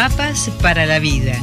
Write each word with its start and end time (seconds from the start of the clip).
Mapas 0.00 0.50
para 0.62 0.86
la 0.86 0.98
vida. 0.98 1.34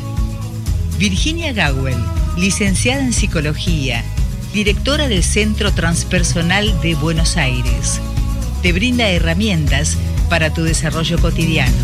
Virginia 0.97 1.53
Gawel, 1.53 1.95
licenciada 2.37 3.03
en 3.03 3.13
psicología, 3.13 4.03
directora 4.51 5.07
del 5.07 5.23
Centro 5.23 5.71
Transpersonal 5.71 6.81
de 6.81 6.95
Buenos 6.95 7.37
Aires. 7.37 8.01
Te 8.63 8.73
brinda 8.73 9.09
herramientas 9.09 9.95
para 10.27 10.55
tu 10.55 10.63
desarrollo 10.63 11.19
cotidiano. 11.19 11.77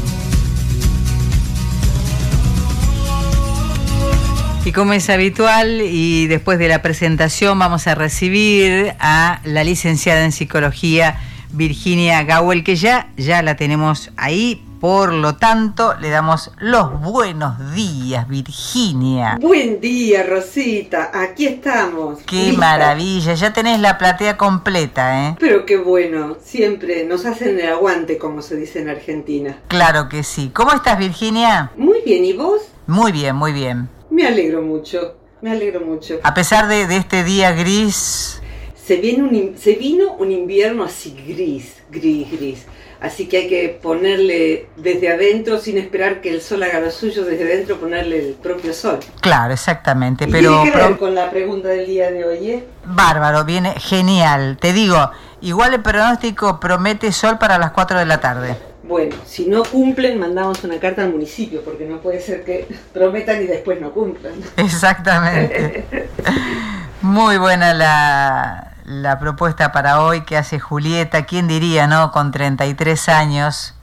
Y 4.65 4.71
como 4.71 4.93
es 4.93 5.11
habitual, 5.11 5.79
y 5.79 6.25
después 6.25 6.57
de 6.57 6.69
la 6.69 6.81
presentación 6.81 7.59
vamos 7.59 7.85
a 7.85 7.93
recibir 7.93 8.95
a 8.99 9.41
la 9.43 9.63
licenciada 9.63 10.25
en 10.25 10.31
psicología 10.31 11.19
Virginia 11.51 12.23
Gawel, 12.23 12.63
que 12.63 12.77
ya, 12.77 13.09
ya 13.15 13.43
la 13.43 13.57
tenemos 13.57 14.09
ahí. 14.17 14.63
Por 14.83 15.13
lo 15.13 15.37
tanto, 15.37 15.93
le 16.01 16.09
damos 16.09 16.51
los 16.59 16.99
buenos 16.99 17.73
días, 17.73 18.27
Virginia. 18.27 19.37
Buen 19.39 19.79
día, 19.79 20.23
Rosita. 20.23 21.09
Aquí 21.13 21.45
estamos. 21.45 22.19
Qué 22.23 22.51
maravilla. 22.51 23.33
Ya 23.33 23.53
tenés 23.53 23.79
la 23.79 23.97
platea 23.97 24.35
completa, 24.35 25.29
¿eh? 25.29 25.35
Pero 25.39 25.65
qué 25.65 25.77
bueno. 25.77 26.35
Siempre 26.43 27.05
nos 27.05 27.25
hacen 27.25 27.57
el 27.61 27.69
aguante, 27.69 28.17
como 28.17 28.41
se 28.41 28.57
dice 28.57 28.81
en 28.81 28.89
Argentina. 28.89 29.57
Claro 29.69 30.09
que 30.09 30.21
sí. 30.21 30.51
¿Cómo 30.53 30.73
estás, 30.73 30.99
Virginia? 30.99 31.71
Muy 31.77 32.01
bien. 32.01 32.25
¿Y 32.25 32.33
vos? 32.33 32.63
Muy 32.85 33.13
bien, 33.13 33.37
muy 33.37 33.53
bien. 33.53 33.87
Me 34.09 34.27
alegro 34.27 34.61
mucho. 34.61 35.15
Me 35.41 35.51
alegro 35.51 35.79
mucho. 35.79 36.19
A 36.23 36.33
pesar 36.33 36.67
de, 36.67 36.87
de 36.87 36.97
este 36.97 37.23
día 37.23 37.53
gris. 37.53 38.41
Se, 38.75 38.97
viene 38.97 39.23
un, 39.23 39.57
se 39.57 39.75
vino 39.75 40.11
un 40.15 40.29
invierno 40.29 40.83
así 40.83 41.15
gris, 41.25 41.75
gris, 41.89 42.29
gris 42.29 42.65
Así 43.03 43.27
que 43.27 43.35
hay 43.35 43.49
que 43.49 43.67
ponerle 43.81 44.67
desde 44.77 45.11
adentro, 45.11 45.59
sin 45.59 45.77
esperar 45.77 46.21
que 46.21 46.29
el 46.29 46.41
sol 46.41 46.63
haga 46.63 46.79
lo 46.79 46.89
suyo, 46.89 47.25
desde 47.25 47.43
adentro 47.43 47.77
ponerle 47.77 48.29
el 48.29 48.33
propio 48.35 48.73
sol. 48.73 48.99
Claro, 49.19 49.53
exactamente. 49.53 50.25
Pero, 50.25 50.61
¿Tiene 50.61 50.71
que 50.71 50.77
ver 50.77 50.97
con 50.97 51.13
la 51.13 51.29
pregunta 51.29 51.67
del 51.67 51.85
día 51.85 52.09
de 52.11 52.23
hoy? 52.23 52.49
Eh? 52.49 52.63
Bárbaro, 52.85 53.43
viene 53.43 53.73
genial. 53.77 54.57
Te 54.57 54.71
digo, 54.71 55.11
igual 55.41 55.73
el 55.73 55.81
pronóstico 55.81 56.61
promete 56.61 57.11
sol 57.11 57.37
para 57.37 57.57
las 57.57 57.71
4 57.71 57.99
de 57.99 58.05
la 58.05 58.21
tarde. 58.21 58.55
Bueno, 58.83 59.17
si 59.25 59.47
no 59.47 59.63
cumplen, 59.63 60.17
mandamos 60.17 60.63
una 60.63 60.79
carta 60.79 61.03
al 61.03 61.11
municipio, 61.11 61.61
porque 61.61 61.85
no 61.85 61.99
puede 61.99 62.21
ser 62.21 62.45
que 62.45 62.69
prometan 62.93 63.43
y 63.43 63.47
después 63.47 63.81
no 63.81 63.91
cumplan. 63.91 64.33
Exactamente. 64.55 66.07
Muy 67.01 67.37
buena 67.37 67.73
la, 67.73 68.62
la 68.85 69.19
propuesta 69.19 69.71
para 69.71 70.01
hoy 70.01 70.21
que 70.21 70.37
hace 70.37 70.59
Julieta, 70.59 71.25
¿quién 71.25 71.47
diría, 71.47 71.87
no? 71.87 72.11
Con 72.11 72.31
33 72.31 73.09
años, 73.09 73.75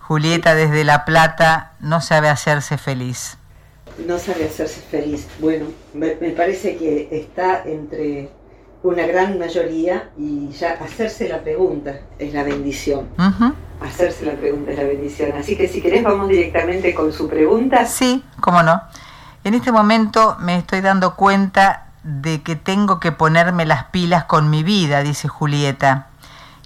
Julieta 0.00 0.54
desde 0.54 0.84
La 0.84 1.04
Plata 1.04 1.72
no 1.80 2.00
sabe 2.00 2.28
hacerse 2.28 2.76
feliz. 2.76 3.38
No 4.06 4.18
sabe 4.18 4.46
hacerse 4.46 4.80
feliz. 4.80 5.28
Bueno, 5.40 5.66
me, 5.94 6.14
parece 6.30 6.76
que 6.76 7.08
está 7.12 7.62
entre 7.64 8.30
una 8.82 9.06
gran 9.06 9.38
mayoría 9.38 10.10
y 10.18 10.48
ya 10.50 10.72
hacerse 10.80 11.28
la 11.28 11.42
pregunta 11.42 12.00
es 12.18 12.32
la 12.32 12.42
bendición. 12.42 13.08
Hacerse 13.80 14.24
la 14.24 14.32
pregunta 14.32 14.72
es 14.72 14.78
la 14.78 14.84
bendición. 14.84 15.32
Así 15.38 15.56
que 15.56 15.68
si 15.68 15.80
querés 15.80 16.02
vamos 16.02 16.28
directamente 16.28 16.94
con 16.94 17.12
su 17.12 17.28
pregunta. 17.28 17.86
Sí, 17.86 18.24
cómo 18.40 18.62
no. 18.62 18.80
En 19.44 19.54
este 19.54 19.70
momento 19.70 20.36
me 20.40 20.56
estoy 20.56 20.80
dando 20.80 21.14
cuenta 21.14 21.89
de 22.02 22.42
que 22.42 22.56
tengo 22.56 23.00
que 23.00 23.12
ponerme 23.12 23.66
las 23.66 23.84
pilas 23.84 24.24
con 24.24 24.50
mi 24.50 24.62
vida, 24.62 25.00
dice 25.00 25.28
Julieta. 25.28 26.06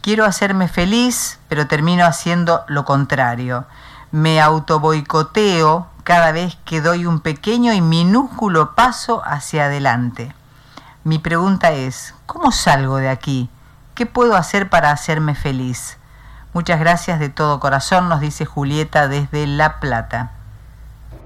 Quiero 0.00 0.24
hacerme 0.24 0.68
feliz, 0.68 1.38
pero 1.48 1.66
termino 1.66 2.04
haciendo 2.04 2.64
lo 2.68 2.84
contrario. 2.84 3.64
Me 4.12 4.40
autoboicoteo 4.40 5.88
cada 6.04 6.30
vez 6.32 6.56
que 6.64 6.80
doy 6.80 7.06
un 7.06 7.20
pequeño 7.20 7.72
y 7.72 7.80
minúsculo 7.80 8.74
paso 8.74 9.22
hacia 9.24 9.64
adelante. 9.64 10.34
Mi 11.02 11.18
pregunta 11.18 11.72
es, 11.72 12.14
¿cómo 12.26 12.52
salgo 12.52 12.98
de 12.98 13.08
aquí? 13.08 13.50
¿Qué 13.94 14.06
puedo 14.06 14.36
hacer 14.36 14.68
para 14.68 14.90
hacerme 14.90 15.34
feliz? 15.34 15.98
Muchas 16.52 16.78
gracias 16.78 17.18
de 17.18 17.30
todo 17.30 17.58
corazón, 17.58 18.08
nos 18.08 18.20
dice 18.20 18.44
Julieta 18.44 19.08
desde 19.08 19.46
La 19.46 19.80
Plata. 19.80 20.30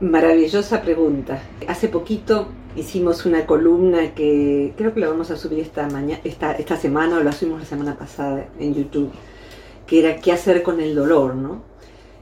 Maravillosa 0.00 0.80
pregunta. 0.80 1.42
Hace 1.66 1.88
poquito 1.88 2.46
hicimos 2.76 3.26
una 3.26 3.46
columna 3.46 4.14
que 4.14 4.72
creo 4.76 4.94
que 4.94 5.00
la 5.00 5.08
vamos 5.08 5.32
a 5.32 5.36
subir 5.36 5.58
esta, 5.58 5.88
mañana, 5.88 6.20
esta, 6.22 6.52
esta 6.52 6.76
semana 6.76 7.16
o 7.16 7.22
la 7.24 7.32
subimos 7.32 7.62
la 7.62 7.66
semana 7.66 7.98
pasada 7.98 8.46
en 8.60 8.74
YouTube, 8.74 9.10
que 9.88 9.98
era 9.98 10.20
qué 10.20 10.30
hacer 10.30 10.62
con 10.62 10.80
el 10.80 10.94
dolor, 10.94 11.34
¿no? 11.34 11.62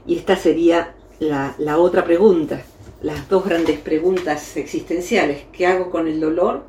Y 0.07 0.15
esta 0.15 0.35
sería 0.35 0.95
la, 1.19 1.53
la 1.59 1.77
otra 1.77 2.03
pregunta, 2.03 2.63
las 3.03 3.29
dos 3.29 3.45
grandes 3.45 3.77
preguntas 3.77 4.57
existenciales, 4.57 5.43
¿qué 5.53 5.67
hago 5.67 5.91
con 5.91 6.07
el 6.07 6.19
dolor? 6.19 6.63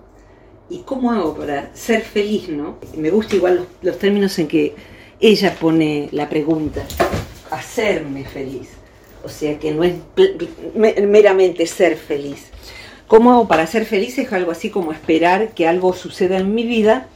¿Y 0.69 0.81
cómo 0.81 1.11
hago 1.11 1.35
para 1.35 1.75
ser 1.75 2.03
feliz, 2.03 2.51
no? 2.51 2.77
Me 2.99 3.09
gusta 3.09 3.35
igual 3.35 3.57
los, 3.57 3.67
los 3.81 3.99
términos 3.99 4.39
en 4.39 4.47
que 4.47 4.75
ella 5.21 5.57
pone 5.59 6.11
la 6.13 6.29
pregunta, 6.29 6.85
hacerme 7.51 8.27
feliz. 8.27 8.78
O 9.25 9.29
sea 9.29 9.59
que 9.59 9.73
no 9.73 9.85
es 9.85 9.95
meramente 10.75 11.67
ser 11.67 11.97
feliz, 11.97 12.51
¿Cómo 13.09 13.33
hago 13.33 13.49
para 13.49 13.67
ser 13.67 13.87
feliz? 13.87 14.19
Es 14.19 14.31
algo 14.35 14.51
así 14.51 14.69
como 14.69 14.93
esperar 14.93 15.55
que 15.55 15.67
algo 15.67 15.95
suceda 15.95 16.37
en 16.37 16.55
mi 16.55 16.65
vida 16.65 17.09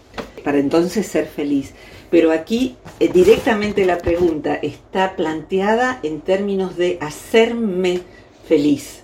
para 0.42 0.58
entonces 0.58 1.06
ser 1.06 1.26
feliz. 1.26 1.74
Pero 2.10 2.32
aquí 2.32 2.76
eh, 2.98 3.10
directamente 3.12 3.84
la 3.84 3.98
pregunta 3.98 4.54
está 4.54 5.16
planteada 5.16 6.00
en 6.02 6.22
términos 6.22 6.78
de 6.78 6.96
hacerme 7.02 8.00
feliz. 8.48 9.02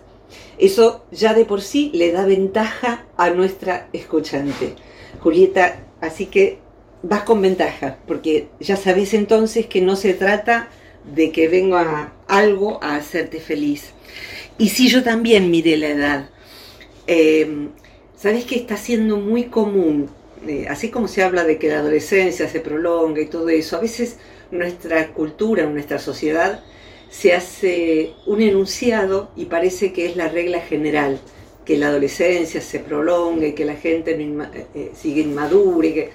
Eso 0.57 1.05
ya 1.13 1.35
de 1.35 1.45
por 1.45 1.61
sí 1.61 1.91
le 1.93 2.11
da 2.11 2.25
ventaja 2.25 3.05
a 3.19 3.29
nuestra 3.29 3.91
escuchante. 3.93 4.75
Julieta, 5.21 5.81
así 6.01 6.25
que 6.25 6.59
vas 7.03 7.23
con 7.25 7.43
ventaja, 7.43 7.99
porque 8.07 8.49
ya 8.61 8.77
sabes 8.77 9.13
entonces 9.13 9.67
que 9.67 9.83
no 9.83 9.95
se 9.95 10.15
trata 10.15 10.71
de 11.05 11.33
que 11.33 11.49
venga 11.49 12.13
algo 12.27 12.83
a 12.83 12.97
hacerte 12.97 13.41
feliz. 13.41 13.93
Y 14.59 14.71
si 14.71 14.89
yo 14.89 15.03
también 15.03 15.51
miré 15.51 15.77
la 15.77 15.89
edad, 15.89 16.31
eh, 17.07 17.69
¿sabes 18.17 18.45
que 18.45 18.57
está 18.57 18.77
siendo 18.77 19.17
muy 19.19 19.45
común? 19.45 20.11
Eh, 20.47 20.67
así 20.69 20.91
como 20.91 21.09
se 21.09 21.23
habla 21.23 21.45
de 21.45 21.59
que 21.59 21.69
la 21.69 21.81
adolescencia 21.81 22.49
se 22.49 22.61
prolonga 22.61 23.21
y 23.21 23.27
todo 23.27 23.49
eso, 23.49 23.77
a 23.77 23.81
veces 23.81 24.19
nuestra 24.51 25.09
cultura, 25.09 25.67
nuestra 25.67 25.99
sociedad, 25.99 26.63
se 27.11 27.33
hace 27.33 28.13
un 28.27 28.43
enunciado 28.43 29.31
y 29.37 29.47
parece 29.47 29.93
que 29.93 30.07
es 30.07 30.17
la 30.17 30.29
regla 30.29 30.61
general, 30.61 31.21
que 31.65 31.77
la 31.77 31.89
adolescencia 31.89 32.61
se 32.61 32.81
prolongue, 32.81 33.55
que 33.55 33.65
la 33.65 33.77
gente 33.77 34.13
eh, 34.13 34.67
eh, 34.75 34.91
sigue 34.95 35.23
inmadura. 35.23 35.89
Que... 35.89 36.11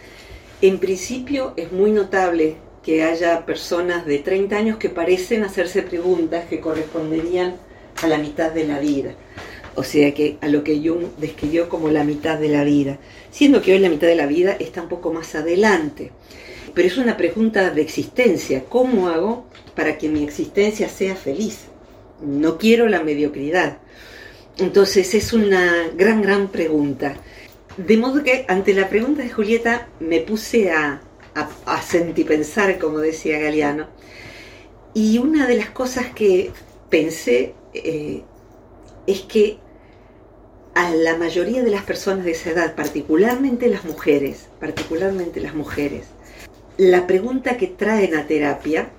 En 0.62 0.80
principio 0.80 1.54
es 1.58 1.72
muy 1.72 1.92
notable 1.92 2.56
que 2.84 3.04
haya 3.04 3.46
personas 3.46 4.06
de 4.06 4.20
30 4.20 4.56
años 4.56 4.78
que 4.78 4.90
parecen 4.90 5.44
hacerse 5.44 5.84
preguntas 5.84 6.46
que 6.50 6.60
corresponderían 6.60 7.56
a 8.02 8.08
la 8.08 8.18
mitad 8.18 8.52
de 8.52 8.66
la 8.66 8.80
vida 8.80 9.16
o 9.76 9.84
sea 9.84 10.14
que 10.14 10.38
a 10.42 10.48
lo 10.48 10.64
que 10.64 10.80
Jung 10.80 11.08
describió 11.18 11.70
como 11.70 11.90
la 11.90 12.04
mitad 12.04 12.38
de 12.38 12.50
la 12.50 12.64
vida, 12.64 13.00
siendo 13.32 13.62
que 13.62 13.74
hoy 13.74 13.80
la 13.80 13.90
mitad 13.90 14.08
de 14.08 14.16
la 14.16 14.28
vida 14.28 14.56
está 14.60 14.84
un 14.84 14.90
poco 14.90 15.12
más 15.12 15.34
adelante. 15.36 16.12
Pero 16.74 16.88
es 16.88 16.98
una 16.98 17.18
pregunta 17.18 17.70
de 17.70 17.82
existencia, 17.82 18.66
¿cómo 18.68 19.10
hago 19.10 19.46
para 19.76 19.98
que 19.98 20.10
mi 20.10 20.24
existencia 20.24 20.90
sea 20.90 21.16
feliz? 21.16 21.66
No 22.22 22.58
quiero 22.58 22.88
la 22.88 23.04
mediocridad. 23.04 23.78
Entonces 24.58 25.14
es 25.16 25.34
una 25.34 25.90
gran, 25.96 26.22
gran 26.22 26.50
pregunta. 26.50 27.16
De 27.78 27.98
modo 27.98 28.24
que 28.24 28.46
ante 28.48 28.74
la 28.74 28.90
pregunta 28.90 29.24
de 29.24 29.30
Julieta 29.30 29.88
me 30.00 30.20
puse 30.20 30.72
a, 30.72 31.02
a, 31.36 31.82
sentir 31.82 32.26
pensar, 32.26 32.78
como 32.80 33.00
decía 33.00 33.40
Galeano, 33.40 33.88
y 34.94 35.18
una 35.18 35.48
de 35.48 35.56
las 35.56 35.70
cosas 35.70 36.08
que 36.14 36.52
pensé 36.90 37.56
eh, 37.74 38.22
es 39.08 39.22
que 39.22 39.58
a 40.76 40.90
la 40.92 41.18
mayoría 41.18 41.64
de 41.64 41.72
las 41.72 41.84
personas 41.84 42.26
de 42.26 42.32
esa 42.32 42.52
edad, 42.52 42.76
particularmente 42.76 43.68
las 43.68 43.86
mujeres, 43.86 44.48
particularmente 44.60 45.40
las 45.40 45.56
mujeres, 45.56 46.06
la 46.78 47.06
pregunta 47.06 47.58
que 47.58 47.68
traen 47.68 48.16
a 48.16 48.26
terapia 48.26 48.90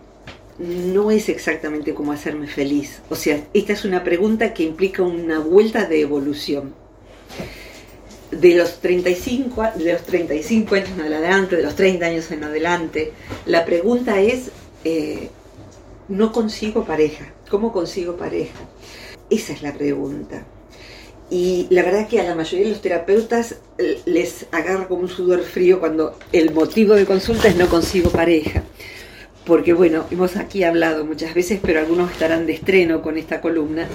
no 0.58 1.10
es 1.10 1.28
exactamente 1.28 1.94
cómo 1.94 2.12
hacerme 2.12 2.46
feliz. 2.46 3.00
O 3.10 3.16
sea, 3.16 3.44
esta 3.54 3.72
es 3.72 3.84
una 3.84 4.04
pregunta 4.04 4.54
que 4.54 4.62
implica 4.62 5.02
una 5.02 5.40
vuelta 5.40 5.86
de 5.86 6.00
evolución. 6.00 6.74
De 8.40 8.54
los 8.54 8.80
35, 8.80 9.62
de 9.76 9.92
los 9.92 10.02
35 10.02 10.74
años 10.74 10.88
en 10.90 11.00
adelante, 11.00 11.56
de 11.56 11.62
los 11.62 11.74
30 11.74 12.06
años 12.06 12.30
en 12.30 12.44
adelante, 12.44 13.12
la 13.46 13.64
pregunta 13.64 14.20
es, 14.20 14.50
eh, 14.84 15.28
no 16.08 16.32
consigo 16.32 16.84
pareja. 16.84 17.32
¿Cómo 17.48 17.72
consigo 17.72 18.16
pareja? 18.16 18.58
Esa 19.30 19.52
es 19.52 19.62
la 19.62 19.72
pregunta. 19.72 20.44
Y 21.30 21.66
la 21.70 21.82
verdad 21.82 22.06
que 22.06 22.20
a 22.20 22.24
la 22.24 22.34
mayoría 22.34 22.66
de 22.66 22.72
los 22.72 22.82
terapeutas 22.82 23.56
eh, 23.78 24.00
les 24.04 24.46
agarra 24.52 24.88
como 24.88 25.02
un 25.02 25.08
sudor 25.08 25.42
frío 25.42 25.80
cuando 25.80 26.18
el 26.32 26.52
motivo 26.52 26.94
de 26.94 27.06
consulta 27.06 27.48
es 27.48 27.56
no 27.56 27.68
consigo 27.68 28.10
pareja. 28.10 28.62
porque 29.44 29.72
bueno, 29.72 30.06
hemos 30.10 30.36
aquí 30.36 30.64
hablado 30.64 31.04
muchas 31.04 31.34
veces, 31.34 31.60
pero 31.62 31.80
algunos 31.80 32.10
estarán 32.10 32.46
de 32.46 32.54
estreno 32.54 33.02
con 33.02 33.18
esta 33.18 33.40
columna, 33.40 33.86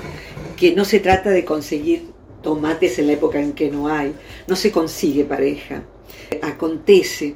que 0.58 0.76
no 0.76 0.86
se 0.86 1.00
trata 1.00 1.32
de 1.32 1.46
conseguir 1.46 2.04
tomates 2.42 3.00
en 3.00 3.08
la 3.08 3.14
época 3.14 3.40
en 3.40 3.54
que 3.54 3.70
no 3.70 3.88
hay, 3.88 4.14
no 4.48 4.56
se 4.56 4.72
consigue 4.72 5.24
pareja, 5.26 5.84
acontece, 6.42 7.36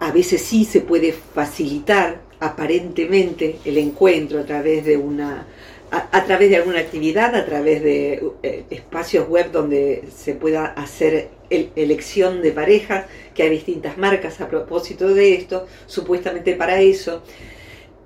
a 0.00 0.10
veces 0.10 0.42
sí 0.42 0.64
se 0.64 0.80
puede 0.80 1.12
facilitar 1.12 2.22
aparentemente 2.40 3.58
el 3.64 3.78
encuentro 3.78 4.40
a 4.40 4.44
través 4.44 4.84
de 4.84 4.96
una 4.96 5.46
a, 5.90 6.24
través 6.24 6.50
de 6.50 6.56
alguna 6.56 6.80
actividad, 6.80 7.34
a 7.34 7.46
través 7.46 7.82
de 7.82 8.22
eh, 8.42 8.64
espacios 8.70 9.28
web 9.28 9.52
donde 9.52 10.04
se 10.14 10.34
pueda 10.34 10.66
hacer 10.66 11.28
elección 11.50 12.42
de 12.42 12.50
pareja, 12.50 13.06
que 13.34 13.44
hay 13.44 13.50
distintas 13.50 13.96
marcas 13.96 14.40
a 14.40 14.48
propósito 14.48 15.08
de 15.14 15.34
esto, 15.34 15.66
supuestamente 15.86 16.56
para 16.56 16.80
eso. 16.80 17.22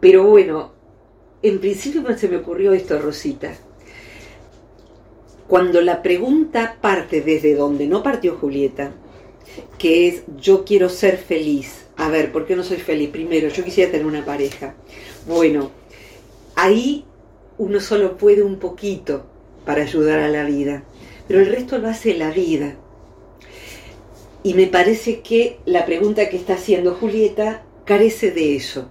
Pero 0.01 0.25
bueno, 0.25 0.73
en 1.43 1.61
principio 1.61 2.05
se 2.17 2.29
me 2.29 2.37
ocurrió 2.37 2.73
esto, 2.73 2.99
Rosita. 2.99 3.55
Cuando 5.49 5.81
la 5.81 6.03
pregunta 6.03 6.77
parte 6.81 7.23
desde 7.23 7.55
donde 7.55 7.87
no 7.87 8.03
partió 8.03 8.37
Julieta, 8.37 8.93
que 9.79 10.09
es 10.09 10.23
yo 10.37 10.65
quiero 10.65 10.89
ser 10.89 11.17
feliz. 11.17 11.87
A 11.97 12.09
ver, 12.11 12.31
¿por 12.33 12.47
qué 12.47 12.55
no 12.55 12.63
soy 12.63 12.77
feliz? 12.77 13.09
Primero, 13.11 13.49
yo 13.49 13.65
quisiera 13.65 13.91
tener 13.91 14.07
una 14.07 14.25
pareja. 14.25 14.75
Bueno, 15.27 15.71
ahí 16.55 17.05
uno 17.57 17.81
solo 17.81 18.17
puede 18.17 18.43
un 18.43 18.59
poquito 18.59 19.27
para 19.65 19.83
ayudar 19.83 20.21
a 20.21 20.29
la 20.29 20.45
vida, 20.45 20.85
pero 21.27 21.41
el 21.41 21.47
resto 21.47 21.79
lo 21.79 21.89
hace 21.89 22.15
la 22.15 22.31
vida. 22.31 22.77
Y 24.43 24.55
me 24.55 24.67
parece 24.67 25.21
que 25.21 25.59
la 25.65 25.85
pregunta 25.85 26.29
que 26.29 26.37
está 26.37 26.55
haciendo 26.55 26.95
Julieta 26.95 27.65
carece 27.85 28.31
de 28.31 28.55
eso. 28.55 28.87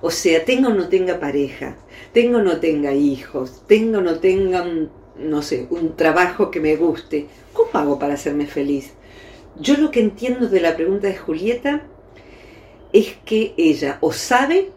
O 0.00 0.10
sea, 0.10 0.44
tenga 0.44 0.68
o 0.68 0.74
no 0.74 0.88
tenga 0.88 1.20
pareja, 1.20 1.76
tenga 2.12 2.38
o 2.38 2.42
no 2.42 2.58
tenga 2.58 2.94
hijos, 2.94 3.62
tenga 3.66 3.98
o 3.98 4.02
no 4.02 4.18
tenga, 4.18 4.64
no 5.20 5.42
sé, 5.42 5.66
un 5.70 5.96
trabajo 5.96 6.50
que 6.50 6.60
me 6.60 6.76
guste, 6.76 7.26
¿cómo 7.52 7.70
hago 7.74 7.98
para 7.98 8.14
hacerme 8.14 8.46
feliz? 8.46 8.92
Yo 9.58 9.76
lo 9.76 9.90
que 9.90 10.00
entiendo 10.00 10.48
de 10.48 10.60
la 10.60 10.76
pregunta 10.76 11.08
de 11.08 11.16
Julieta 11.16 11.82
es 12.92 13.16
que 13.24 13.54
ella 13.56 13.98
o 14.00 14.12
sabe 14.12 14.70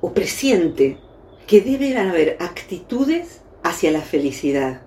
o 0.00 0.12
presiente 0.12 0.98
que 1.46 1.60
debe 1.60 1.96
haber 1.96 2.36
actitudes 2.40 3.40
hacia 3.62 3.90
la 3.90 4.00
felicidad, 4.00 4.82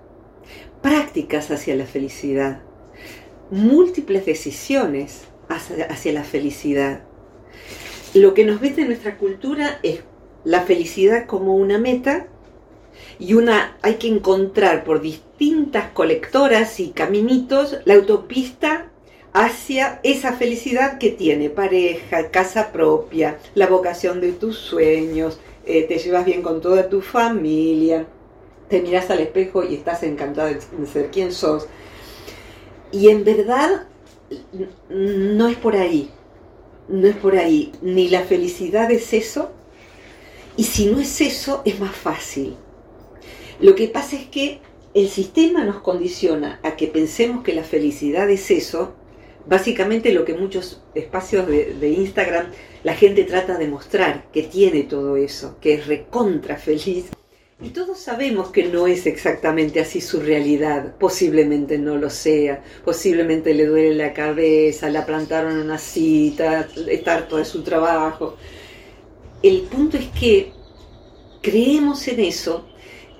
prácticas 0.82 1.50
hacia 1.50 1.74
la 1.76 1.86
felicidad, 1.86 2.62
múltiples 3.50 4.26
decisiones 4.26 5.24
hacia, 5.48 6.12
la 6.12 6.24
felicidad. 6.24 7.02
Lo 8.14 8.34
que 8.34 8.44
nos 8.44 8.60
vende 8.60 8.82
en 8.82 8.88
nuestra 8.88 9.16
cultura 9.16 9.80
es 9.82 10.00
la 10.44 10.62
felicidad 10.62 11.26
como 11.26 11.56
una 11.56 11.78
meta 11.78 12.28
y 13.18 13.34
una 13.34 13.76
hay 13.82 13.96
que 13.96 14.08
encontrar 14.08 14.84
por 14.84 15.00
distintas 15.00 15.90
colectoras 15.92 16.80
y 16.80 16.90
caminitos 16.90 17.78
la 17.84 17.94
autopista 17.94 18.90
hacia 19.32 20.00
esa 20.02 20.32
felicidad 20.32 20.98
que 20.98 21.10
tiene 21.10 21.50
pareja, 21.50 22.30
casa 22.30 22.72
propia, 22.72 23.38
la 23.54 23.66
vocación 23.66 24.20
de 24.20 24.32
tus 24.32 24.58
sueños, 24.58 25.38
eh, 25.66 25.84
te 25.84 25.98
llevas 25.98 26.24
bien 26.24 26.42
con 26.42 26.60
toda 26.60 26.88
tu 26.88 27.00
familia, 27.00 28.06
te 28.68 28.80
miras 28.80 29.10
al 29.10 29.20
espejo 29.20 29.62
y 29.64 29.74
estás 29.74 30.02
encantado 30.02 30.48
de 30.48 30.86
ser 30.86 31.10
quien 31.10 31.32
sos. 31.32 31.66
Y 32.92 33.08
en 33.08 33.24
verdad 33.24 33.86
no 34.88 35.48
es 35.48 35.56
por 35.56 35.76
ahí, 35.76 36.10
no 36.88 37.06
es 37.06 37.16
por 37.16 37.36
ahí. 37.36 37.72
Ni 37.82 38.08
la 38.08 38.22
felicidad 38.22 38.90
es 38.90 39.12
eso, 39.12 39.50
y 40.56 40.64
si 40.64 40.86
no 40.86 41.00
es 41.00 41.20
eso, 41.20 41.62
es 41.64 41.78
más 41.78 41.94
fácil. 41.94 42.56
Lo 43.60 43.74
que 43.74 43.88
pasa 43.88 44.16
es 44.16 44.24
que 44.24 44.58
el 44.94 45.08
sistema 45.10 45.64
nos 45.64 45.82
condiciona 45.82 46.60
a 46.62 46.76
que 46.76 46.86
pensemos 46.86 47.44
que 47.44 47.52
la 47.52 47.62
felicidad 47.62 48.30
es 48.30 48.50
eso, 48.50 48.94
básicamente 49.46 50.12
lo 50.12 50.24
que 50.24 50.32
muchos 50.32 50.80
espacios 50.94 51.46
de, 51.46 51.88
Instagram 51.88 52.46
la 52.84 52.94
gente 52.94 53.24
trata 53.24 53.58
de 53.58 53.68
mostrar, 53.68 54.30
que 54.32 54.44
tiene 54.44 54.84
todo 54.84 55.16
eso, 55.16 55.58
que 55.60 55.74
es 55.74 55.86
recontra 55.86 56.56
feliz. 56.56 57.10
Y 57.62 57.68
todos 57.68 57.98
sabemos 57.98 58.48
que 58.48 58.64
no 58.64 58.86
es 58.86 59.04
exactamente 59.04 59.80
así 59.80 60.00
su 60.00 60.20
realidad, 60.20 60.96
posiblemente 60.96 61.76
no 61.76 61.96
lo 61.98 62.08
sea, 62.08 62.64
posiblemente 62.82 63.52
le 63.52 63.66
duele 63.66 63.94
la 63.94 64.14
cabeza, 64.14 64.88
la 64.88 65.04
plantaron 65.04 65.58
una 65.58 65.76
cita, 65.76 66.66
está 66.88 67.16
harto 67.16 67.36
de 67.36 67.44
su 67.44 67.62
trabajo. 67.62 68.36
El 69.42 69.60
punto 69.62 69.98
es 69.98 70.06
que 70.18 70.52
creemos 71.42 72.08
en 72.08 72.20
eso 72.20 72.69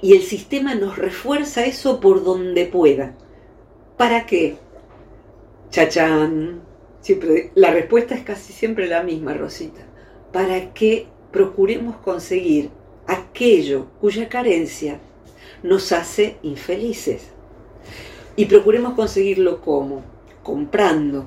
y 0.02 0.14
el 0.14 0.22
sistema 0.22 0.74
nos 0.74 0.96
refuerza 0.96 1.64
eso 1.64 2.00
por 2.00 2.24
donde 2.24 2.66
pueda. 2.66 3.14
¿Para 3.96 4.26
qué? 4.26 4.56
Chachán. 5.70 6.62
Siempre, 7.00 7.50
la 7.54 7.70
respuesta 7.70 8.14
es 8.14 8.22
casi 8.22 8.52
siempre 8.52 8.86
la 8.86 9.02
misma, 9.02 9.34
Rosita. 9.34 9.80
Para 10.32 10.72
que 10.72 11.06
procuremos 11.32 11.96
conseguir 11.96 12.70
aquello 13.06 13.86
cuya 14.00 14.28
carencia 14.28 15.00
nos 15.62 15.92
hace 15.92 16.36
infelices. 16.42 17.28
Y 18.36 18.46
procuremos 18.46 18.94
conseguirlo 18.94 19.60
como? 19.60 20.02
Comprando. 20.42 21.26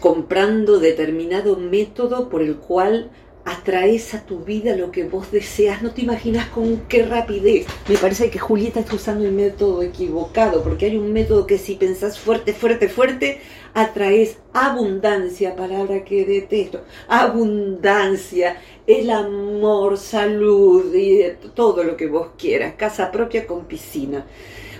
Comprando 0.00 0.78
determinado 0.78 1.56
método 1.56 2.28
por 2.28 2.42
el 2.42 2.56
cual 2.56 3.10
atraes 3.44 4.14
a 4.14 4.24
tu 4.24 4.40
vida 4.40 4.76
lo 4.76 4.90
que 4.90 5.04
vos 5.04 5.30
deseas. 5.30 5.82
No 5.82 5.90
te 5.92 6.02
imaginas 6.02 6.48
con 6.48 6.82
qué 6.88 7.04
rapidez. 7.04 7.66
Me 7.88 7.96
parece 7.96 8.30
que 8.30 8.38
Julieta 8.38 8.80
está 8.80 8.94
usando 8.94 9.24
el 9.24 9.32
método 9.32 9.82
equivocado, 9.82 10.62
porque 10.62 10.86
hay 10.86 10.96
un 10.96 11.12
método 11.12 11.46
que 11.46 11.58
si 11.58 11.76
pensás 11.76 12.18
fuerte, 12.18 12.52
fuerte, 12.52 12.88
fuerte, 12.88 13.40
atraes 13.74 14.38
abundancia, 14.52 15.56
palabra 15.56 16.04
que 16.04 16.24
detesto. 16.24 16.82
Abundancia, 17.08 18.60
el 18.86 19.10
amor, 19.10 19.98
salud 19.98 20.94
y 20.94 21.22
todo 21.54 21.84
lo 21.84 21.96
que 21.96 22.06
vos 22.06 22.28
quieras. 22.38 22.74
Casa 22.76 23.10
propia 23.10 23.46
con 23.46 23.66
piscina. 23.66 24.26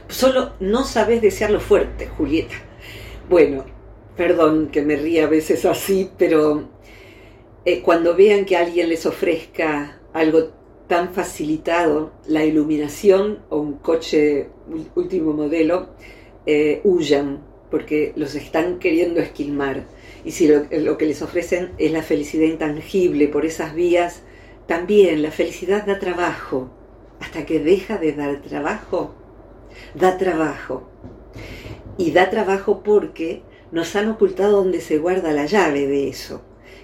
Solo 0.09 0.53
no 0.61 0.85
sabes 0.85 1.23
desearlo 1.23 1.61
fuerte, 1.61 2.07
Julieta. 2.07 2.55
Bueno, 3.29 3.65
perdón 4.17 4.69
que 4.69 4.83
me 4.83 4.97
ría 4.97 5.25
a 5.25 5.29
veces 5.29 5.65
así, 5.65 6.11
pero 6.19 6.69
eh, 7.65 7.81
cuando 7.83 8.17
vean 8.17 8.45
que 8.45 8.57
alguien 8.57 8.89
les 8.89 9.07
ofrezca 9.07 10.01
algo 10.13 10.51
tan 10.89 11.15
facilitado, 11.15 12.13
la 12.27 12.45
iluminación 12.45 13.39
o 13.49 13.59
un 13.59 13.75
coche 13.75 14.49
último 14.95 15.33
modelo, 15.33 15.91
eh, 16.45 16.81
huyan, 16.85 17.45
porque 17.71 18.13
los 18.17 18.35
están 18.35 18.79
queriendo 18.79 19.21
esquilmar. 19.21 19.87
Y 20.25 20.33
si 20.33 20.49
lo, 20.49 20.65
lo, 20.71 20.99
que 20.99 21.07
les 21.07 21.23
ofrecen 21.23 21.73
es 21.79 21.93
la 21.93 22.03
felicidad 22.03 22.47
intangible 22.47 23.29
por 23.29 23.47
esas 23.47 23.75
vías, 23.75 24.23
también 24.67 25.23
la 25.23 25.31
felicidad 25.31 25.87
da 25.87 25.99
trabajo. 25.99 26.71
Hasta 27.21 27.47
que 27.47 27.61
deja 27.61 27.99
de 27.99 28.13
dar 28.13 28.43
trabajo, 28.43 29.15
da 29.95 30.19
trabajo. 30.19 30.89
Y 31.97 32.11
da 32.11 32.29
trabajo 32.31 32.83
porque 32.83 33.43
nos 33.71 33.95
han 33.95 34.09
ocultado 34.09 34.59
donde 34.59 34.81
se 34.81 34.99
guarda 34.99 35.31
la 35.33 35.47
llave 35.47 35.87
de 35.87 36.09
eso. 36.09 36.43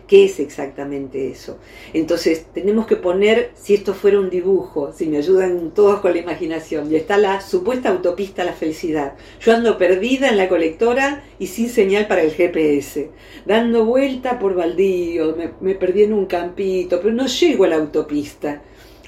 ¿Qué 0.09 0.25
es 0.25 0.41
exactamente 0.41 1.29
eso? 1.29 1.59
Entonces, 1.93 2.47
tenemos 2.55 2.87
que 2.87 2.97
poner, 2.97 3.51
si 3.55 3.75
esto 3.75 3.93
fuera 3.93 4.19
un 4.19 4.31
dibujo, 4.31 4.91
si 4.95 5.05
me 5.07 5.19
ayudan 5.19 5.73
todos 5.75 6.01
con 6.01 6.15
la 6.15 6.19
imaginación, 6.19 6.91
y 6.91 6.97
está 6.97 7.19
la 7.19 7.43
supuesta 7.43 7.91
autopista 7.91 8.41
a 8.41 8.47
la 8.47 8.55
felicidad. 8.55 9.13
Yo 9.43 9.55
ando 9.55 9.77
perdida 9.77 10.31
en 10.31 10.39
la 10.39 10.49
colectora 10.49 11.25
y 11.39 11.49
sin 11.49 11.69
señal 11.69 12.09
para 12.09 12.23
el 12.23 12.33
GPS, 12.33 13.11
dando 13.45 13.85
vuelta 13.85 14.39
por 14.39 14.55
baldío, 14.55 15.37
me, 15.37 15.51
me 15.61 15.75
perdí 15.75 16.05
en 16.05 16.15
un 16.15 16.25
campito, 16.25 17.03
pero 17.03 17.13
no 17.13 17.27
llego 17.27 17.65
a 17.65 17.69
la 17.69 17.77
autopista. 17.77 18.63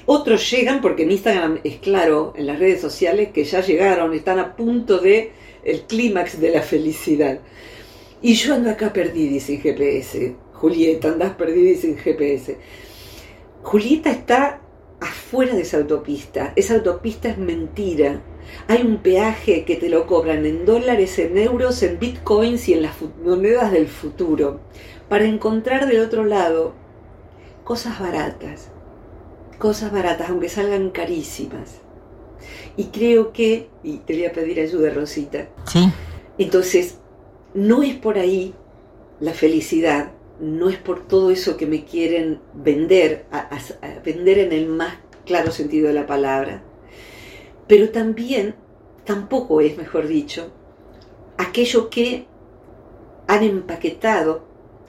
Otros 0.05 0.51
llegan 0.51 0.81
porque 0.81 1.01
en 1.01 1.11
Instagram 1.13 1.61
es 1.63 1.77
claro, 1.77 2.33
en 2.35 2.45
las 2.45 2.59
redes 2.59 2.79
sociales, 2.79 3.29
que 3.33 3.43
ya 3.43 3.61
llegaron, 3.61 4.13
están 4.13 4.37
a 4.37 4.55
punto 4.55 4.99
de 4.99 5.31
el 5.63 5.81
clímax 5.81 6.39
de 6.39 6.51
la 6.51 6.61
felicidad. 6.61 7.39
Y 8.21 8.35
yo 8.35 8.53
ando 8.53 8.69
acá 8.69 8.93
perdida 8.93 9.39
sin 9.39 9.59
GPS. 9.59 10.35
Julieta, 10.61 11.07
andás 11.07 11.33
perdida 11.33 11.71
y 11.71 11.75
sin 11.75 11.97
GPS. 11.97 12.59
Julieta 13.63 14.11
está 14.11 14.61
afuera 14.99 15.55
de 15.55 15.63
esa 15.63 15.77
autopista. 15.77 16.53
Esa 16.55 16.75
autopista 16.75 17.29
es 17.29 17.39
mentira. 17.39 18.21
Hay 18.67 18.83
un 18.83 18.97
peaje 18.97 19.65
que 19.65 19.75
te 19.75 19.89
lo 19.89 20.05
cobran 20.05 20.45
en 20.45 20.67
dólares, 20.67 21.17
en 21.17 21.35
euros, 21.39 21.81
en 21.81 21.97
bitcoins 21.97 22.69
y 22.69 22.73
en 22.73 22.83
las 22.83 22.93
monedas 23.25 23.71
del 23.71 23.87
futuro. 23.87 24.59
Para 25.09 25.25
encontrar 25.25 25.87
del 25.87 26.01
otro 26.01 26.25
lado 26.25 26.75
cosas 27.63 27.99
baratas. 27.99 28.69
Cosas 29.57 29.91
baratas, 29.91 30.29
aunque 30.29 30.47
salgan 30.47 30.91
carísimas. 30.91 31.81
Y 32.77 32.85
creo 32.85 33.33
que, 33.33 33.67
y 33.81 33.97
te 33.97 34.13
voy 34.13 34.25
a 34.25 34.31
pedir 34.31 34.59
ayuda, 34.59 34.91
Rosita. 34.91 35.47
Sí. 35.65 35.91
Entonces, 36.37 36.99
no 37.55 37.81
es 37.81 37.95
por 37.95 38.19
ahí 38.19 38.53
la 39.19 39.33
felicidad, 39.33 40.11
no 40.41 40.69
es 40.69 40.77
por 40.77 41.07
todo 41.07 41.31
eso 41.31 41.55
que 41.55 41.67
me 41.67 41.85
quieren 41.85 42.39
vender, 42.53 43.25
vender 44.03 44.39
en 44.39 44.51
el 44.51 44.67
más 44.67 44.95
claro 45.25 45.51
sentido 45.51 45.87
de 45.87 45.93
la 45.93 46.07
palabra, 46.07 46.63
pero 47.67 47.89
también, 47.89 48.55
tampoco 49.05 49.61
es, 49.61 49.77
mejor 49.77 50.07
dicho, 50.07 50.51
aquello 51.37 51.89
que 51.89 52.25
han 53.27 53.43
empaquetado 53.43 54.43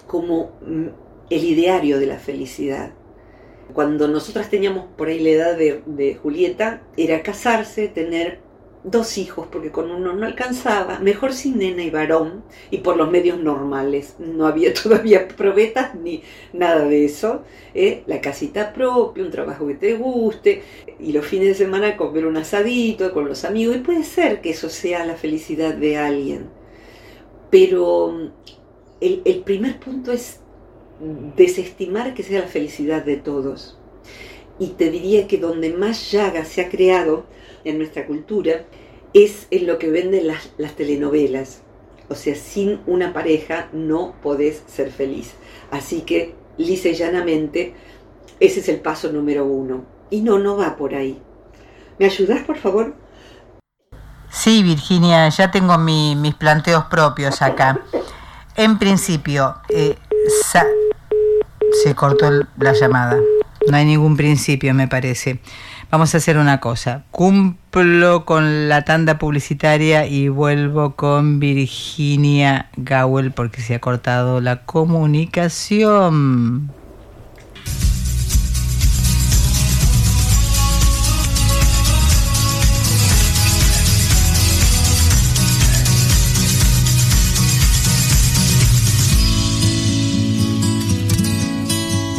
como 0.07 0.53
mm, 0.67 0.87
el 1.31 1.45
ideario 1.45 2.01
de 2.01 2.07
la 2.07 2.19
felicidad. 2.19 2.93
Cuando 3.73 4.09
nosotras 4.09 4.51
teníamos 4.51 4.87
por 4.97 5.09
ahí 5.09 5.21
la 5.21 5.31
edad 5.31 5.57
de, 5.57 5.83
de 5.87 6.15
Julieta, 6.17 6.83
era 6.97 7.23
casarse, 7.23 7.89
tener 7.89 8.41
dos 8.85 9.17
hijos, 9.17 9.47
porque 9.51 9.71
con 9.71 9.91
uno 9.91 10.13
no 10.13 10.27
alcanzaba, 10.27 10.99
mejor 10.99 11.33
sin 11.33 11.59
nena 11.59 11.83
y 11.83 11.91
varón, 11.91 12.43
y 12.71 12.79
por 12.79 12.97
los 12.97 13.11
medios 13.11 13.39
normales, 13.39 14.17
no 14.19 14.47
había 14.47 14.75
todavía 14.83 15.29
probetas 15.29 15.95
ni 15.95 16.23
nada 16.53 16.87
de 16.87 17.05
eso, 17.05 17.43
¿eh? 17.75 18.03
la 18.07 18.21
casita 18.21 18.73
propia, 18.73 19.25
un 19.25 19.31
trabajo 19.31 19.67
que 19.69 19.75
te 19.75 19.95
guste, 19.95 20.63
y 20.99 21.13
los 21.13 21.27
fines 21.27 21.49
de 21.49 21.55
semana 21.55 21.97
comer 21.97 22.27
un 22.27 22.37
asadito 22.37 23.13
con 23.13 23.29
los 23.29 23.45
amigos, 23.45 23.77
y 23.77 23.81
puede 23.81 24.05
ser 24.05 24.41
que 24.41 24.51
eso 24.51 24.69
sea 24.69 25.07
la 25.07 25.15
felicidad 25.15 25.75
de 25.75 25.97
alguien, 25.97 26.49
pero 27.51 28.11
mm, 28.11 28.31
el, 29.01 29.23
el 29.25 29.41
primer 29.41 29.79
punto 29.79 30.13
es 30.13 30.41
desestimar 31.37 32.15
que 32.15 32.23
sea 32.23 32.41
la 32.41 32.49
felicidad 32.49 33.05
de 33.05 33.17
todos. 33.17 33.79
Y 34.59 34.69
te 34.69 34.91
diría 34.91 35.27
que 35.27 35.39
donde 35.39 35.73
más 35.73 36.13
llaga 36.13 36.45
se 36.45 36.61
ha 36.61 36.69
creado, 36.69 37.25
en 37.65 37.79
nuestra 37.79 38.07
cultura 38.07 38.65
es 39.15 39.47
en 39.51 39.67
lo 39.67 39.79
que 39.79 39.91
venden 39.91 40.27
las, 40.27 40.77
telenovelas. 40.77 41.63
O 42.09 42.15
sea, 42.15 42.35
sin 42.35 42.81
una 42.87 43.13
pareja 43.13 43.69
no 43.73 44.15
podés 44.23 44.63
ser 44.67 44.91
feliz. 44.91 45.35
Así 45.71 46.03
que, 46.03 46.35
lisa 46.59 46.89
y 46.89 46.95
llanamente, 46.95 47.75
ese 48.41 48.61
es 48.61 48.69
el 48.69 48.81
paso 48.81 49.13
número 49.13 49.47
uno. 49.47 49.85
Y 50.11 50.21
no, 50.21 50.39
no 50.39 50.57
va 50.57 50.77
por 50.77 50.95
ahí. 50.95 51.19
¿Me 51.99 52.07
ayudas, 52.07 52.43
por 52.43 52.59
favor? 52.59 52.95
Sí, 54.31 54.63
Virginia, 54.63 55.29
ya 55.29 55.51
tengo 55.51 55.77
mis 55.79 56.35
planteos 56.35 56.85
propios 56.87 57.43
acá. 57.43 57.81
En 58.57 58.79
principio, 58.79 59.57
eh, 59.69 59.97
se 61.83 61.95
cortó 61.95 62.31
la 62.59 62.73
llamada. 62.73 63.19
No 63.69 63.77
hay 63.77 63.85
ningún 63.85 64.17
principio, 64.17 64.75
me 64.75 64.89
parece. 64.89 65.41
Vamos 65.93 66.15
a 66.15 66.17
hacer 66.17 66.39
una 66.39 66.59
cosa. 66.59 67.05
Cumplo 67.11 68.25
con 68.25 68.71
la 68.71 68.81
tanda 68.81 69.19
publicitaria 69.19 70.07
y 70.07 70.29
vuelvo 70.29 70.97
con 70.97 71.39
Virginia 71.39 72.71
Gowell 72.79 73.31
porque 73.31 73.61
se 73.61 73.75
ha 73.75 73.79
cortado 73.79 74.41
la 74.41 74.65
comunicación. 74.65 76.71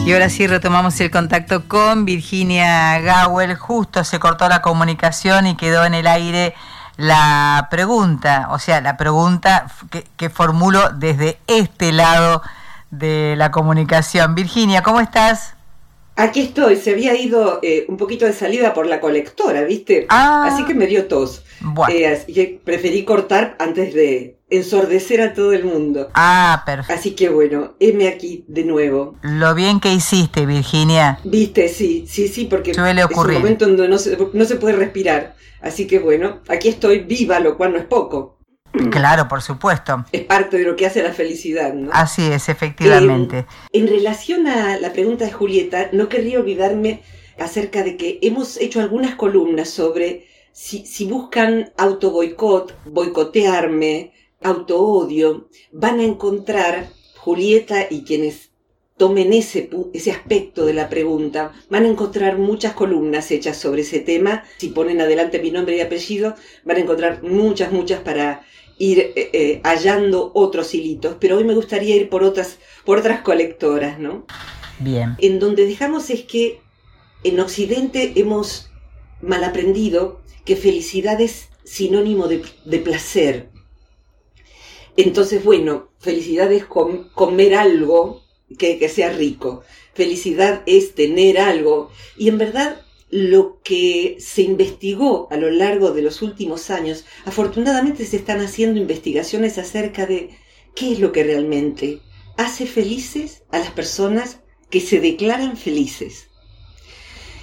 Y 0.06 0.12
ahora 0.12 0.30
sí 0.30 0.48
retomamos 0.48 1.00
el 1.00 1.10
contacto 1.10 1.66
con 1.70 2.04
Virginia 2.04 3.00
Gowell. 3.00 3.56
Justo 3.56 4.04
se 4.04 4.20
cortó 4.20 4.50
la 4.50 4.62
comunicación 4.62 5.48
y 5.48 5.56
quedó 5.56 5.86
en 5.86 5.94
el 5.94 6.08
aire 6.08 6.54
la 6.98 7.70
pregunta, 7.72 8.50
o 8.52 8.60
sea, 8.60 8.82
la 8.82 8.98
pregunta 8.98 9.72
que, 10.18 10.30
formulo 10.30 10.90
desde 10.90 11.38
este 11.48 11.94
lado 11.94 12.42
de 12.92 13.36
la 13.38 13.50
comunicación. 13.50 14.36
Virginia, 14.36 14.84
¿cómo 14.84 15.00
estás? 15.00 15.56
Aquí 16.18 16.42
estoy, 16.42 16.76
se 16.76 16.92
había 16.92 17.16
ido 17.16 17.60
eh, 17.64 17.86
un 17.88 17.96
poquito 17.96 18.26
de 18.26 18.34
salida 18.34 18.74
por 18.74 18.86
la 18.86 19.00
colectora, 19.00 19.62
¿viste? 19.64 20.06
Ah. 20.10 20.50
Así 20.52 20.66
que 20.66 20.74
me 20.74 20.86
dio 20.86 21.08
tos. 21.08 21.46
Bueno. 21.62 21.96
Eh, 21.96 22.60
preferí 22.64 23.06
cortar 23.06 23.56
antes 23.58 23.94
de 23.94 24.36
ensordecer 24.56 25.22
a 25.22 25.34
todo 25.34 25.54
el 25.54 25.66
mundo. 25.66 26.10
Ah, 26.14 26.64
perfecto. 26.66 26.94
Así 26.94 27.12
que 27.12 27.30
bueno, 27.30 27.76
heme 27.80 28.08
aquí 28.08 28.46
de 28.48 28.64
nuevo. 28.64 29.16
Lo 29.22 29.54
bien 29.56 29.80
que 29.80 29.94
hiciste, 29.94 30.46
Virginia. 30.46 31.20
Viste, 31.24 31.68
sí, 31.70 32.06
sí, 32.08 32.28
sí, 32.28 32.46
porque 32.46 32.74
Suele 32.74 33.04
ocurrir. 33.04 33.32
es 33.34 33.38
un 33.38 33.44
momento 33.44 33.68
donde 33.68 33.88
no 33.88 33.98
se, 33.98 34.18
no 34.34 34.46
se 34.46 34.56
puede 34.56 34.76
respirar. 34.76 35.36
Así 35.62 35.88
que 35.88 36.00
bueno, 36.00 36.42
aquí 36.50 36.68
estoy 36.70 37.00
viva, 37.00 37.40
lo 37.40 37.58
cual 37.58 37.74
no 37.74 37.80
es 37.80 37.86
poco. 37.86 38.40
Claro, 38.90 39.28
por 39.28 39.42
supuesto. 39.42 40.04
Es 40.12 40.24
parte 40.24 40.58
de 40.58 40.64
lo 40.64 40.76
que 40.76 40.88
hace 40.88 41.04
la 41.04 41.14
felicidad, 41.14 41.74
¿no? 41.74 41.92
Así 41.94 42.24
es, 42.24 42.50
efectivamente. 42.50 43.46
en 43.72 43.88
relación 43.88 44.48
a 44.48 44.80
la 44.80 44.92
pregunta 44.94 45.26
de 45.26 45.32
Julieta, 45.32 45.90
no 45.94 46.10
querría 46.10 46.40
olvidarme 46.40 47.02
acerca 47.40 47.84
de 47.84 47.98
que 47.98 48.20
hemos 48.24 48.58
hecho 48.58 48.82
algunas 48.82 49.16
columnas 49.16 49.70
sobre 49.70 50.28
si, 50.52 50.86
si 50.86 51.06
buscan 51.06 51.72
auto 51.78 52.12
boicot, 52.12 52.76
boicotearme, 52.86 54.12
auto 54.44 54.82
odio, 54.82 55.50
van 55.72 56.00
a 56.00 56.04
encontrar 56.04 56.90
Julieta 57.18 57.88
y 57.90 58.04
quienes 58.04 58.52
tomen 58.98 59.34
ese, 59.34 59.70
ese 59.94 60.12
aspecto 60.12 60.66
de 60.66 60.74
la 60.74 60.90
pregunta, 60.90 61.52
van 61.70 61.86
a 61.86 61.90
encontrar 61.90 62.38
muchas 62.38 62.74
columnas 62.74 63.32
hechas 63.32 63.58
sobre 63.58 63.82
ese 63.82 64.00
tema. 64.00 64.44
Si 64.58 64.70
ponen 64.70 65.02
adelante 65.02 65.42
mi 65.42 65.52
nombre 65.52 65.76
y 65.76 65.82
apellido, 65.82 66.36
van 66.64 66.78
a 66.78 66.82
encontrar 66.82 67.24
muchas, 67.24 67.72
muchas 67.72 68.02
para 68.02 68.46
ir 68.78 69.00
eh, 69.00 69.30
eh, 69.34 69.62
hallando 69.64 70.32
otros 70.34 70.74
hilitos, 70.74 71.16
pero 71.20 71.38
hoy 71.38 71.44
me 71.44 71.56
gustaría 71.56 71.96
ir 71.96 72.10
por 72.10 72.24
otras, 72.24 72.60
por 72.86 72.98
otras 72.98 73.22
colectoras, 73.22 74.00
¿no? 74.00 74.26
Bien. 74.80 75.16
En 75.20 75.40
donde 75.40 75.66
dejamos 75.66 76.10
es 76.10 76.24
que 76.24 76.60
en 77.24 77.40
Occidente 77.40 78.14
hemos 78.16 78.70
mal 79.22 79.44
aprendido 79.44 80.22
que 80.46 80.56
felicidad 80.56 81.22
es 81.22 81.50
sinónimo 81.64 82.28
de, 82.28 82.80
placer. 82.80 83.50
Entonces, 84.96 85.44
bueno, 85.44 85.90
felicidad 86.00 86.52
es 86.52 86.66
comer 86.66 87.56
algo 87.56 88.24
que, 88.58 88.78
que 88.78 88.90
sea 88.90 89.12
rico. 89.12 89.64
Felicidad 89.94 90.64
es 90.66 90.94
tener 90.94 91.40
algo. 91.40 91.90
Y 92.18 92.30
en 92.30 92.38
verdad 92.38 92.82
lo 93.10 93.62
que 93.64 94.18
se 94.20 94.42
investigó 94.42 95.28
a 95.32 95.38
lo 95.38 95.52
largo 95.52 95.92
de 95.92 96.02
los 96.02 96.22
últimos 96.22 96.70
años, 96.72 97.06
afortunadamente 97.26 98.06
se 98.06 98.18
están 98.18 98.42
haciendo 98.42 98.80
investigaciones 98.80 99.60
acerca 99.60 100.06
de 100.06 100.32
qué 100.76 100.94
es 100.94 101.00
lo 101.00 101.12
que 101.12 101.24
realmente 101.24 102.02
hace 102.38 102.66
felices 102.66 103.44
a 103.52 103.60
las 103.60 103.72
personas 103.72 104.40
que 104.72 104.80
se 104.80 105.00
declaran 105.00 105.58
felices. 105.58 106.30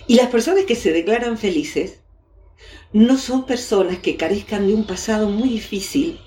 Y 0.08 0.16
las 0.16 0.28
personas 0.28 0.64
que 0.64 0.74
se 0.74 0.92
declaran 0.92 1.38
felices 1.38 2.00
no 2.92 3.16
son 3.16 3.46
personas 3.46 3.98
que 3.98 4.16
carezcan 4.16 4.66
de 4.66 4.74
un 4.74 4.84
pasado 4.84 5.28
muy 5.28 5.48
difícil 5.50 6.18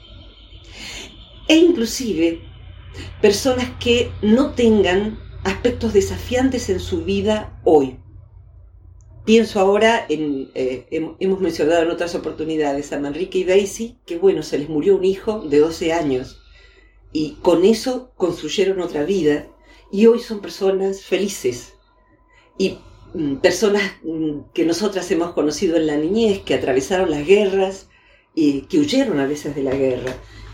e 1.48 1.56
inclusive 1.56 2.42
personas 3.22 3.70
que 3.80 4.12
no 4.22 4.52
tengan 4.52 5.20
aspectos 5.44 5.94
desafiantes 5.94 6.70
en 6.70 6.80
su 6.80 7.04
vida 7.04 7.60
hoy. 7.64 8.00
Pienso 9.26 9.60
ahora 9.60 10.06
en, 10.10 10.52
eh, 10.54 10.86
hemos 11.20 11.40
mencionado 11.40 11.84
en 11.84 11.92
otras 11.92 12.14
oportunidades 12.14 12.92
a 12.92 13.00
Manrique 13.00 13.40
y 13.40 13.44
Daisy, 13.46 13.98
que 14.06 14.18
bueno, 14.18 14.44
se 14.44 14.58
les 14.58 14.70
murió 14.70 14.98
un 14.98 15.06
hijo 15.06 15.40
de 15.40 15.60
12 15.60 15.94
años 15.94 16.42
y 17.14 17.38
con 17.42 17.64
eso 17.64 18.12
construyeron 18.18 18.82
otra 18.82 19.04
vida 19.04 19.48
y 19.92 20.08
hoy 20.08 20.20
son 20.20 20.42
personas 20.42 21.04
felices 21.04 21.76
y 22.58 22.80
mm, 23.14 23.36
personas 23.36 23.84
mm, 24.04 24.52
que 24.54 24.66
nosotras 24.66 25.10
hemos 25.12 25.32
conocido 25.32 25.78
en 25.78 25.88
la 25.88 25.96
niñez, 25.96 26.42
que 26.42 26.56
atravesaron 26.56 27.10
las 27.10 27.26
guerras 27.26 27.88
y 28.36 28.62
que 28.62 28.80
huyeron 28.80 29.20
a 29.20 29.28
veces 29.28 29.56
de 29.56 29.64
la 29.64 29.76
guerra 29.76 30.14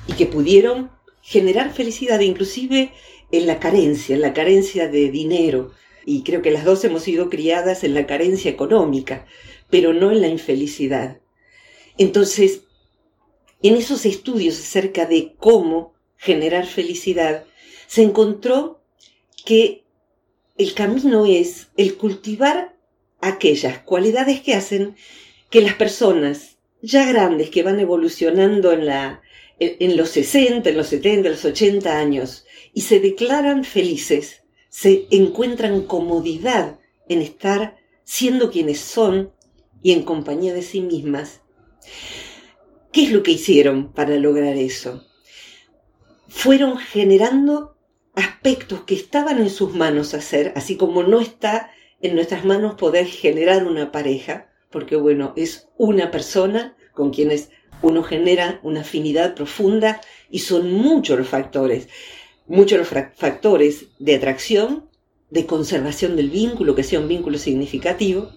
y 0.09 0.13
que 0.13 0.25
pudieron 0.25 0.89
generar 1.21 1.71
felicidad 1.71 2.19
inclusive 2.21 2.91
en 3.31 3.45
la 3.45 3.59
carencia, 3.59 4.15
en 4.15 4.21
la 4.21 4.33
carencia 4.33 4.87
de 4.87 5.11
dinero, 5.11 5.71
y 6.03 6.23
creo 6.23 6.41
que 6.41 6.49
las 6.49 6.65
dos 6.65 6.83
hemos 6.83 7.03
sido 7.03 7.29
criadas 7.29 7.83
en 7.83 7.93
la 7.93 8.07
carencia 8.07 8.49
económica, 8.49 9.27
pero 9.69 9.93
no 9.93 10.11
en 10.11 10.21
la 10.21 10.27
infelicidad. 10.27 11.19
Entonces, 11.99 12.61
en 13.61 13.75
esos 13.75 14.07
estudios 14.07 14.57
acerca 14.57 15.05
de 15.05 15.35
cómo 15.37 15.93
generar 16.17 16.65
felicidad, 16.65 17.45
se 17.85 18.01
encontró 18.01 18.81
que 19.45 19.83
el 20.57 20.73
camino 20.73 21.27
es 21.27 21.67
el 21.77 21.95
cultivar 21.97 22.75
aquellas 23.21 23.79
cualidades 23.79 24.41
que 24.41 24.55
hacen 24.55 24.95
que 25.51 25.61
las 25.61 25.75
personas 25.75 26.57
ya 26.81 27.05
grandes 27.05 27.51
que 27.51 27.61
van 27.61 27.79
evolucionando 27.79 28.71
en, 28.71 28.85
la, 28.85 29.21
en 29.59 29.97
los 29.97 30.09
60, 30.09 30.69
en 30.69 30.77
los 30.77 30.87
70, 30.87 31.27
en 31.27 31.33
los 31.33 31.45
80 31.45 31.97
años 31.97 32.45
y 32.73 32.81
se 32.81 32.99
declaran 32.99 33.63
felices, 33.63 34.43
se 34.69 35.07
encuentran 35.11 35.81
comodidad 35.81 36.79
en 37.07 37.21
estar 37.21 37.77
siendo 38.03 38.51
quienes 38.51 38.79
son 38.79 39.33
y 39.81 39.91
en 39.93 40.03
compañía 40.03 40.53
de 40.53 40.61
sí 40.61 40.81
mismas. 40.81 41.41
¿Qué 42.91 43.03
es 43.03 43.11
lo 43.11 43.23
que 43.23 43.31
hicieron 43.31 43.91
para 43.91 44.15
lograr 44.15 44.55
eso? 44.55 45.05
Fueron 46.27 46.77
generando 46.77 47.75
aspectos 48.15 48.81
que 48.81 48.95
estaban 48.95 49.39
en 49.39 49.49
sus 49.49 49.73
manos 49.73 50.13
hacer, 50.13 50.53
así 50.55 50.75
como 50.75 51.03
no 51.03 51.19
está 51.19 51.71
en 52.01 52.15
nuestras 52.15 52.45
manos 52.45 52.75
poder 52.75 53.05
generar 53.07 53.65
una 53.65 53.91
pareja, 53.91 54.49
porque 54.71 54.95
bueno, 54.95 55.33
es 55.35 55.67
una 55.77 56.11
persona 56.11 56.77
con 56.93 57.11
quienes 57.11 57.49
uno 57.81 58.03
genera 58.03 58.59
una 58.63 58.81
afinidad 58.81 59.35
profunda 59.35 60.01
y 60.29 60.39
son 60.39 60.71
muchos 60.71 61.17
los 61.17 61.27
factores, 61.27 61.87
muchos 62.47 62.79
los 62.79 62.87
factores 62.87 63.85
de 63.99 64.15
atracción, 64.15 64.89
de 65.29 65.45
conservación 65.45 66.15
del 66.15 66.29
vínculo, 66.29 66.75
que 66.75 66.83
sea 66.83 66.99
un 66.99 67.07
vínculo 67.07 67.37
significativo, 67.37 68.31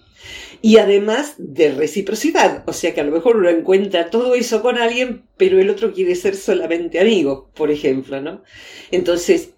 y 0.61 0.77
además 0.77 1.35
de 1.37 1.71
reciprocidad, 1.71 2.63
o 2.67 2.73
sea 2.73 2.93
que 2.93 3.01
a 3.01 3.03
lo 3.03 3.11
mejor 3.11 3.35
uno 3.35 3.49
encuentra 3.49 4.09
todo 4.09 4.35
eso 4.35 4.61
con 4.61 4.77
alguien, 4.77 5.23
pero 5.35 5.59
el 5.59 5.69
otro 5.69 5.93
quiere 5.93 6.15
ser 6.15 6.35
solamente 6.35 6.99
amigo, 6.99 7.49
por 7.53 7.71
ejemplo, 7.71 8.21
¿no? 8.21 8.43
Entonces, 8.91 9.49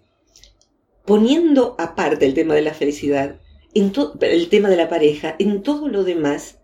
poniendo 1.04 1.76
aparte 1.78 2.26
el 2.26 2.34
tema 2.34 2.54
de 2.54 2.62
la 2.62 2.74
felicidad, 2.74 3.40
en 3.74 3.92
el 4.22 4.48
tema 4.48 4.68
de 4.68 4.76
la 4.76 4.88
pareja, 4.88 5.36
en 5.38 5.62
todo 5.62 5.88
lo 5.88 6.02
demás, 6.02 6.58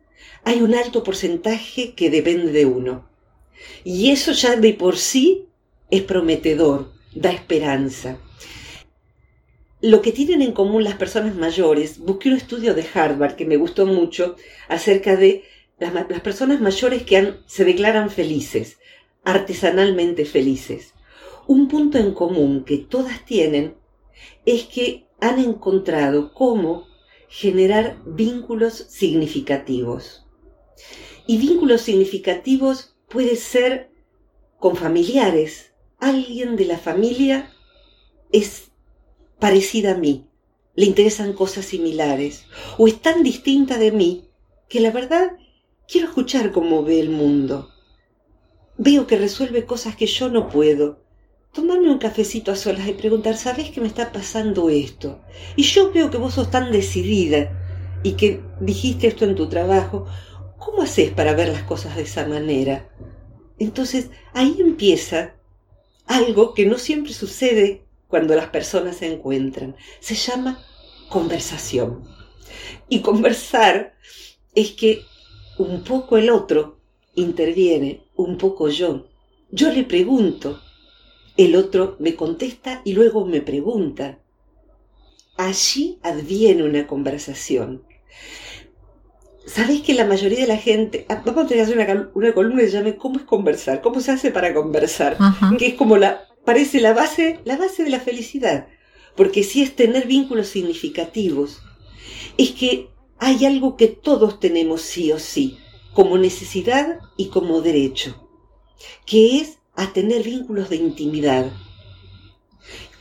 hay 0.44 0.62
un 0.62 0.74
alto 0.74 1.04
porcentaje 1.04 1.94
que 1.94 2.10
depende 2.10 2.50
de 2.50 2.66
uno. 2.66 3.12
Y 3.85 4.11
eso 4.11 4.32
ya 4.32 4.56
de 4.56 4.75
por 4.75 4.97
sí 4.97 5.47
es 5.90 6.02
prometedor, 6.02 6.92
da 7.14 7.30
esperanza. 7.30 8.18
Lo 9.80 10.00
que 10.00 10.12
tienen 10.12 10.42
en 10.42 10.52
común 10.52 10.85
las 10.85 10.94
personas 10.94 11.35
mayores, 11.35 11.99
busqué 11.99 12.28
un 12.28 12.37
estudio 12.37 12.75
de 12.75 12.87
Harvard 12.94 13.35
que 13.35 13.44
me 13.44 13.56
gustó 13.56 13.85
mucho 13.85 14.37
acerca 14.68 15.16
de 15.16 15.42
las, 15.78 16.21
personas 16.21 16.61
mayores 16.61 17.02
que 17.02 17.35
se 17.47 17.64
declaran 17.64 18.09
felices, 18.11 18.78
artesanalmente 19.25 20.25
felices. 20.25 20.94
Un 21.49 21.66
punto 21.66 21.99
en 21.99 22.14
común 22.14 22.64
que 22.64 22.78
todas 22.78 23.25
tienen 23.25 23.75
es 24.47 24.64
que 24.64 25.09
han 25.21 25.40
encontrado 25.40 26.32
cómo 26.32 26.87
generar 27.28 27.99
vínculos 28.06 28.87
significativos. 28.88 30.25
Y 31.26 31.38
vínculos 31.38 31.80
significativos 31.80 32.91
puede 33.12 33.37
ser 33.37 33.90
con 34.59 34.76
familiares. 34.76 35.73
Alguien 35.99 36.57
de 36.57 36.64
la 36.64 36.78
familia 36.78 37.52
es 38.33 38.71
parecida 39.38 39.92
a 39.92 39.97
mí, 39.97 40.26
le 40.75 40.87
interesan 40.87 41.33
cosas 41.35 41.66
similares, 41.66 42.47
o 42.78 42.88
es 42.88 43.00
tan 43.00 43.23
distinta 43.23 43.78
de 43.78 43.92
mí 43.92 44.25
que 44.69 44.81
la 44.81 44.90
verdad 44.90 45.33
quiero 45.87 46.09
escuchar 46.09 46.50
cómo 46.52 46.83
ve 46.83 47.00
el 47.00 47.11
mundo. 47.11 47.69
Veo 48.78 49.07
que 49.07 49.19
resuelve 49.19 49.66
cosas 49.66 49.95
que 49.95 50.07
yo 50.07 50.31
no 50.31 50.49
puedo. 50.49 51.02
Tomarme 51.52 51.90
un 51.90 51.99
cafecito 51.99 52.50
a 52.50 52.57
solas 52.57 52.88
y 52.88 52.95
preguntar, 52.95 53.37
¿sabes 53.37 53.71
que 53.71 53.83
me 53.83 53.87
está 53.87 54.11
pasando 54.11 54.71
esto? 54.71 55.21
Y 55.54 55.64
yo 55.64 55.92
veo 55.92 56.11
que 56.11 56.16
vos 56.16 56.35
sos 56.35 56.50
tan 56.50 56.73
decidida 56.73 57.52
y 58.02 58.12
que 58.12 58.40
dijiste 58.61 59.09
esto 59.09 59.26
en 59.26 59.35
tu 59.35 59.49
trabajo. 59.49 60.07
¿Cómo 60.64 60.83
haces 60.83 61.11
para 61.11 61.35
ver 61.35 61.49
las 61.49 61.64
cosas 61.64 61.97
de 61.97 62.02
esa 62.02 62.25
manera? 62.26 62.88
Entonces 63.59 64.11
ahí 64.33 64.57
empieza 64.61 65.35
algo 66.07 66.54
que 66.54 66.66
no 66.66 66.78
siempre 66.78 67.12
sucede 67.12 67.83
cuando 68.07 68.37
las 68.37 68.49
personas 68.50 68.97
se 68.97 69.12
encuentran. 69.12 69.75
Se 69.99 70.14
llama 70.14 70.64
conversación. 71.09 72.04
Y 72.88 73.00
conversar 73.00 73.97
es 74.54 74.71
que 74.73 75.02
un 75.59 75.83
poco 75.83 76.16
el 76.16 76.31
otro 76.31 76.78
interviene, 77.16 78.04
un 78.14 78.38
poco 78.38 78.69
yo. 78.69 79.09
Yo 79.50 79.71
le 79.73 79.83
pregunto, 79.83 80.61
el 81.37 81.57
otro 81.57 81.97
me 81.99 82.14
contesta 82.14 82.83
y 82.85 82.92
luego 82.92 83.26
me 83.26 83.40
pregunta. 83.40 84.21
Allí 85.37 85.99
adviene 86.02 86.62
una 86.62 86.87
conversación. 86.87 87.83
¿Sabéis 89.46 89.83
que 89.83 89.94
la 89.94 90.05
mayoría 90.05 90.40
de 90.40 90.46
la 90.46 90.57
gente, 90.57 91.05
ah, 91.09 91.22
vamos 91.24 91.44
a 91.44 91.48
tener 91.48 91.66
que 91.66 91.72
hacer 91.72 92.11
una, 92.14 92.33
columna 92.33 92.61
que 92.61 92.68
se 92.68 92.72
llame 92.72 92.96
¿Cómo 92.96 93.18
es 93.18 93.24
conversar? 93.24 93.81
¿Cómo 93.81 94.00
se 94.00 94.12
hace 94.12 94.31
para 94.31 94.55
conversar? 94.55 95.16
Que 95.59 95.66
es 95.68 95.74
como 95.74 95.96
la 95.96 96.28
parece 96.44 96.81
la 96.81 96.92
base, 96.92 97.40
la 97.44 97.57
base 97.57 97.85
de 97.85 97.90
la 97.90 98.00
felicidad. 98.00 98.68
Porque 99.16 99.42
si 99.42 99.62
es 99.62 99.76
tener 99.76 100.07
vínculos 100.07 100.48
significativos, 100.48 101.62
es 102.38 102.50
que 102.52 102.88
hay 103.18 103.44
algo 103.44 103.76
que 103.76 103.88
todos 103.88 104.40
tenemos 104.40 104.83
sí 104.83 105.12
o 105.12 105.18
sí, 105.18 105.59
como 105.92 106.18
necesidad 106.18 106.98
y 107.16 107.26
como 107.26 107.61
derecho, 107.61 108.28
que 109.07 109.38
es 109.38 109.59
a 109.74 109.92
tener 109.92 110.22
vínculos 110.22 110.70
de 110.70 110.76
intimidad. 110.76 111.52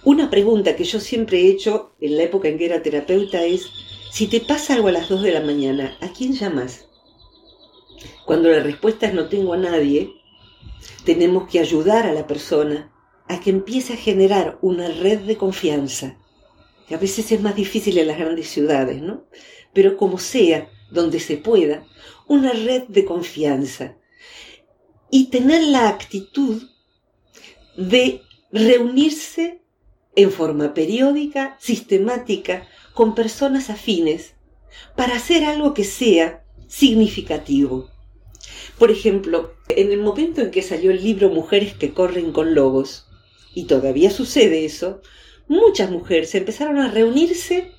Una 0.04 0.30
pregunta 0.30 0.76
que 0.76 0.84
yo 0.84 1.00
siempre 1.00 1.42
he 1.42 1.50
hecho 1.50 1.94
en 2.02 2.18
la 2.18 2.24
época 2.24 2.48
en 2.48 2.58
que 2.58 2.66
era 2.66 2.82
terapeuta 2.82 3.44
es, 3.46 3.70
si 4.12 4.28
te 4.28 4.42
pasa 4.42 4.74
algo 4.74 4.90
a 4.90 4.92
las 4.92 5.08
2 5.08 5.24
de 5.24 5.32
la 5.32 5.40
mañana, 5.40 5.98
¿a 6.02 6.10
quién 6.10 6.34
llamas? 6.34 6.86
Cuando 8.26 8.50
la 8.50 8.60
respuesta 8.60 9.08
es 9.08 9.14
no 9.14 9.30
tengo 9.30 9.54
a 9.54 9.58
nadie, 9.58 10.14
tenemos 11.06 11.50
que 11.50 11.60
ayudar 11.60 12.06
a 12.06 12.12
la 12.12 12.28
persona 12.28 12.92
a 13.30 13.40
que 13.40 13.52
empiece 13.52 13.94
a 13.94 13.98
generar 13.98 14.60
una 14.62 14.90
red 14.90 15.20
de 15.22 15.38
confianza, 15.38 16.18
que 16.90 16.96
a 16.96 16.98
veces 16.98 17.32
es 17.32 17.42
más 17.42 17.56
difícil 17.56 17.98
en 17.98 18.08
las 18.08 18.18
grandes 18.18 18.50
ciudades, 18.50 19.02
¿no? 19.02 19.24
Pero 19.74 19.96
como 19.96 20.18
sea, 20.18 20.70
donde 20.92 21.22
se 21.22 21.38
pueda, 21.38 21.86
una 22.28 22.52
red 22.52 22.84
de 22.90 23.06
confianza. 23.06 23.96
Y 25.10 25.30
tener 25.30 25.64
la 25.64 25.88
actitud 25.88 26.64
de 27.78 28.22
reunirse 28.52 29.62
en 30.18 30.32
forma 30.32 30.74
periódica, 30.74 31.56
sistemática, 31.62 32.68
con 32.94 33.16
personas 33.16 33.70
afines, 33.70 34.34
para 34.96 35.16
hacer 35.16 35.44
algo 35.44 35.74
que 35.74 35.84
sea 35.84 36.44
significativo. 36.68 37.90
Por 38.78 38.92
ejemplo, 38.92 39.54
en 39.70 39.92
el 39.92 40.00
momento 40.00 40.42
en 40.42 40.52
que 40.52 40.62
salió 40.62 40.92
el 40.92 41.04
libro 41.04 41.30
Mujeres 41.30 41.74
que 41.74 41.94
corren 41.94 42.32
con 42.32 42.56
lobos, 42.56 43.06
y 43.54 43.66
todavía 43.66 44.10
sucede 44.12 44.66
eso, 44.66 45.02
muchas 45.48 45.92
mujeres 45.92 46.34
empezaron 46.36 46.80
a 46.80 46.90
reunirse 46.90 47.72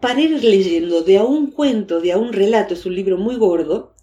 para 0.00 0.20
ir 0.20 0.42
leyendo 0.42 1.02
de 1.02 1.18
a 1.18 1.24
un 1.24 1.50
cuento, 1.50 2.00
de 2.00 2.12
a 2.12 2.18
un 2.18 2.32
relato, 2.32 2.74
es 2.74 2.86
un 2.86 2.94
libro 2.94 3.16
muy 3.18 3.36
gordo, 3.36 3.94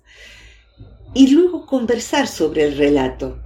y 1.13 1.27
luego 1.27 1.65
conversar 1.65 2.27
sobre 2.27 2.63
el 2.63 2.77
relato. 2.77 3.39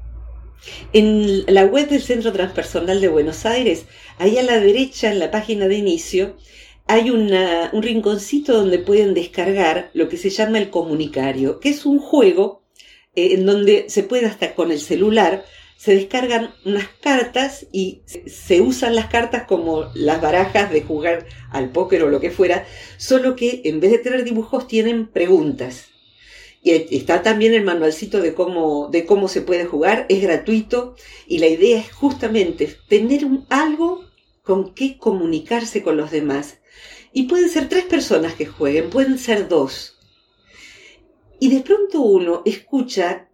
En 0.94 1.46
la 1.52 1.66
web 1.66 1.90
del 1.90 2.02
Centro 2.02 2.32
Transpersonal 2.32 3.02
de 3.02 3.08
Buenos 3.08 3.46
Aires, 3.46 3.86
ahí 4.20 4.38
a 4.38 4.44
la 4.44 4.60
derecha, 4.60 5.12
en 5.12 5.20
la 5.20 5.32
página 5.32 5.68
de 5.68 5.76
inicio, 5.76 6.38
hay 6.88 7.10
un 7.10 7.82
rinconcito 7.82 8.54
donde 8.54 8.80
pueden 8.80 9.14
descargar 9.14 9.92
lo 9.94 10.10
que 10.10 10.18
se 10.18 10.30
llama 10.30 10.60
el 10.60 10.70
comunicario, 10.70 11.60
que 11.60 11.70
es 11.70 11.86
un 11.86 12.00
juego 12.00 12.64
eh, 13.16 13.34
en 13.34 13.46
donde 13.46 13.86
se 13.90 14.04
puede 14.04 14.26
hasta 14.26 14.56
con 14.56 14.72
el 14.72 14.80
celular 14.80 15.46
se 15.82 15.96
descargan 15.96 16.54
unas 16.64 16.88
cartas 17.02 17.66
y 17.72 18.04
se 18.06 18.62
usan 18.62 18.94
las 18.94 19.08
cartas 19.08 19.48
como 19.48 19.90
las 19.96 20.22
barajas 20.22 20.72
de 20.72 20.84
jugar 20.84 21.26
al 21.50 21.72
póker 21.72 22.04
o 22.04 22.10
lo 22.12 22.20
que 22.20 22.30
fuera, 22.30 22.68
solo 22.98 23.36
que 23.36 23.62
en 23.66 23.80
vez 23.80 23.90
de 23.90 23.98
tener 23.98 24.24
dibujos 24.24 24.68
tienen 24.68 25.08
preguntas. 25.08 25.88
Y 26.62 26.74
está 26.96 27.24
también 27.24 27.56
el 27.56 27.64
manualcito 27.64 28.22
de 28.22 28.36
cómo, 28.36 28.90
de 28.92 29.08
cómo 29.08 29.28
se 29.28 29.42
puede 29.42 29.66
jugar, 29.66 30.06
es 30.08 30.22
gratuito 30.22 30.96
y 31.26 31.40
la 31.40 31.48
idea 31.48 31.80
es 31.80 31.92
justamente 31.92 32.78
tener 32.88 33.26
algo 33.50 34.06
con 34.44 34.76
qué 34.76 35.00
comunicarse 35.00 35.82
con 35.82 35.98
los 35.98 36.12
demás. 36.12 36.60
Y 37.14 37.24
pueden 37.24 37.50
ser 37.50 37.68
tres 37.68 37.86
personas 37.86 38.36
que 38.36 38.46
jueguen, 38.46 38.90
pueden 38.90 39.18
ser 39.18 39.48
dos. 39.48 39.98
Y 41.40 41.54
de 41.54 41.62
pronto 41.62 42.02
uno 42.02 42.42
escucha 42.46 43.30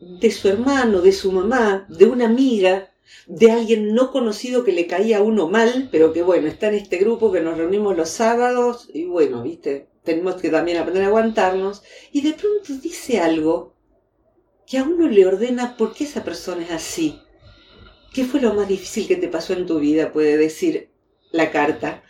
de 0.00 0.30
su 0.30 0.48
hermano, 0.48 1.00
de 1.00 1.12
su 1.12 1.30
mamá, 1.30 1.86
de 1.88 2.06
una 2.06 2.24
amiga, 2.24 2.90
de 3.26 3.50
alguien 3.50 3.94
no 3.94 4.10
conocido 4.10 4.64
que 4.64 4.72
le 4.72 4.86
caía 4.86 5.18
a 5.18 5.22
uno 5.22 5.48
mal, 5.48 5.88
pero 5.92 6.12
que 6.12 6.22
bueno, 6.22 6.48
está 6.48 6.68
en 6.68 6.76
este 6.76 6.98
grupo 6.98 7.30
que 7.30 7.40
nos 7.40 7.58
reunimos 7.58 7.96
los 7.96 8.08
sábados 8.08 8.88
y 8.92 9.04
bueno, 9.04 9.42
viste, 9.42 9.88
tenemos 10.02 10.36
que 10.36 10.48
también 10.48 10.78
aprender 10.78 11.04
a 11.04 11.08
aguantarnos 11.08 11.82
y 12.12 12.22
de 12.22 12.32
pronto 12.32 12.72
dice 12.82 13.20
algo 13.20 13.74
que 14.66 14.78
a 14.78 14.84
uno 14.84 15.08
le 15.08 15.26
ordena 15.26 15.76
por 15.76 15.92
qué 15.92 16.04
esa 16.04 16.24
persona 16.24 16.62
es 16.62 16.70
así. 16.70 17.20
¿Qué 18.12 18.24
fue 18.24 18.40
lo 18.40 18.54
más 18.54 18.68
difícil 18.68 19.06
que 19.06 19.16
te 19.16 19.28
pasó 19.28 19.52
en 19.52 19.66
tu 19.66 19.78
vida? 19.78 20.12
Puede 20.12 20.36
decir 20.36 20.90
la 21.30 21.50
carta. 21.50 22.02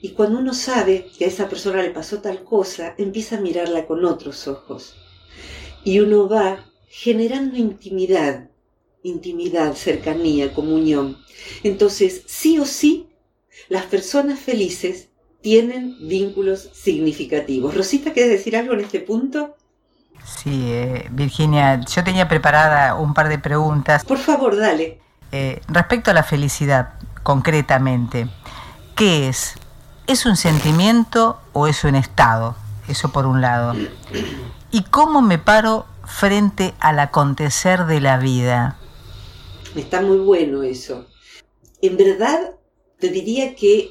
Y 0.00 0.10
cuando 0.10 0.38
uno 0.38 0.54
sabe 0.54 1.10
que 1.16 1.24
a 1.24 1.28
esa 1.28 1.48
persona 1.48 1.82
le 1.82 1.90
pasó 1.90 2.20
tal 2.20 2.44
cosa, 2.44 2.94
empieza 2.98 3.36
a 3.36 3.40
mirarla 3.40 3.86
con 3.86 4.04
otros 4.04 4.46
ojos. 4.46 4.96
Y 5.84 6.00
uno 6.00 6.28
va 6.28 6.64
generando 6.88 7.56
intimidad, 7.56 8.48
intimidad, 9.02 9.74
cercanía, 9.74 10.54
comunión. 10.54 11.18
Entonces, 11.62 12.22
sí 12.26 12.58
o 12.58 12.64
sí, 12.64 13.08
las 13.68 13.86
personas 13.86 14.38
felices 14.38 15.08
tienen 15.40 15.96
vínculos 16.08 16.70
significativos. 16.72 17.74
Rosita, 17.74 18.12
¿quieres 18.12 18.32
decir 18.32 18.56
algo 18.56 18.74
en 18.74 18.80
este 18.80 19.00
punto? 19.00 19.56
Sí, 20.24 20.70
eh, 20.70 21.08
Virginia, 21.10 21.80
yo 21.80 22.04
tenía 22.04 22.28
preparada 22.28 22.94
un 22.96 23.14
par 23.14 23.28
de 23.28 23.38
preguntas. 23.38 24.04
Por 24.04 24.18
favor, 24.18 24.56
dale. 24.56 25.00
Eh, 25.32 25.60
respecto 25.68 26.10
a 26.10 26.14
la 26.14 26.22
felicidad, 26.22 26.94
concretamente, 27.22 28.28
¿Qué 28.98 29.28
es? 29.28 29.54
¿Es 30.08 30.24
un 30.24 30.36
sentimiento 30.36 31.38
o 31.52 31.66
es 31.66 31.84
un 31.84 31.94
estado? 31.94 32.56
Eso 32.88 33.12
por 33.12 33.26
un 33.26 33.42
lado. 33.42 33.74
¿Y 34.70 34.84
cómo 34.84 35.20
me 35.20 35.36
paro 35.36 35.84
frente 36.06 36.72
al 36.80 36.98
acontecer 36.98 37.84
de 37.84 38.00
la 38.00 38.16
vida? 38.16 38.78
Está 39.76 40.00
muy 40.00 40.16
bueno 40.16 40.62
eso. 40.62 41.06
En 41.82 41.98
verdad, 41.98 42.54
te 42.98 43.10
diría 43.10 43.54
que 43.54 43.90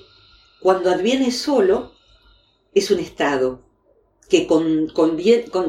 cuando 0.59 0.89
adviene 0.89 1.29
solo, 1.31 1.91
es 2.73 2.89
un 2.89 2.97
estado 2.97 3.61
que 4.27 4.47
con, 4.47 4.91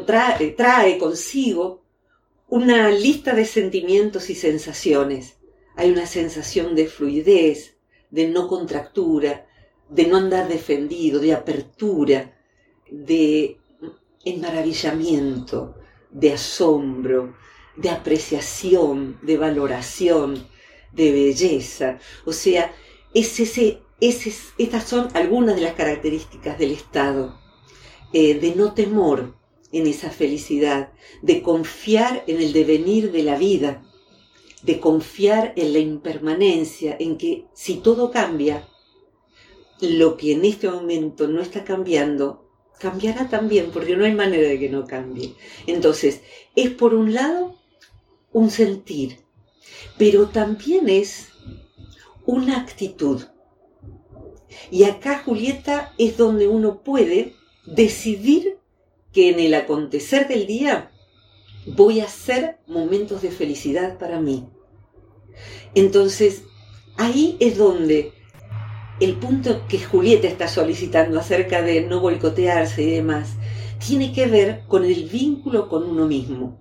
trae 0.07 0.97
consigo 0.97 1.85
una 2.49 2.89
lista 2.89 3.35
de 3.35 3.45
sentimientos 3.45 4.31
y 4.31 4.35
sensaciones. 4.35 5.37
Hay 5.77 5.91
una 5.91 6.07
sensación 6.07 6.75
de 6.75 6.87
fluidez, 6.87 7.77
de 8.11 8.29
no 8.29 8.49
contractura, 8.49 9.45
de 9.91 10.07
no 10.07 10.17
andar 10.17 10.49
defendido, 10.49 11.21
de 11.21 11.33
apertura, 11.33 12.37
de 12.91 13.59
enmaravillamiento, 14.25 15.75
de 16.11 16.33
asombro, 16.33 17.35
de 17.77 17.91
apreciación, 17.91 19.19
de 19.23 19.37
valoración, 19.37 20.47
de 20.93 21.13
belleza. 21.13 21.99
O 22.25 22.33
sea, 22.33 22.73
es 23.15 23.41
ese, 23.41 23.83
estas 24.01 24.85
son 24.85 25.09
algunas 25.15 25.57
de 25.57 25.63
las 25.63 25.75
características 25.75 26.59
del 26.59 26.73
estado, 26.73 27.39
eh, 28.13 28.35
de 28.35 28.55
no 28.55 28.75
temor 28.75 29.37
en 29.73 29.87
esa 29.87 30.11
felicidad, 30.11 30.93
de 31.23 31.43
confiar 31.43 32.25
en 32.27 32.41
el 32.41 32.53
devenir 32.53 33.13
de 33.13 33.23
la 33.23 33.37
vida, 33.37 33.85
de 34.63 34.81
confiar 34.81 35.53
en 35.57 35.73
la 35.73 35.79
impermanencia, 35.79 36.97
en 36.99 37.17
que 37.19 37.47
si 37.55 37.77
todo 37.77 38.11
cambia, 38.11 38.67
lo 39.81 40.17
que 40.17 40.33
en 40.33 40.45
este 40.45 40.71
momento 40.71 41.29
no 41.29 41.41
está 41.41 41.65
cambiando, 41.65 42.49
cambiará 42.79 43.29
también, 43.29 43.71
porque 43.73 43.97
no 43.97 44.05
hay 44.05 44.15
manera 44.15 44.49
de 44.49 44.59
que 44.59 44.69
no 44.69 44.87
cambie. 44.87 45.35
Entonces, 45.67 46.23
es 46.57 46.71
por 46.71 46.95
un 46.95 47.15
lado 47.15 47.57
un 48.33 48.51
sentir, 48.51 49.19
pero 49.97 50.29
también 50.29 50.89
es 50.89 51.29
una 52.27 52.59
actitud. 52.61 53.23
Y 54.71 54.85
acá, 54.85 55.23
Julieta, 55.25 55.95
es 55.99 56.17
donde 56.17 56.49
uno 56.49 56.83
puede 56.83 57.35
decidir 57.67 58.59
que 59.13 59.31
en 59.31 59.41
el 59.41 59.55
acontecer 59.55 60.29
del 60.29 60.47
día 60.47 60.91
voy 61.67 62.01
a 62.01 62.05
hacer 62.05 62.59
momentos 62.67 63.23
de 63.23 63.31
felicidad 63.31 63.99
para 63.99 64.21
mí. 64.21 64.49
Entonces, 65.75 66.43
ahí 66.97 67.37
es 67.41 67.57
donde 67.57 68.13
el 69.01 69.15
punto 69.15 69.67
que 69.69 69.79
Julieta 69.79 70.27
está 70.27 70.49
solicitando 70.49 71.19
acerca 71.19 71.63
de 71.63 71.83
no 71.83 72.01
boicotearse 72.01 72.83
y 72.83 72.91
demás, 72.91 73.37
tiene 73.87 74.13
que 74.13 74.27
ver 74.27 74.65
con 74.67 74.85
el 74.85 75.05
vínculo 75.05 75.69
con 75.69 75.85
uno 75.85 76.07
mismo. 76.07 76.59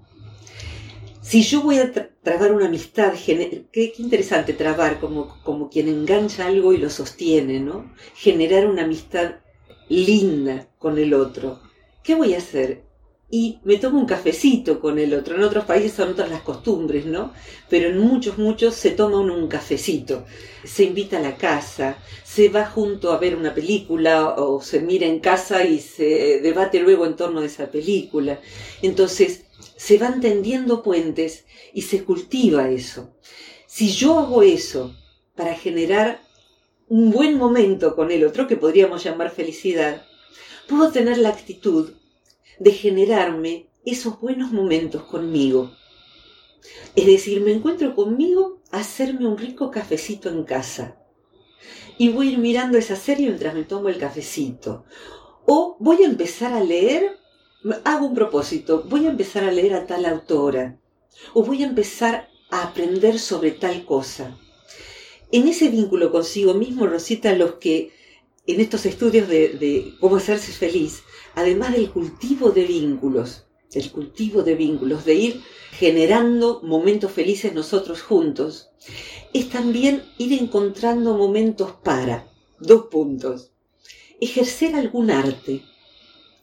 Si 1.21 1.41
yo 1.41 1.61
voy 1.61 1.79
a 1.79 1.91
trabar 2.23 2.53
una 2.53 2.67
amistad, 2.67 3.13
qué, 3.25 3.93
interesante 3.97 4.53
trabar 4.53 4.99
como, 4.99 5.41
como 5.43 5.69
quien 5.69 5.89
engancha 5.89 6.45
algo 6.45 6.71
y 6.71 6.77
lo 6.77 6.89
sostiene, 6.89 7.59
¿no? 7.59 7.91
Generar 8.15 8.65
una 8.65 8.83
amistad 8.83 9.35
linda 9.89 10.69
con 10.77 10.97
el 10.97 11.13
otro. 11.13 11.59
¿Qué 12.03 12.15
voy 12.15 12.33
a 12.33 12.37
hacer? 12.37 12.86
Y 13.29 13.59
me 13.65 13.77
tomo 13.77 13.99
un 13.99 14.05
cafecito 14.05 14.79
con 14.79 14.99
el 14.99 15.13
otro. 15.13 15.35
En 15.35 15.43
otros 15.43 15.65
países 15.65 15.93
son 15.93 16.09
otras 16.09 16.29
las 16.29 16.41
costumbres, 16.41 17.05
¿no? 17.05 17.33
Pero 17.69 17.89
en 17.89 17.97
muchos, 17.99 18.37
muchos 18.37 18.75
se 18.75 18.91
toma 18.91 19.19
uno 19.19 19.35
un 19.35 19.47
cafecito, 19.47 20.25
se 20.63 20.85
invita 20.85 21.17
a 21.17 21.21
la 21.21 21.35
casa, 21.35 21.97
se 22.23 22.49
va 22.49 22.65
junto 22.65 23.11
a 23.11 23.17
ver 23.17 23.35
una 23.35 23.53
película 23.53 24.35
o 24.37 24.61
se 24.61 24.79
mira 24.79 25.05
en 25.05 25.19
casa 25.19 25.65
y 25.65 25.79
se 25.79 26.39
debate 26.41 26.79
luego 26.79 27.05
en 27.05 27.15
torno 27.15 27.41
de 27.41 27.47
esa 27.47 27.69
película. 27.69 28.39
Entonces, 28.81 29.45
se 29.75 29.97
van 29.97 30.21
tendiendo 30.21 30.81
puentes 30.81 31.45
y 31.73 31.81
se 31.81 32.03
cultiva 32.03 32.69
eso. 32.69 33.13
Si 33.65 33.91
yo 33.91 34.19
hago 34.19 34.41
eso 34.41 34.95
para 35.35 35.53
generar 35.53 36.21
un 36.87 37.11
buen 37.11 37.37
momento 37.37 37.95
con 37.95 38.11
el 38.11 38.25
otro, 38.25 38.47
que 38.47 38.55
podríamos 38.55 39.03
llamar 39.03 39.29
felicidad, 39.29 40.05
puedo 40.67 40.91
tener 40.91 41.17
la 41.17 41.29
actitud 41.29 41.91
de 42.59 42.71
generarme 42.71 43.67
esos 43.85 44.19
buenos 44.19 44.51
momentos 44.51 45.03
conmigo. 45.03 45.71
Es 46.95 47.05
decir, 47.05 47.41
me 47.41 47.51
encuentro 47.51 47.95
conmigo 47.95 48.61
a 48.71 48.79
hacerme 48.79 49.27
un 49.27 49.37
rico 49.37 49.71
cafecito 49.71 50.29
en 50.29 50.43
casa. 50.43 50.97
Y 51.97 52.09
voy 52.09 52.29
a 52.29 52.31
ir 52.31 52.37
mirando 52.37 52.77
esa 52.77 52.95
serie 52.95 53.27
mientras 53.27 53.53
me 53.53 53.63
tomo 53.63 53.89
el 53.89 53.97
cafecito. 53.97 54.85
O 55.45 55.77
voy 55.79 56.03
a 56.03 56.07
empezar 56.07 56.53
a 56.53 56.63
leer, 56.63 57.17
hago 57.83 58.07
un 58.07 58.13
propósito, 58.13 58.83
voy 58.87 59.05
a 59.05 59.09
empezar 59.09 59.43
a 59.43 59.51
leer 59.51 59.73
a 59.73 59.85
tal 59.85 60.05
autora. 60.05 60.79
O 61.33 61.43
voy 61.43 61.63
a 61.63 61.67
empezar 61.67 62.29
a 62.49 62.63
aprender 62.63 63.19
sobre 63.19 63.51
tal 63.51 63.85
cosa. 63.85 64.37
En 65.31 65.47
ese 65.47 65.69
vínculo 65.69 66.11
consigo 66.11 66.53
mismo, 66.53 66.87
Rosita, 66.87 67.33
los 67.35 67.55
que 67.55 67.91
en 68.47 68.61
estos 68.61 68.85
estudios 68.85 69.27
de, 69.27 69.93
cómo 69.99 70.15
hacerse 70.15 70.53
feliz, 70.53 71.03
además 71.35 71.73
del 71.73 71.91
cultivo 71.91 72.51
de 72.51 72.63
vínculos, 72.63 73.43
el 73.73 73.91
cultivo 73.91 74.41
de 74.41 74.55
vínculos, 74.55 75.03
de 75.03 75.13
ir 75.15 75.41
generando 75.71 76.61
momentos 76.63 77.11
felices 77.11 77.53
nosotros 77.53 78.01
juntos, 78.01 78.69
es 79.33 79.49
también 79.49 80.03
ir 80.17 80.33
encontrando 80.41 81.17
momentos 81.17 81.73
para, 81.83 82.31
dos 82.59 82.85
puntos, 82.85 83.51
ejercer 84.21 84.75
algún 84.75 85.11
arte, 85.11 85.63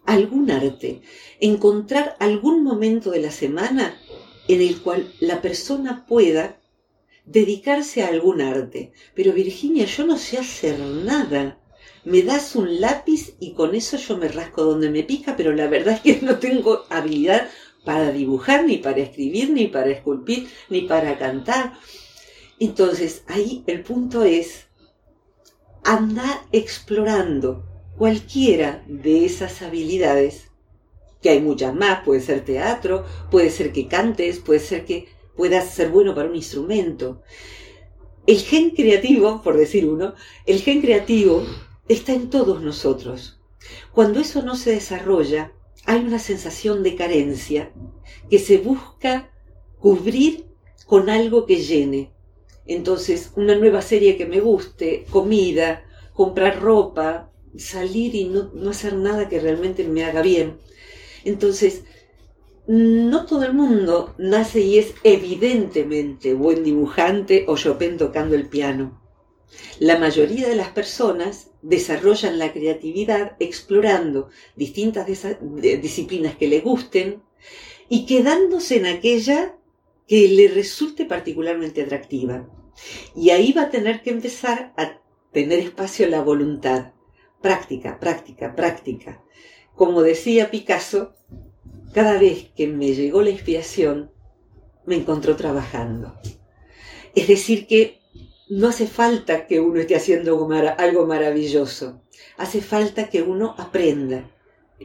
algún 0.04 0.50
arte, 0.50 1.00
encontrar 1.40 2.16
algún 2.20 2.62
momento 2.62 3.10
de 3.10 3.20
la 3.20 3.30
semana 3.30 3.98
en 4.46 4.60
el 4.60 4.82
cual 4.82 5.10
la 5.20 5.40
persona 5.40 6.04
pueda 6.06 6.60
dedicarse 7.24 8.02
a 8.02 8.08
algún 8.08 8.42
arte. 8.42 8.92
Pero 9.14 9.32
Virginia, 9.32 9.86
yo 9.86 10.06
no 10.06 10.18
sé 10.18 10.36
hacer 10.36 10.78
nada 10.78 11.58
me 12.04 12.22
das 12.22 12.54
un 12.54 12.80
lápiz 12.80 13.34
y 13.40 13.54
con 13.54 13.74
eso 13.74 13.96
yo 13.96 14.16
me 14.16 14.28
rasco 14.28 14.62
donde 14.62 14.90
me 14.90 15.02
pica, 15.02 15.36
pero 15.36 15.52
la 15.52 15.66
verdad 15.66 15.94
es 15.94 16.00
que 16.00 16.24
no 16.24 16.38
tengo 16.38 16.84
habilidad 16.90 17.48
para 17.84 18.12
dibujar, 18.12 18.64
ni 18.64 18.78
para 18.78 19.00
escribir, 19.00 19.50
ni 19.50 19.66
para 19.66 19.90
esculpir, 19.90 20.48
ni 20.68 20.82
para 20.82 21.18
cantar. 21.18 21.74
Entonces, 22.58 23.24
ahí 23.26 23.62
el 23.66 23.82
punto 23.82 24.24
es, 24.24 24.66
anda 25.82 26.46
explorando 26.52 27.64
cualquiera 27.96 28.84
de 28.86 29.24
esas 29.24 29.62
habilidades, 29.62 30.50
que 31.20 31.30
hay 31.30 31.40
muchas 31.40 31.74
más, 31.74 32.04
puede 32.04 32.20
ser 32.20 32.44
teatro, 32.44 33.04
puede 33.30 33.50
ser 33.50 33.72
que 33.72 33.88
cantes, 33.88 34.38
puede 34.40 34.60
ser 34.60 34.84
que 34.84 35.08
puedas 35.36 35.70
ser 35.70 35.90
bueno 35.90 36.14
para 36.14 36.28
un 36.28 36.36
instrumento. 36.36 37.22
El 38.26 38.38
gen 38.40 38.70
creativo, 38.70 39.42
por 39.42 39.56
decir 39.56 39.86
uno, 39.86 40.14
el 40.46 40.60
gen 40.60 40.80
creativo 40.80 41.44
está 41.88 42.12
en 42.12 42.30
todos 42.30 42.62
nosotros. 42.62 43.40
Cuando 43.92 44.20
eso 44.20 44.42
no 44.42 44.56
se 44.56 44.72
desarrolla, 44.72 45.52
hay 45.86 46.04
una 46.04 46.18
sensación 46.18 46.82
de 46.82 46.96
carencia 46.96 47.72
que 48.30 48.38
se 48.38 48.58
busca 48.58 49.30
cubrir 49.78 50.46
con 50.86 51.10
algo 51.10 51.46
que 51.46 51.56
llene. 51.56 52.12
Entonces, 52.66 53.32
una 53.36 53.54
nueva 53.54 53.82
serie 53.82 54.16
que 54.16 54.26
me 54.26 54.40
guste, 54.40 55.04
comida, 55.10 55.84
comprar 56.14 56.62
ropa, 56.62 57.30
salir 57.56 58.14
y 58.14 58.24
no, 58.24 58.50
no 58.54 58.70
hacer 58.70 58.94
nada 58.94 59.28
que 59.28 59.40
realmente 59.40 59.84
me 59.84 60.04
haga 60.04 60.22
bien. 60.22 60.58
Entonces, 61.24 61.84
no 62.66 63.26
todo 63.26 63.44
el 63.44 63.52
mundo 63.52 64.14
nace 64.16 64.60
y 64.60 64.78
es 64.78 64.94
evidentemente 65.02 66.32
buen 66.32 66.64
dibujante 66.64 67.44
o 67.46 67.56
Chopin 67.56 67.98
tocando 67.98 68.34
el 68.34 68.48
piano. 68.48 69.02
La 69.78 69.98
mayoría 69.98 70.48
de 70.48 70.56
las 70.56 70.70
personas 70.70 71.50
desarrollan 71.64 72.38
la 72.38 72.52
creatividad 72.52 73.36
explorando 73.40 74.28
distintas 74.54 75.06
disciplinas 75.06 76.36
que 76.36 76.46
le 76.46 76.60
gusten 76.60 77.22
y 77.88 78.04
quedándose 78.04 78.76
en 78.76 78.86
aquella 78.86 79.56
que 80.06 80.28
le 80.28 80.48
resulte 80.48 81.06
particularmente 81.06 81.82
atractiva. 81.82 82.46
Y 83.16 83.30
ahí 83.30 83.52
va 83.52 83.62
a 83.62 83.70
tener 83.70 84.02
que 84.02 84.10
empezar 84.10 84.74
a 84.76 85.00
tener 85.32 85.58
espacio 85.60 86.06
la 86.06 86.20
voluntad. 86.20 86.92
Práctica, 87.40 87.98
práctica, 87.98 88.54
práctica. 88.54 89.22
Como 89.74 90.02
decía 90.02 90.50
Picasso, 90.50 91.14
cada 91.94 92.18
vez 92.18 92.50
que 92.54 92.66
me 92.66 92.94
llegó 92.94 93.22
la 93.22 93.30
inspiración, 93.30 94.10
me 94.84 94.96
encontró 94.96 95.34
trabajando. 95.34 96.14
Es 97.14 97.28
decir, 97.28 97.66
que 97.66 98.03
no 98.48 98.68
hace 98.68 98.86
falta 98.86 99.46
que 99.46 99.60
uno 99.60 99.80
esté 99.80 99.96
haciendo 99.96 100.48
algo 100.78 101.06
maravilloso, 101.06 102.02
hace 102.36 102.60
falta 102.60 103.08
que 103.08 103.22
uno 103.22 103.54
aprenda. 103.58 104.30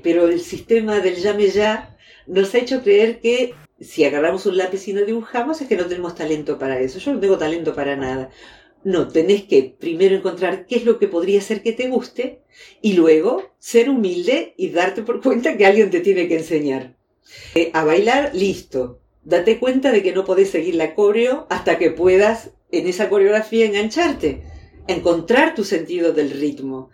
Pero 0.04 0.28
el 0.28 0.40
sistema 0.40 1.00
del 1.00 1.16
llame 1.16 1.50
ya 1.50 1.98
nos 2.28 2.54
ha 2.54 2.60
hecho 2.60 2.82
creer 2.84 3.20
que 3.20 3.54
si 3.80 4.04
agarramos 4.06 4.46
un 4.46 4.58
lápiz 4.58 4.88
y 4.88 4.94
no 4.94 5.02
dibujamos 5.02 5.62
es 5.62 5.68
que 5.68 5.78
no 5.78 5.86
tenemos 5.86 6.16
talento 6.16 6.58
para 6.60 6.80
eso. 6.80 7.00
Yo 7.00 7.14
no 7.14 7.20
tengo 7.20 7.38
talento 7.38 7.74
para 7.76 7.96
nada. 7.96 8.30
No, 8.84 9.10
tenés 9.10 9.44
que 9.44 9.76
primero 9.78 10.16
encontrar 10.16 10.66
qué 10.66 10.78
es 10.78 10.86
lo 10.86 11.00
que 11.00 11.08
podría 11.08 11.42
ser 11.42 11.62
que 11.62 11.74
te 11.74 11.90
guste 11.90 12.42
y 12.82 12.94
luego 12.94 13.54
ser 13.60 13.90
humilde 13.90 14.54
y 14.58 14.70
darte 14.70 15.04
por 15.04 15.22
cuenta 15.22 15.58
que 15.58 15.66
alguien 15.66 15.90
te 15.90 16.00
tiene 16.00 16.28
que 16.28 16.38
enseñar. 16.38 16.96
Eh, 17.56 17.72
a 17.74 17.84
bailar, 17.84 18.32
listo. 18.34 19.02
Date 19.24 19.60
cuenta 19.60 19.92
de 19.92 20.02
que 20.02 20.14
no 20.14 20.24
podés 20.24 20.50
seguir 20.50 20.76
la 20.76 20.96
coreo 20.96 21.46
hasta 21.50 21.78
que 21.78 21.92
puedas 21.92 22.52
en 22.72 22.88
esa 22.88 23.10
coreografía 23.10 23.66
engancharte, 23.66 24.44
encontrar 24.88 25.56
tu 25.56 25.64
sentido 25.64 26.14
del 26.14 26.32
ritmo 26.32 26.90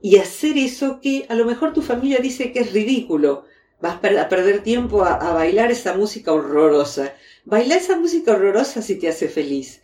y 0.00 0.16
hacer 0.16 0.56
eso 0.58 1.00
que 1.00 1.26
a 1.28 1.34
lo 1.34 1.44
mejor 1.44 1.72
tu 1.72 1.82
familia 1.82 2.18
dice 2.18 2.52
que 2.52 2.60
es 2.60 2.72
ridículo. 2.72 3.44
Vas 3.80 3.96
a 3.96 4.28
perder 4.28 4.62
tiempo 4.62 5.02
a, 5.02 5.14
a 5.14 5.32
bailar 5.32 5.70
esa 5.70 5.96
música 5.96 6.32
horrorosa. 6.32 7.14
Baila 7.44 7.76
esa 7.76 7.98
música 7.98 8.32
horrorosa 8.32 8.82
si 8.82 8.96
te 8.96 9.08
hace 9.08 9.28
feliz. 9.28 9.80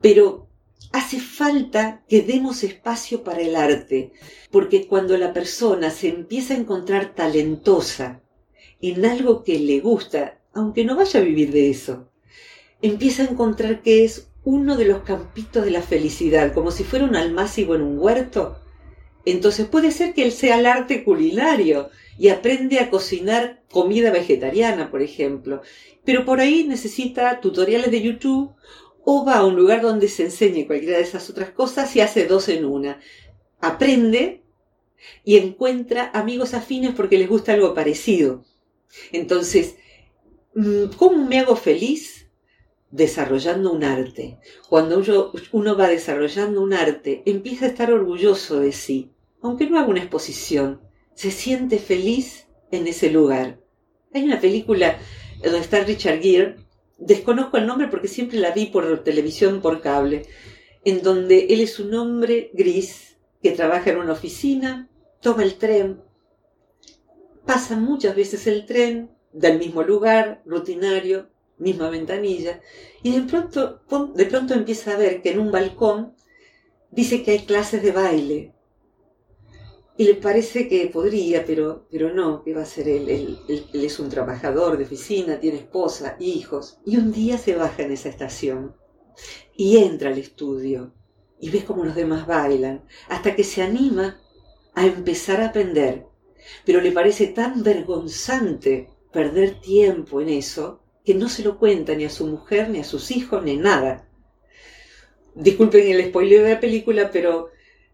Pero 0.00 0.48
hace 0.92 1.18
falta 1.18 2.04
que 2.08 2.22
demos 2.22 2.62
espacio 2.62 3.24
para 3.24 3.40
el 3.40 3.56
arte, 3.56 4.12
porque 4.50 4.86
cuando 4.86 5.16
la 5.16 5.32
persona 5.32 5.90
se 5.90 6.08
empieza 6.08 6.54
a 6.54 6.58
encontrar 6.58 7.14
talentosa 7.14 8.22
en 8.80 9.04
algo 9.04 9.42
que 9.42 9.58
le 9.58 9.80
gusta, 9.80 10.38
aunque 10.52 10.84
no 10.84 10.94
vaya 10.94 11.20
a 11.20 11.22
vivir 11.24 11.50
de 11.50 11.70
eso, 11.70 12.10
empieza 12.82 13.22
a 13.22 13.26
encontrar 13.26 13.82
que 13.82 14.04
es 14.04 14.28
uno 14.44 14.76
de 14.76 14.84
los 14.84 15.02
campitos 15.02 15.64
de 15.64 15.70
la 15.70 15.82
felicidad, 15.82 16.52
como 16.52 16.70
si 16.70 16.84
fuera 16.84 17.04
un 17.04 17.16
almácigo 17.16 17.74
en 17.74 17.82
un 17.82 17.98
huerto. 17.98 18.58
Entonces 19.24 19.66
puede 19.66 19.90
ser 19.90 20.12
que 20.12 20.22
él 20.22 20.32
sea 20.32 20.58
el 20.58 20.66
arte 20.66 21.02
culinario 21.02 21.88
y 22.18 22.28
aprende 22.28 22.78
a 22.78 22.90
cocinar 22.90 23.62
comida 23.70 24.10
vegetariana, 24.10 24.90
por 24.90 25.02
ejemplo. 25.02 25.62
Pero 26.04 26.24
por 26.24 26.40
ahí 26.40 26.64
necesita 26.64 27.40
tutoriales 27.40 27.90
de 27.90 28.02
YouTube 28.02 28.52
o 29.04 29.24
va 29.24 29.36
a 29.36 29.46
un 29.46 29.56
lugar 29.56 29.80
donde 29.80 30.08
se 30.08 30.24
enseñe 30.24 30.66
cualquiera 30.66 30.98
de 30.98 31.04
esas 31.04 31.28
otras 31.30 31.50
cosas 31.50 31.94
y 31.96 32.00
hace 32.00 32.26
dos 32.26 32.48
en 32.48 32.64
una. 32.64 33.00
Aprende 33.60 34.42
y 35.24 35.36
encuentra 35.36 36.10
amigos 36.12 36.54
afines 36.54 36.94
porque 36.94 37.18
les 37.18 37.28
gusta 37.28 37.54
algo 37.54 37.74
parecido. 37.74 38.44
Entonces, 39.12 39.76
mm, 40.54 40.96
¿cómo 40.96 41.26
me 41.26 41.38
hago 41.38 41.56
feliz? 41.56 42.23
Desarrollando 42.94 43.72
un 43.72 43.82
arte. 43.82 44.38
Cuando 44.68 45.02
uno, 45.52 45.76
va 45.76 45.88
desarrollando 45.88 46.62
un 46.62 46.72
arte, 46.72 47.24
empieza 47.26 47.64
a 47.64 47.68
estar 47.68 47.92
orgulloso 47.92 48.60
de 48.60 48.70
sí, 48.70 49.10
aunque 49.42 49.68
no 49.68 49.80
haga 49.80 49.88
una 49.88 49.98
exposición, 49.98 50.80
se 51.12 51.32
siente 51.32 51.80
feliz 51.80 52.46
en 52.70 52.86
ese 52.86 53.10
lugar. 53.10 53.58
Hay 54.12 54.22
una 54.22 54.40
película 54.40 54.96
donde 55.42 55.58
está 55.58 55.80
Richard 55.80 56.20
Gere 56.20 56.54
desconozco 56.98 57.56
el 57.56 57.66
nombre 57.66 57.88
porque 57.88 58.06
siempre 58.06 58.38
la 58.38 58.52
vi 58.52 58.66
por 58.66 59.02
televisión, 59.02 59.60
por 59.60 59.80
cable, 59.80 60.22
en 60.84 61.02
donde 61.02 61.46
él 61.50 61.60
es 61.62 61.80
un 61.80 61.94
hombre 61.94 62.52
gris 62.54 63.16
que 63.42 63.50
trabaja 63.50 63.90
en 63.90 63.98
una 63.98 64.12
oficina, 64.12 64.88
toma 65.20 65.42
el 65.42 65.56
tren, 65.56 66.00
pasa 67.44 67.76
muchas 67.76 68.14
veces 68.14 68.46
el 68.46 68.66
tren 68.66 69.10
del 69.32 69.58
mismo 69.58 69.82
lugar, 69.82 70.42
rutinario, 70.46 71.33
misma 71.58 71.90
ventanilla, 71.90 72.60
y 73.02 73.12
de 73.12 73.22
pronto, 73.22 73.80
de 74.14 74.26
pronto 74.26 74.54
empieza 74.54 74.94
a 74.94 74.98
ver 74.98 75.22
que 75.22 75.30
en 75.30 75.40
un 75.40 75.52
balcón 75.52 76.14
dice 76.90 77.22
que 77.22 77.32
hay 77.32 77.40
clases 77.40 77.82
de 77.82 77.92
baile, 77.92 78.54
y 79.96 80.04
le 80.04 80.14
parece 80.14 80.66
que 80.68 80.86
podría, 80.88 81.44
pero, 81.46 81.86
pero 81.88 82.12
no, 82.12 82.42
que 82.42 82.52
va 82.52 82.62
a 82.62 82.66
ser 82.66 82.88
él? 82.88 83.08
Él, 83.08 83.68
es 83.72 84.00
un 84.00 84.08
trabajador 84.08 84.76
de 84.76 84.84
oficina, 84.84 85.38
tiene 85.38 85.58
esposa, 85.58 86.16
hijos. 86.18 86.78
Y 86.84 86.96
un 86.96 87.12
día 87.12 87.38
se 87.38 87.54
baja 87.54 87.84
en 87.84 87.92
esa 87.92 88.08
estación 88.08 88.74
y 89.56 89.76
entra 89.76 90.10
al 90.10 90.18
estudio 90.18 90.92
y 91.38 91.50
ve 91.50 91.64
cómo 91.64 91.84
los 91.84 91.94
demás 91.94 92.26
bailan, 92.26 92.84
hasta 93.08 93.36
que 93.36 93.44
se 93.44 93.62
anima 93.62 94.20
a 94.74 94.84
empezar 94.86 95.40
a 95.40 95.48
aprender. 95.48 96.06
Pero 96.64 96.80
le 96.80 96.90
parece 96.90 97.28
tan 97.28 97.62
vergonzante 97.62 98.88
perder 99.12 99.60
tiempo 99.60 100.20
en 100.20 100.30
eso 100.30 100.80
que 101.04 101.14
no 101.14 101.28
se 101.28 101.42
lo 101.42 101.58
cuenta 101.58 101.94
ni 101.94 102.04
a 102.04 102.10
su 102.10 102.26
mujer, 102.26 102.70
ni 102.70 102.80
a 102.80 102.84
sus 102.84 103.10
hijos, 103.10 103.42
ni 103.42 103.56
nada. 103.56 104.08
Disculpen 105.34 105.86
el 105.86 106.06
spoiler 106.08 106.42
de 106.42 106.54
la 106.54 106.60
película, 106.60 107.10
pero 107.10 107.50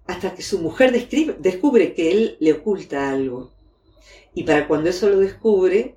hasta 0.07 0.35
que 0.35 0.43
su 0.43 0.59
mujer 0.59 0.93
descubre 0.93 1.95
que 1.95 2.11
él 2.11 2.37
le 2.41 2.53
oculta 2.53 3.11
algo. 3.11 3.53
Y 4.35 4.45
para 4.45 4.69
cuando 4.69 4.91
eso 4.91 5.09
lo 5.09 5.19
descubre, 5.19 5.97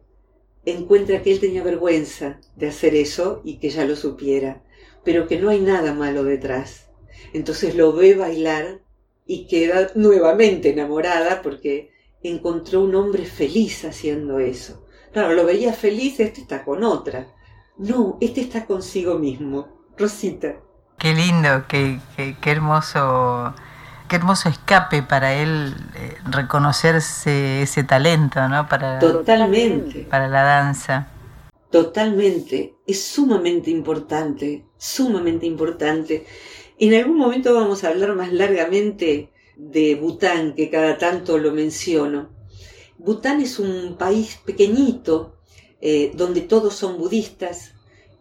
encuentra 0.66 1.22
que 1.22 1.32
él 1.32 1.40
tenía 1.40 1.64
vergüenza 1.64 2.40
de 2.56 2.68
hacer 2.68 2.96
eso 2.96 3.42
y 3.44 3.58
que 3.58 3.70
ya 3.70 3.86
lo 3.86 3.96
supiera, 3.96 4.64
pero 5.04 5.28
que 5.28 5.40
no 5.40 5.50
hay 5.50 5.60
nada 5.60 5.94
malo 5.94 6.24
detrás. 6.24 6.88
Entonces 7.34 7.76
lo 7.76 7.94
ve 7.94 8.16
bailar 8.16 8.82
y 9.26 9.48
queda 9.48 9.92
nuevamente 9.96 10.70
enamorada 10.70 11.42
porque 11.42 11.92
encontró 12.24 12.82
un 12.82 12.96
hombre 12.96 13.26
feliz 13.26 13.86
haciendo 13.86 14.40
eso. 14.40 14.83
Claro, 15.14 15.34
lo 15.34 15.46
veía 15.46 15.74
feliz, 15.74 16.20
este 16.20 16.42
está 16.42 16.66
con 16.66 16.84
otra. 16.84 17.28
No, 17.78 18.18
este 18.20 18.42
está 18.42 18.66
consigo 18.66 19.18
mismo. 19.20 19.68
Rosita. 19.98 20.56
Qué 20.98 21.14
lindo, 21.14 21.66
qué, 21.68 22.00
qué, 22.18 22.36
qué 22.42 22.52
hermoso 22.52 23.54
qué 24.14 24.18
hermoso 24.18 24.48
escape 24.50 25.02
para 25.02 25.34
él 25.34 25.74
eh, 25.96 26.18
reconocerse 26.30 27.64
ese 27.64 27.84
talento, 27.84 28.48
¿no? 28.48 28.68
Para, 28.70 29.00
Totalmente. 29.00 30.02
Para 30.02 30.28
la 30.28 30.44
danza. 30.44 31.08
Totalmente. 31.72 32.76
Es 32.86 33.04
sumamente 33.04 33.72
importante, 33.72 34.66
sumamente 34.78 35.48
importante. 35.48 36.28
En 36.78 36.94
algún 36.94 37.18
momento 37.18 37.56
vamos 37.56 37.84
a 37.84 37.90
hablar 37.90 38.14
más 38.16 38.32
largamente 38.32 39.32
de 39.56 39.96
Bután, 39.96 40.54
que 40.54 40.70
cada 40.70 40.98
tanto 41.00 41.40
lo 41.40 41.52
menciono. 41.52 42.30
Bután 43.04 43.42
es 43.42 43.60
un 43.60 43.98
país 43.98 44.40
pequeñito, 44.46 45.36
eh, 45.82 46.14
donde 46.16 46.40
todos 46.40 46.74
son 46.74 46.98
budistas 46.98 47.74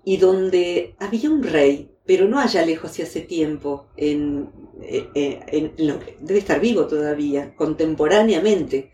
y 0.04 0.16
donde 0.16 0.96
había 0.98 1.30
un 1.30 1.44
rey 1.44 1.88
pero 2.04 2.26
no 2.26 2.40
allá 2.40 2.66
lejos 2.66 2.98
y 2.98 3.02
hace 3.02 3.20
tiempo, 3.20 3.86
en, 3.96 4.50
eh, 4.82 5.06
eh, 5.14 6.10
debe 6.18 6.40
estar 6.40 6.60
vivo 6.60 6.88
todavía, 6.88 7.54
contemporáneamente. 7.54 8.90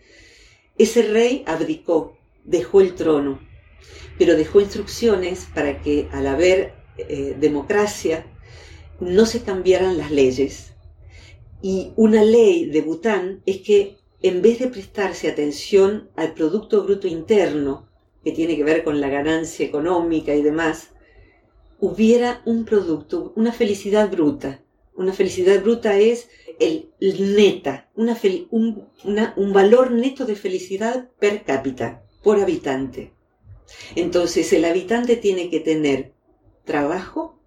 Ese 0.76 1.00
rey 1.00 1.42
abdicó, 1.46 2.18
dejó 2.44 2.82
el 2.82 2.94
trono, 2.94 3.40
pero 4.18 4.36
dejó 4.36 4.60
instrucciones 4.60 5.46
para 5.54 5.80
que 5.80 6.06
al 6.12 6.26
haber 6.26 6.74
democracia 7.40 8.26
no 9.00 9.24
se 9.24 9.40
cambiaran 9.40 9.96
las 9.96 10.10
leyes. 10.10 10.74
Y 11.62 11.92
una 11.96 12.22
ley 12.22 12.66
de 12.66 12.82
Bután 12.82 13.42
es 13.46 13.62
que 13.62 13.97
en 14.22 14.42
vez 14.42 14.58
de 14.58 14.68
prestarse 14.68 15.28
atención 15.28 16.10
al 16.16 16.34
Producto 16.34 16.82
Bruto 16.82 17.06
Interno, 17.06 17.88
que 18.24 18.32
tiene 18.32 18.56
que 18.56 18.64
ver 18.64 18.82
con 18.82 19.00
la 19.00 19.08
ganancia 19.08 19.64
económica 19.64 20.34
y 20.34 20.42
demás, 20.42 20.90
hubiera 21.78 22.42
un 22.44 22.64
producto, 22.64 23.32
una 23.36 23.52
felicidad 23.52 24.10
bruta. 24.10 24.62
Una 24.94 25.12
felicidad 25.12 25.62
bruta 25.62 25.96
es 25.96 26.28
el, 26.58 26.90
neta, 27.36 27.88
un 27.94 29.52
valor 29.52 29.92
neto 29.92 30.24
de 30.24 30.34
felicidad 30.34 31.08
per 31.20 31.44
cápita, 31.44 32.02
por 32.24 32.40
habitante. 32.40 33.12
Entonces 33.94 34.52
el 34.52 34.64
habitante 34.64 35.14
tiene 35.14 35.50
que 35.50 35.60
tener 35.60 36.12
trabajo, 36.64 37.38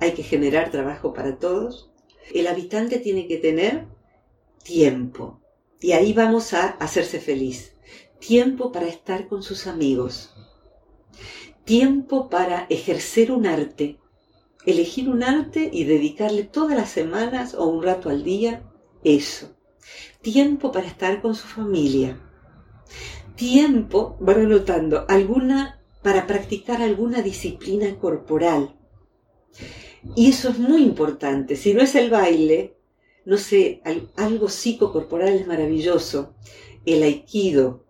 hay 0.00 0.12
que 0.12 0.22
generar 0.22 0.70
trabajo 0.70 1.12
para 1.12 1.38
todos. 1.38 1.90
El 2.32 2.46
habitante 2.46 2.98
tiene 2.98 3.28
que 3.28 3.36
tener 3.36 3.84
tiempo. 4.62 5.43
Y 5.84 5.92
ahí 5.92 6.12
vamos 6.12 6.52
a 6.54 6.66
hacerse 6.66 7.20
feliz. 7.20 7.76
Tiempo 8.18 8.72
para 8.72 8.86
estar 8.86 9.28
con 9.28 9.42
sus 9.42 9.66
amigos 9.66 10.34
tiempo 11.64 12.28
para 12.28 12.66
ejercer 12.68 13.32
un 13.32 13.46
arte, 13.46 13.98
elegir 14.66 15.08
un 15.08 15.22
arte 15.22 15.70
y 15.72 15.84
dedicarle 15.84 16.44
todas 16.44 16.76
las 16.76 16.90
semanas 16.90 17.54
o 17.54 17.66
un 17.66 17.82
rato 17.82 18.10
al 18.10 18.22
día 18.22 18.62
eso. 19.02 19.56
Tiempo 20.20 20.72
para 20.72 20.86
estar 20.86 21.20
con 21.20 21.34
su 21.34 21.46
familia. 21.46 22.20
Tiempo, 23.36 24.16
van 24.20 24.40
anotando, 24.40 25.04
alguna, 25.08 25.80
para 26.02 26.26
practicar 26.26 26.82
alguna 26.82 27.22
disciplina 27.22 27.98
corporal. 27.98 28.76
Y 30.14 30.28
eso 30.28 30.50
es 30.50 30.58
muy 30.58 30.82
importante. 30.82 31.56
Si 31.56 31.74
no 31.74 31.82
es 31.82 31.94
el 31.94 32.10
baile, 32.10 32.73
no 33.24 33.38
sé, 33.38 33.82
algo 34.16 34.48
psicocorporal 34.48 35.34
es 35.34 35.46
maravilloso. 35.46 36.34
El 36.84 37.02
aikido, 37.02 37.84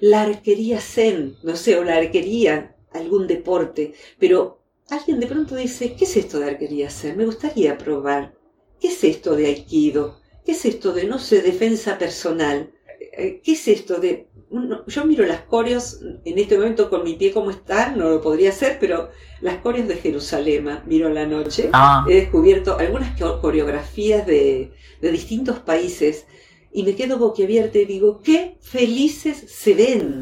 la 0.00 0.22
arquería 0.22 0.80
zen, 0.80 1.36
no 1.42 1.56
sé, 1.56 1.76
o 1.78 1.84
la 1.84 1.96
arquería 1.96 2.76
algún 2.92 3.26
deporte, 3.26 3.94
pero 4.18 4.62
alguien 4.88 5.20
de 5.20 5.26
pronto 5.26 5.54
dice, 5.56 5.94
¿qué 5.94 6.04
es 6.04 6.16
esto 6.16 6.38
de 6.38 6.46
arquería 6.46 6.88
hacer? 6.88 7.16
Me 7.16 7.26
gustaría 7.26 7.76
probar. 7.76 8.34
¿Qué 8.80 8.88
es 8.88 9.04
esto 9.04 9.36
de 9.36 9.46
aikido? 9.46 10.20
¿Qué 10.44 10.52
es 10.52 10.64
esto 10.64 10.92
de, 10.92 11.04
no 11.04 11.18
sé, 11.18 11.42
defensa 11.42 11.98
personal? 11.98 12.72
Eh, 13.18 13.40
¿qué 13.42 13.52
es 13.52 13.68
esto 13.68 13.98
de... 13.98 14.28
yo 14.86 15.04
miro 15.04 15.26
las 15.26 15.42
coreos 15.42 16.00
en 16.24 16.38
este 16.38 16.56
momento 16.56 16.88
con 16.88 17.02
mi 17.04 17.14
pie 17.14 17.32
como 17.32 17.50
está, 17.50 17.90
no 17.90 18.08
lo 18.08 18.22
podría 18.22 18.50
hacer, 18.50 18.78
pero 18.80 19.10
las 19.40 19.56
coreos 19.56 19.88
de 19.88 19.96
Jerusalén, 19.96 20.68
miro 20.86 21.08
la 21.08 21.26
noche, 21.26 21.68
ah. 21.72 22.06
he 22.08 22.14
descubierto 22.14 22.78
algunas 22.78 23.20
coreografías 23.40 24.26
de, 24.26 24.72
de 25.00 25.12
distintos 25.12 25.58
países 25.58 26.26
y 26.72 26.82
me 26.84 26.94
quedo 26.94 27.18
boquiabierta 27.18 27.78
y 27.78 27.86
digo, 27.86 28.20
qué 28.22 28.56
felices 28.60 29.44
se 29.48 29.74
ven. 29.74 30.20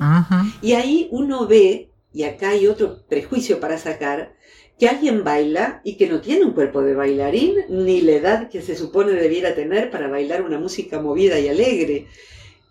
Y 0.63 0.73
ahí 0.73 1.09
uno 1.11 1.47
ve, 1.47 1.91
y 2.13 2.23
acá 2.23 2.51
hay 2.51 2.67
otro 2.67 3.05
prejuicio 3.09 3.61
para 3.61 3.79
sacar, 3.79 4.35
que 4.79 4.89
alguien 4.89 5.25
baila 5.25 5.81
y 5.85 5.97
que 5.97 6.09
no 6.09 6.21
tiene 6.21 6.45
un 6.45 6.53
cuerpo 6.53 6.83
de 6.83 6.95
bailarín 6.95 7.55
ni 7.69 8.03
la 8.03 8.13
edad 8.13 8.49
que 8.51 8.61
se 8.61 8.77
supone 8.77 9.13
debiera 9.13 9.55
tener 9.55 9.91
para 9.91 10.09
bailar 10.09 10.43
una 10.43 10.59
música 10.59 11.01
movida 11.01 11.39
y 11.39 11.49
alegre. 11.49 12.07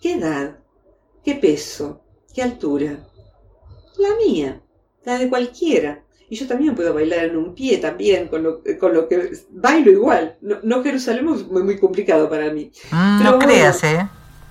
¿Qué 0.05 0.13
edad? 0.13 0.59
¿Qué 1.23 1.33
peso? 1.33 2.03
¿Qué 2.31 2.43
altura? 2.43 2.95
La 3.97 4.09
mía, 4.23 4.61
la 5.03 5.17
de 5.17 5.27
cualquiera. 5.27 6.03
Y 6.29 6.35
yo 6.35 6.45
también 6.45 6.75
puedo 6.75 6.93
bailar 6.93 7.25
en 7.25 7.35
un 7.35 7.55
pie 7.55 7.79
también, 7.79 8.27
con 8.27 8.43
lo, 8.43 8.61
con 8.79 8.93
lo 8.93 9.09
que 9.09 9.31
bailo 9.49 9.89
igual. 9.89 10.37
No, 10.41 10.83
Jerusalén 10.83 11.27
es 11.29 11.47
muy, 11.47 11.79
complicado 11.79 12.29
para 12.29 12.53
mí. 12.53 12.71
Mm, 12.91 13.23
no 13.23 13.39
creas, 13.39 13.83
¿eh? 13.83 14.07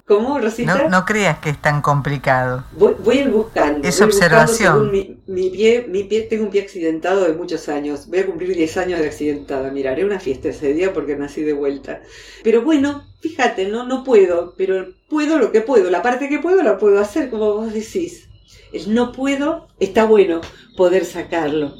¿Cómo, 0.06 0.40
Rosita? 0.40 0.88
No, 0.88 1.04
creas 1.04 1.38
que 1.38 1.50
es 1.50 1.62
tan 1.62 1.80
complicado. 1.80 2.64
Voy, 2.72 2.96
voy 3.04 3.18
a 3.18 3.22
ir 3.22 3.30
buscando. 3.30 3.86
Es 3.86 4.02
observación. 4.02 4.90
mi, 4.90 5.50
pie, 5.50 5.86
mi 5.88 6.02
pie, 6.02 6.22
tengo 6.22 6.46
un 6.46 6.50
pie 6.50 6.62
accidentado 6.62 7.26
de 7.26 7.32
muchos 7.32 7.68
años. 7.68 8.08
Voy 8.08 8.18
a 8.18 8.26
cumplir 8.26 8.56
10 8.56 8.76
años 8.76 8.98
de 8.98 9.06
accidentada. 9.06 9.70
Mira, 9.70 9.92
haré 9.92 10.04
una 10.04 10.18
fiesta 10.18 10.48
ese 10.48 10.74
día 10.74 10.92
porque 10.92 11.14
nací 11.14 11.42
de 11.42 11.52
vuelta. 11.52 12.02
Pero 12.42 12.62
bueno, 12.62 13.04
fíjate, 13.24 13.68
no, 13.68 13.86
no 13.86 14.04
puedo, 14.04 14.54
pero 14.54 14.92
puedo 15.08 15.38
lo 15.38 15.50
que 15.50 15.62
puedo. 15.62 15.90
La 15.90 16.02
parte 16.02 16.28
que 16.28 16.40
puedo 16.40 16.62
la 16.62 16.76
puedo 16.76 17.00
hacer, 17.00 17.30
como 17.30 17.54
vos 17.54 17.72
decís. 17.72 18.28
El 18.70 18.92
no 18.92 19.12
puedo 19.12 19.68
está 19.80 20.04
bueno 20.04 20.42
poder 20.76 21.06
sacarlo. 21.06 21.74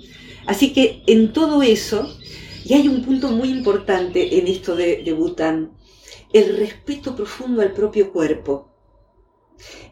Así 0.46 0.72
que 0.72 1.02
en 1.06 1.34
todo 1.34 1.62
eso, 1.62 2.08
y 2.64 2.72
hay 2.72 2.88
un 2.88 3.04
punto 3.04 3.28
muy 3.28 3.50
importante 3.50 4.38
en 4.38 4.46
esto 4.46 4.74
de, 4.74 5.02
de 5.04 5.12
Bután 5.12 5.72
el 6.32 6.56
respeto 6.56 7.14
profundo 7.14 7.60
al 7.60 7.72
propio 7.72 8.10
cuerpo. 8.10 8.70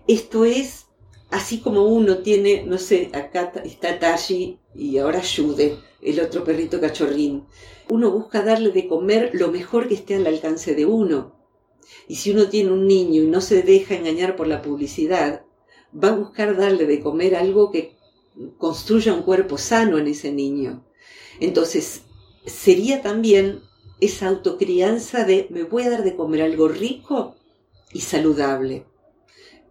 Esto 0.09 0.47
es, 0.47 0.87
así 1.31 1.61
como 1.61 1.85
uno 1.85 2.19
tiene, 2.19 2.65
no 2.65 2.79
sé, 2.79 3.11
acá 3.12 3.53
está 3.62 3.99
Tashi 3.99 4.59
y 4.75 4.97
ahora 4.97 5.21
Yude, 5.21 5.77
el 6.01 6.19
otro 6.19 6.45
perrito 6.45 6.81
cachorrín. 6.81 7.45
Uno 7.91 8.11
busca 8.11 8.43
darle 8.43 8.71
de 8.71 8.88
comer 8.88 9.31
lo 9.35 9.53
mejor 9.53 9.87
que 9.87 9.95
esté 9.95 10.15
al 10.15 10.27
alcance 10.27 10.75
de 10.75 10.87
uno. 10.87 11.41
Y 12.09 12.16
si 12.16 12.31
uno 12.31 12.49
tiene 12.49 12.73
un 12.73 12.87
niño 12.87 13.23
y 13.23 13.27
no 13.27 13.40
se 13.40 13.62
deja 13.62 13.95
engañar 13.95 14.37
por 14.37 14.47
la 14.47 14.62
publicidad, 14.62 15.45
va 15.92 16.09
a 16.09 16.16
buscar 16.16 16.57
darle 16.57 16.87
de 16.87 17.01
comer 17.01 17.37
algo 17.37 17.71
que 17.71 17.97
construya 18.59 19.12
un 19.12 19.23
cuerpo 19.23 19.59
sano 19.59 19.99
en 19.99 20.09
ese 20.09 20.33
niño. 20.33 20.85
Entonces, 21.40 22.03
sería 22.47 23.03
también 23.03 23.61
esa 24.01 24.29
autocrianza 24.29 25.25
de 25.25 25.47
me 25.51 25.62
voy 25.62 25.85
a 25.85 25.90
dar 25.90 26.03
de 26.03 26.16
comer 26.16 26.42
algo 26.42 26.68
rico 26.68 27.37
y 27.92 28.01
saludable. 28.01 28.87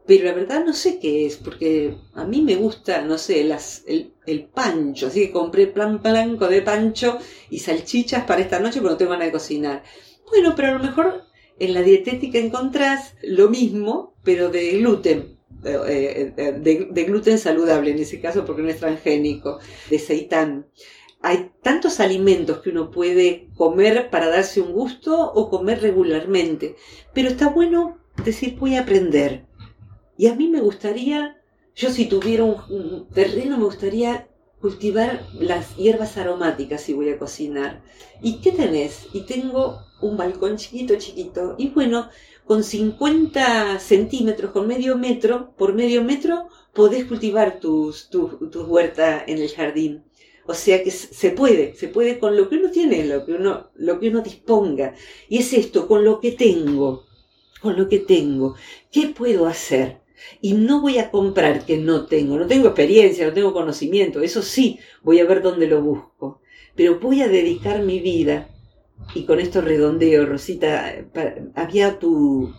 Pero 0.06 0.26
la 0.26 0.34
verdad 0.34 0.66
no 0.66 0.74
sé 0.74 1.00
qué 1.00 1.26
es, 1.26 1.38
porque 1.38 1.96
a 2.14 2.26
mí 2.26 2.42
me 2.42 2.56
gusta, 2.56 3.02
no 3.02 3.18
sé, 3.18 3.42
el, 3.42 4.14
el, 4.26 4.46
pancho, 4.46 5.08
así 5.08 5.28
que 5.28 5.32
compré 5.32 5.68
plan 5.68 6.02
blanco 6.02 6.48
de 6.48 6.62
pancho 6.62 7.20
y 7.50 7.60
salchichas 7.60 8.26
para 8.26 8.42
esta 8.42 8.60
noche 8.60 8.80
porque 8.82 8.94
no 8.94 8.98
tengo 8.98 9.12
ganas 9.12 9.28
de 9.28 9.32
cocinar. 9.32 9.84
Bueno, 10.30 10.54
pero 10.56 10.70
a 10.70 10.74
lo 10.74 10.80
mejor 10.80 11.26
en 11.64 11.74
la 11.74 11.82
dietética 11.82 12.40
encontrás 12.40 13.16
lo 13.24 13.50
mismo, 13.50 14.16
pero 14.24 14.50
de 14.50 14.78
gluten, 14.80 15.38
eh, 15.64 16.34
eh, 16.38 16.52
de, 16.60 16.88
de, 16.92 17.04
gluten 17.04 17.38
saludable 17.38 17.92
en 17.92 18.00
ese 18.00 18.20
caso 18.20 18.46
porque 18.46 18.62
no 18.62 18.70
es 18.70 18.80
transgénico, 18.80 19.60
de 19.90 20.00
seitán 20.00 20.68
hay 21.22 21.52
tantos 21.62 22.00
alimentos 22.00 22.60
que 22.60 22.72
uno 22.72 22.90
puede 22.90 23.48
comer 23.56 24.10
para 24.10 24.30
darse 24.30 24.60
un 24.60 24.74
gusto 24.74 25.32
o 25.34 25.50
comer 25.50 25.82
regularmente, 25.82 26.76
pero 27.14 27.30
está 27.30 27.50
bueno 27.50 27.98
decir 28.26 28.58
voy 28.58 28.76
a 28.76 28.82
aprender. 28.82 29.46
Y 30.18 30.28
a 30.28 30.36
mí 30.36 30.48
me 30.48 30.62
gustaría, 30.62 31.38
yo 31.76 31.90
si 31.92 32.06
tuviera 32.06 32.44
un, 32.44 33.08
terreno, 33.14 33.58
me 33.58 33.66
gustaría 33.66 34.28
cultivar 34.60 35.26
las 35.40 35.76
hierbas 35.76 36.18
aromáticas 36.18 36.82
si 36.82 36.94
voy 36.94 37.10
a 37.10 37.20
cocinar. 37.20 37.82
¿Y 38.22 38.42
qué 38.42 38.52
tenés? 38.52 39.08
Y 39.14 39.22
tengo 39.22 39.80
un 40.02 40.18
balcón 40.18 40.58
chiquito, 40.58 40.96
chiquito. 40.98 41.56
Y 41.58 41.70
bueno, 41.70 42.10
con 42.46 42.64
50 42.64 43.80
centímetros, 43.80 44.52
con 44.52 44.68
medio 44.68 44.98
metro, 44.98 45.54
por 45.58 45.74
medio 45.74 46.04
metro, 46.04 46.48
podés 46.74 47.06
cultivar 47.06 47.60
tus, 47.60 48.10
tu, 48.10 48.50
tu 48.50 48.64
huerta 48.64 49.24
en 49.26 49.38
el 49.38 49.50
jardín. 49.50 50.04
O 50.46 50.54
sea 50.54 50.84
que 50.84 50.92
se 50.92 51.32
puede, 51.32 51.76
se 51.76 51.88
puede 51.88 52.20
con 52.20 52.36
lo 52.36 52.50
que 52.50 52.56
uno 52.56 52.72
tiene, 52.72 53.06
lo 53.06 53.26
que 53.26 53.34
uno, 53.34 53.70
lo 53.76 54.00
que 54.00 54.10
uno 54.10 54.22
disponga. 54.22 54.96
Y 55.30 55.38
es 55.38 55.54
esto, 55.54 55.88
con 55.88 56.04
lo 56.04 56.20
que 56.20 56.32
tengo, 56.32 57.06
con 57.62 57.78
lo 57.78 57.88
que 57.88 58.00
tengo, 58.00 58.56
¿qué 58.92 59.08
puedo 59.16 59.46
hacer? 59.46 60.02
Y 60.42 60.54
no 60.54 60.82
voy 60.82 60.98
a 60.98 61.12
comprar 61.12 61.66
que 61.66 61.78
no 61.78 62.06
tengo, 62.06 62.38
no 62.38 62.48
tengo 62.48 62.68
experiencia, 62.68 63.26
no 63.26 63.34
tengo 63.34 63.54
conocimiento, 63.54 64.22
eso 64.22 64.42
sí, 64.42 64.80
voy 65.02 65.20
a 65.20 65.26
ver 65.26 65.42
dónde 65.42 65.68
lo 65.68 65.82
busco. 65.82 66.42
Pero 66.76 67.00
voy 67.00 67.22
a 67.22 67.28
dedicar 67.28 67.84
mi 67.84 68.00
vida, 68.00 68.50
y 69.14 69.26
con 69.26 69.40
esto 69.40 69.62
redondeo, 69.62 70.26
Rosita, 70.26 70.94
había 71.56 72.00
tu, 72.00 72.54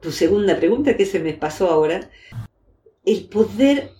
tu 0.00 0.12
segunda 0.12 0.56
pregunta 0.56 0.96
que 0.96 1.06
se 1.06 1.20
me 1.20 1.34
pasó 1.34 1.70
ahora, 1.70 2.10
el 3.04 3.24
poder 3.28 3.90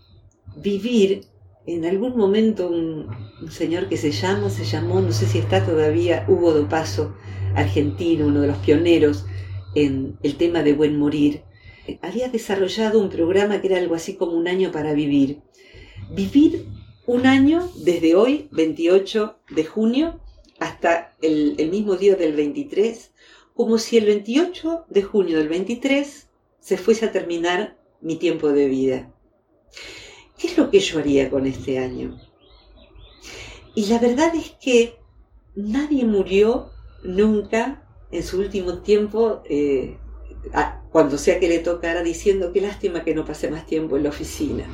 vivir 0.57 1.27
en 1.67 1.85
algún 1.85 2.17
momento 2.17 2.69
un, 2.69 3.09
señor 3.51 3.89
que 3.89 3.97
se 3.97 4.11
llama, 4.11 4.51
se 4.51 4.65
llamó, 4.65 5.01
no 5.01 5.13
sé 5.13 5.27
si 5.27 5.39
está 5.39 5.65
todavía, 5.65 6.25
Hugo 6.29 6.53
do 6.53 6.69
Paso, 6.69 7.15
argentino, 7.55 8.27
uno 8.27 8.43
de 8.43 8.49
los 8.49 8.59
pioneros 8.59 9.27
en 9.75 10.19
el 10.23 10.37
tema 10.37 10.63
de 10.63 10.75
buen 10.75 10.99
morir, 10.99 11.43
había 12.03 12.29
desarrollado 12.29 13.01
un 13.01 13.09
programa 13.09 13.61
que 13.61 13.69
era 13.69 13.79
algo 13.79 13.95
así 13.95 14.15
como 14.15 14.33
un 14.33 14.49
año 14.49 14.71
para 14.73 14.93
vivir. 14.95 15.43
Vivir 16.11 16.67
un 17.07 17.27
año 17.27 17.69
desde 17.77 18.15
hoy, 18.15 18.49
28 18.53 19.39
de 19.51 19.65
junio, 19.65 20.21
hasta 20.61 21.17
el, 21.23 21.57
mismo 21.71 21.97
día 21.97 22.15
del 22.15 22.35
23, 22.35 23.11
como 23.55 23.79
si 23.79 23.97
el 23.97 24.07
28 24.07 24.85
de 24.89 25.03
junio 25.03 25.39
del 25.39 25.49
23 25.49 26.29
se 26.61 26.77
fuese 26.77 27.07
a 27.07 27.13
terminar 27.13 27.79
mi 28.01 28.17
tiempo 28.17 28.51
de 28.51 28.69
vida. 28.69 29.13
¿qué 30.39 30.47
es 30.47 30.57
lo 30.57 30.71
que 30.71 30.81
yo 30.81 30.99
haría 30.99 31.29
con 31.29 31.47
este 31.47 31.79
año? 31.79 32.19
Y 33.75 33.87
la 33.87 33.99
verdad 33.99 34.35
es 34.35 34.51
que 34.61 34.97
nadie 35.55 36.05
murió 36.05 36.71
nunca 37.03 37.83
en 38.11 38.23
su 38.23 38.39
último 38.39 38.79
tiempo, 38.79 39.43
eh, 39.49 39.97
cuando 40.91 41.19
sea 41.19 41.39
que 41.39 41.49
le 41.49 41.59
tocara, 41.59 42.03
diciendo 42.03 42.53
qué 42.53 42.61
lástima 42.61 43.05
que 43.05 43.15
no 43.15 43.25
pasé 43.25 43.51
más 43.51 43.67
tiempo 43.67 43.97
en 43.97 44.05
la 44.05 44.09
oficina. 44.11 44.67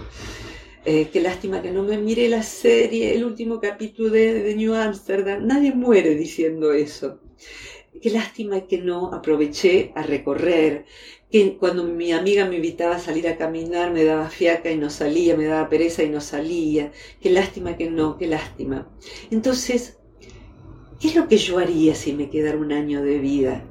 Eh, 0.88 1.08
qué 1.12 1.20
lástima 1.20 1.62
que 1.62 1.72
no 1.72 1.82
me 1.82 1.98
mire 1.98 2.28
la 2.28 2.44
serie, 2.44 3.12
el 3.12 3.24
último 3.24 3.60
capítulo 3.60 4.08
de, 4.08 4.44
de 4.44 4.54
New 4.54 4.72
Amsterdam. 4.72 5.44
Nadie 5.44 5.72
muere 5.74 6.14
diciendo 6.14 6.72
eso. 6.72 7.18
Qué 8.00 8.08
lástima 8.10 8.68
que 8.68 8.78
no 8.78 9.12
aproveché 9.12 9.90
a 9.96 10.02
recorrer, 10.04 10.84
que 11.28 11.56
cuando 11.56 11.82
mi 11.82 12.12
amiga 12.12 12.44
me 12.44 12.54
invitaba 12.54 12.94
a 12.94 12.98
salir 13.00 13.26
a 13.26 13.36
caminar 13.36 13.92
me 13.92 14.04
daba 14.04 14.30
fiaca 14.30 14.70
y 14.70 14.76
no 14.76 14.88
salía, 14.88 15.36
me 15.36 15.46
daba 15.46 15.68
pereza 15.68 16.04
y 16.04 16.08
no 16.08 16.20
salía. 16.20 16.92
Qué 17.20 17.30
lástima 17.30 17.76
que 17.76 17.90
no, 17.90 18.16
qué 18.16 18.28
lástima. 18.28 18.88
Entonces, 19.32 19.98
¿qué 21.00 21.08
es 21.08 21.16
lo 21.16 21.26
que 21.26 21.38
yo 21.38 21.58
haría 21.58 21.96
si 21.96 22.12
me 22.12 22.30
quedara 22.30 22.58
un 22.58 22.70
año 22.70 23.02
de 23.02 23.18
vida? 23.18 23.64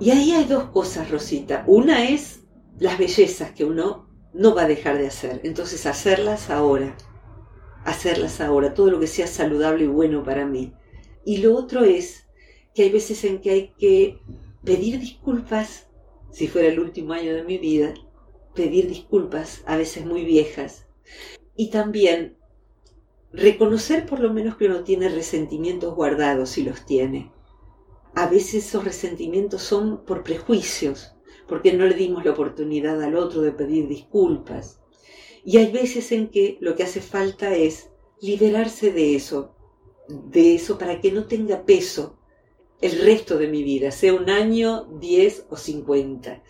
Y 0.00 0.10
ahí 0.10 0.32
hay 0.32 0.44
dos 0.44 0.64
cosas, 0.64 1.10
Rosita. 1.10 1.64
Una 1.66 2.10
es 2.10 2.40
las 2.78 2.98
bellezas 2.98 3.52
que 3.52 3.64
uno 3.64 4.11
no 4.32 4.54
va 4.54 4.62
a 4.62 4.68
dejar 4.68 4.98
de 4.98 5.06
hacer. 5.06 5.40
Entonces, 5.44 5.86
hacerlas 5.86 6.50
ahora. 6.50 6.96
Hacerlas 7.84 8.40
ahora. 8.40 8.74
Todo 8.74 8.90
lo 8.90 9.00
que 9.00 9.06
sea 9.06 9.26
saludable 9.26 9.84
y 9.84 9.88
bueno 9.88 10.24
para 10.24 10.46
mí. 10.46 10.72
Y 11.24 11.38
lo 11.38 11.56
otro 11.56 11.84
es 11.84 12.26
que 12.74 12.82
hay 12.82 12.90
veces 12.90 13.24
en 13.24 13.40
que 13.40 13.50
hay 13.50 13.74
que 13.78 14.18
pedir 14.64 14.98
disculpas, 14.98 15.88
si 16.30 16.48
fuera 16.48 16.68
el 16.68 16.80
último 16.80 17.12
año 17.12 17.34
de 17.34 17.44
mi 17.44 17.58
vida, 17.58 17.94
pedir 18.54 18.88
disculpas, 18.88 19.62
a 19.66 19.76
veces 19.76 20.06
muy 20.06 20.24
viejas, 20.24 20.86
y 21.56 21.70
también 21.70 22.36
reconocer 23.32 24.06
por 24.06 24.20
lo 24.20 24.32
menos 24.32 24.56
que 24.56 24.66
uno 24.66 24.84
tiene 24.84 25.08
resentimientos 25.08 25.94
guardados 25.94 26.50
si 26.50 26.62
los 26.62 26.84
tiene. 26.86 27.32
A 28.14 28.26
veces 28.26 28.66
esos 28.66 28.84
resentimientos 28.84 29.62
son 29.62 30.04
por 30.04 30.22
prejuicios, 30.22 31.14
porque 31.48 31.72
no 31.72 31.86
le 31.86 31.94
dimos 31.94 32.24
la 32.24 32.32
oportunidad 32.32 33.02
al 33.02 33.16
otro 33.16 33.42
de 33.42 33.52
pedir 33.52 33.88
disculpas. 33.88 34.80
Y 35.44 35.58
hay 35.58 35.72
veces 35.72 36.12
en 36.12 36.28
que 36.28 36.58
lo 36.60 36.74
que 36.76 36.84
hace 36.84 37.00
falta 37.00 37.54
es 37.54 37.90
liberarse 38.20 38.92
de 38.92 39.16
eso, 39.16 39.54
de 40.08 40.54
eso 40.54 40.78
para 40.78 41.00
que 41.00 41.10
no 41.10 41.24
tenga 41.24 41.64
peso 41.64 42.18
el 42.80 43.00
resto 43.00 43.38
de 43.38 43.48
mi 43.48 43.62
vida, 43.62 43.90
sea 43.90 44.12
un 44.12 44.28
año, 44.28 44.86
10 45.00 45.46
o 45.50 45.56
50. 45.56 46.42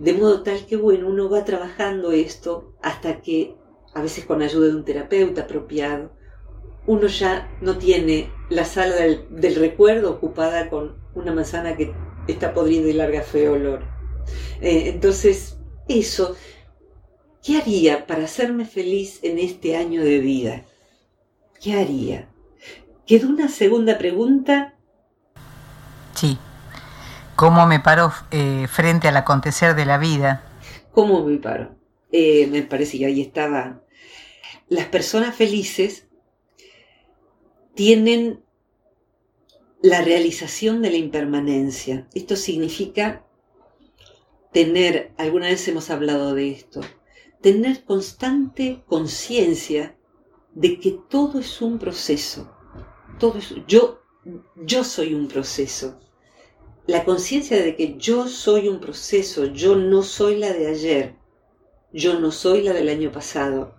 De 0.00 0.12
modo 0.12 0.42
tal 0.42 0.66
que, 0.66 0.76
bueno, 0.76 1.08
uno 1.08 1.30
va 1.30 1.44
trabajando 1.44 2.12
esto 2.12 2.74
hasta 2.82 3.22
que, 3.22 3.56
a 3.94 4.02
veces 4.02 4.26
con 4.26 4.42
ayuda 4.42 4.68
de 4.68 4.76
un 4.76 4.84
terapeuta 4.84 5.42
apropiado, 5.42 6.12
uno 6.86 7.06
ya 7.06 7.50
no 7.60 7.78
tiene 7.78 8.30
la 8.50 8.64
sala 8.64 8.96
del, 8.96 9.56
recuerdo 9.56 10.10
ocupada 10.10 10.68
con 10.68 10.96
una 11.14 11.32
manzana 11.32 11.76
que 11.76 11.92
está 12.28 12.52
podrida 12.52 12.88
y 12.88 12.92
larga 12.92 13.22
feo 13.22 13.54
olor. 13.54 13.95
Eh, 14.60 14.84
entonces, 14.86 15.56
eso, 15.88 16.36
¿qué 17.42 17.58
haría 17.58 18.06
para 18.06 18.24
hacerme 18.24 18.64
feliz 18.64 19.20
en 19.22 19.38
este 19.38 19.76
año 19.76 20.02
de 20.02 20.18
vida? 20.20 20.64
¿Qué 21.60 21.74
haría? 21.74 22.28
Quedó 23.06 23.28
una 23.28 23.48
segunda 23.48 23.98
pregunta. 23.98 24.74
Sí. 26.14 26.38
¿Cómo 27.36 27.66
me 27.66 27.80
paro 27.80 28.12
eh, 28.30 28.66
frente 28.66 29.08
al 29.08 29.16
acontecer 29.16 29.74
de 29.74 29.84
la 29.84 29.98
vida? 29.98 30.42
¿Cómo 30.92 31.22
me 31.22 31.36
paro? 31.36 31.76
Eh, 32.10 32.46
me 32.46 32.62
parece 32.62 32.98
que 32.98 33.06
ahí 33.06 33.20
estaba. 33.20 33.82
Las 34.68 34.86
personas 34.86 35.34
felices 35.36 36.06
tienen 37.74 38.42
la 39.82 40.00
realización 40.00 40.80
de 40.80 40.90
la 40.90 40.96
impermanencia. 40.96 42.08
Esto 42.14 42.36
significa 42.36 43.25
tener, 44.52 45.12
alguna 45.18 45.46
vez 45.48 45.66
hemos 45.68 45.90
hablado 45.90 46.34
de 46.34 46.50
esto, 46.50 46.80
tener 47.40 47.84
constante 47.84 48.82
conciencia 48.86 49.96
de 50.54 50.80
que 50.80 50.98
todo 51.08 51.38
es 51.38 51.60
un 51.60 51.78
proceso. 51.78 52.50
Todo 53.18 53.38
es, 53.38 53.54
yo, 53.66 54.00
yo 54.56 54.84
soy 54.84 55.14
un 55.14 55.28
proceso. 55.28 56.00
La 56.86 57.04
conciencia 57.04 57.60
de 57.62 57.76
que 57.76 57.96
yo 57.96 58.28
soy 58.28 58.68
un 58.68 58.80
proceso, 58.80 59.46
yo 59.46 59.76
no 59.76 60.02
soy 60.02 60.36
la 60.36 60.52
de 60.52 60.68
ayer, 60.68 61.16
yo 61.92 62.20
no 62.20 62.30
soy 62.30 62.62
la 62.62 62.72
del 62.72 62.88
año 62.88 63.10
pasado, 63.10 63.74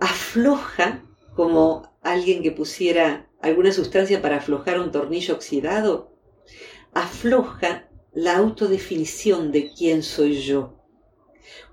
afloja 0.00 1.04
como 1.34 1.96
alguien 2.02 2.42
que 2.42 2.50
pusiera 2.50 3.30
alguna 3.40 3.72
sustancia 3.72 4.20
para 4.20 4.36
aflojar 4.36 4.80
un 4.80 4.90
tornillo 4.90 5.34
oxidado, 5.34 6.12
afloja 6.92 7.87
la 8.12 8.36
autodefinición 8.36 9.52
de 9.52 9.70
quién 9.72 10.02
soy 10.02 10.40
yo. 10.40 10.74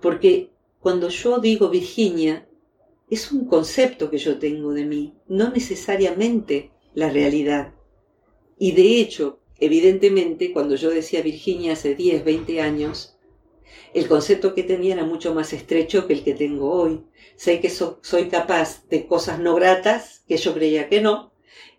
Porque 0.02 0.52
cuando 0.80 1.10
yo 1.10 1.40
digo 1.40 1.70
Virginia, 1.70 2.48
es 3.10 3.32
un 3.32 3.46
concepto 3.46 4.10
que 4.10 4.18
yo 4.18 4.40
tengo 4.40 4.74
de 4.74 4.86
mí, 4.86 5.16
no 5.28 5.50
necesariamente 5.50 6.72
la 6.94 7.10
realidad. 7.10 7.74
Y 8.58 8.72
de 8.72 9.00
hecho, 9.00 9.40
evidentemente, 9.60 10.52
cuando 10.54 10.76
yo 10.76 10.90
decía 10.90 11.22
Virginia 11.22 11.74
hace 11.74 11.96
10, 11.96 12.24
20 12.24 12.62
años, 12.62 13.18
el 13.94 14.08
concepto 14.08 14.54
que 14.54 14.64
tenía 14.64 14.94
era 14.94 15.06
mucho 15.06 15.34
más 15.34 15.54
estrecho 15.54 16.08
que 16.08 16.14
el 16.14 16.24
que 16.24 16.34
tengo 16.34 16.72
hoy. 16.72 17.02
Sé 17.36 17.60
que 17.60 17.70
soy 17.70 18.30
capaz 18.30 18.88
de 18.90 19.08
cosas 19.08 19.40
no 19.40 19.56
gratas, 19.56 20.24
que 20.28 20.38
yo 20.38 20.54
creía 20.54 20.90
que 20.90 21.02
no, 21.02 21.32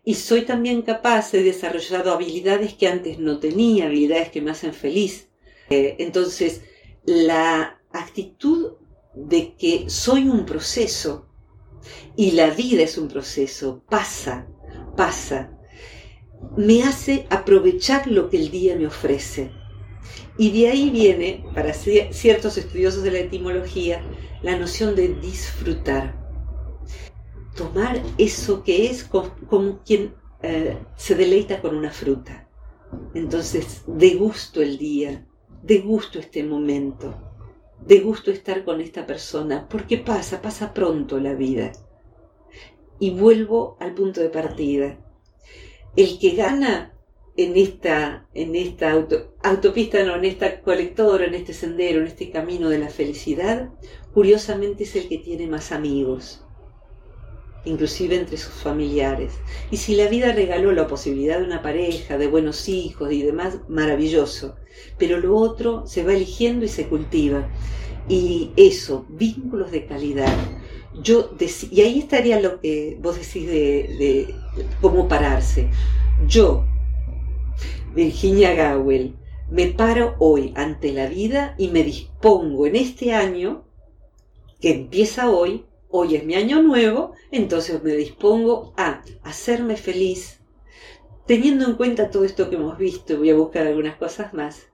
y 0.08 0.14
soy 0.14 0.42
también 0.42 0.82
capaz 0.82 1.32
de 1.32 1.42
desarrollar 1.42 2.08
habilidades 2.08 2.74
que 2.74 2.86
antes 2.86 3.18
no 3.18 3.40
tenía, 3.40 3.86
habilidades 3.86 4.30
que 4.30 4.40
me 4.40 4.52
hacen 4.52 4.72
feliz. 4.72 5.30
Eh, 5.68 5.96
entonces, 5.98 6.62
la 7.04 7.80
actitud 7.90 8.74
de 9.16 9.56
que 9.56 9.90
soy 9.90 10.28
un 10.28 10.46
proceso 10.46 11.26
y 12.14 12.30
la 12.30 12.50
vida 12.50 12.84
es 12.84 12.98
un 12.98 13.08
proceso, 13.08 13.82
pasa, 13.90 14.46
pasa, 14.96 15.58
me 16.56 16.84
hace 16.84 17.26
aprovechar 17.28 18.06
lo 18.06 18.30
que 18.30 18.36
el 18.36 18.52
día 18.52 18.76
me 18.76 18.86
ofrece. 18.86 19.50
Y 20.38 20.52
de 20.52 20.68
ahí 20.68 20.90
viene, 20.90 21.44
para 21.52 21.74
ciertos 21.74 22.56
estudiosos 22.56 23.02
de 23.02 23.10
la 23.10 23.18
etimología, 23.18 24.04
la 24.42 24.56
noción 24.56 24.94
de 24.94 25.08
disfrutar. 25.16 26.25
Tomar 27.56 28.02
eso 28.18 28.62
que 28.62 28.86
es 28.86 29.04
como, 29.04 29.80
quien 29.84 30.14
eh, 30.42 30.76
se 30.96 31.14
deleita 31.14 31.60
con 31.60 31.74
una 31.74 31.90
fruta. 31.90 32.48
Entonces, 33.14 33.82
de 33.86 34.14
gusto 34.14 34.62
el 34.62 34.78
día, 34.78 35.26
de 35.62 35.78
gusto 35.78 36.18
este 36.18 36.44
momento, 36.44 37.14
de 37.84 38.00
gusto 38.00 38.30
estar 38.30 38.64
con 38.64 38.80
esta 38.80 39.06
persona, 39.06 39.68
porque 39.68 39.98
pasa, 39.98 40.42
pasa 40.42 40.74
pronto 40.74 41.18
la 41.18 41.34
vida. 41.34 41.72
Y 42.98 43.10
vuelvo 43.10 43.76
al 43.80 43.94
punto 43.94 44.20
de 44.20 44.28
partida. 44.28 44.98
El 45.96 46.18
que 46.18 46.30
gana 46.32 46.96
en 47.36 47.56
esta, 47.56 48.26
en 48.34 48.56
esta 48.56 48.92
autopista, 49.42 50.02
no, 50.04 50.16
en 50.16 50.24
esta 50.24 50.62
colectora, 50.62 51.26
en 51.26 51.34
este 51.34 51.52
sendero, 51.52 52.00
en 52.00 52.06
este 52.06 52.30
camino 52.30 52.68
de 52.68 52.78
la 52.78 52.88
felicidad, 52.88 53.70
curiosamente 54.14 54.84
es 54.84 54.96
el 54.96 55.08
que 55.08 55.18
tiene 55.18 55.46
más 55.46 55.72
amigos, 55.72 56.45
inclusive 57.66 58.16
entre 58.16 58.38
sus 58.38 58.54
familiares. 58.54 59.34
Y 59.70 59.76
si 59.76 59.94
la 59.94 60.08
vida 60.08 60.32
regaló 60.32 60.72
la 60.72 60.86
posibilidad 60.86 61.38
de 61.38 61.44
una 61.44 61.62
pareja, 61.62 62.16
de 62.16 62.26
buenos 62.26 62.68
hijos 62.68 63.12
y 63.12 63.22
demás, 63.22 63.58
maravilloso. 63.68 64.56
Pero 64.98 65.18
lo 65.18 65.36
otro 65.36 65.86
se 65.86 66.02
va 66.02 66.14
eligiendo 66.14 66.64
y 66.64 66.68
se 66.68 66.86
cultiva. 66.86 67.48
Y 68.08 68.52
eso, 68.56 69.04
vínculos 69.10 69.70
de 69.70 69.84
calidad. 69.84 70.34
Yo 71.02 71.34
y 71.70 71.80
ahí 71.82 71.98
estaría 71.98 72.40
lo 72.40 72.60
que 72.60 72.96
vos 73.02 73.16
decís 73.16 73.46
de, 73.46 73.96
de 73.98 74.34
cómo 74.80 75.08
pararse. 75.08 75.68
Yo 76.26 76.64
Virginia 77.94 78.54
Gawel, 78.54 79.16
me 79.50 79.68
paro 79.68 80.16
hoy 80.18 80.52
ante 80.54 80.92
la 80.92 81.06
vida 81.06 81.54
y 81.56 81.68
me 81.68 81.82
dispongo 81.82 82.66
en 82.66 82.76
este 82.76 83.14
año, 83.14 83.64
que 84.60 84.70
empieza 84.70 85.30
hoy, 85.30 85.64
hoy 85.98 86.16
es 86.16 86.24
mi 86.24 86.34
año 86.34 86.62
nuevo, 86.62 87.12
entonces 87.30 87.82
me 87.82 87.92
dispongo 87.92 88.72
a 88.76 89.02
hacerme 89.22 89.76
feliz, 89.76 90.40
teniendo 91.26 91.66
en 91.66 91.74
cuenta 91.74 92.10
todo 92.10 92.24
esto 92.24 92.48
que 92.48 92.56
hemos 92.56 92.78
visto, 92.78 93.18
voy 93.18 93.30
a 93.30 93.36
buscar 93.36 93.66
algunas 93.66 93.96
cosas 93.96 94.32
más, 94.32 94.68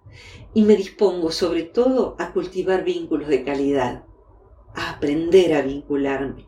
y 0.54 0.62
me 0.62 0.76
dispongo 0.76 1.30
sobre 1.30 1.62
todo 1.62 2.16
a 2.18 2.32
cultivar 2.32 2.84
vínculos 2.84 3.28
de 3.28 3.44
calidad, 3.44 4.04
a 4.74 4.90
aprender 4.90 5.54
a 5.54 5.62
vincularme. 5.62 6.46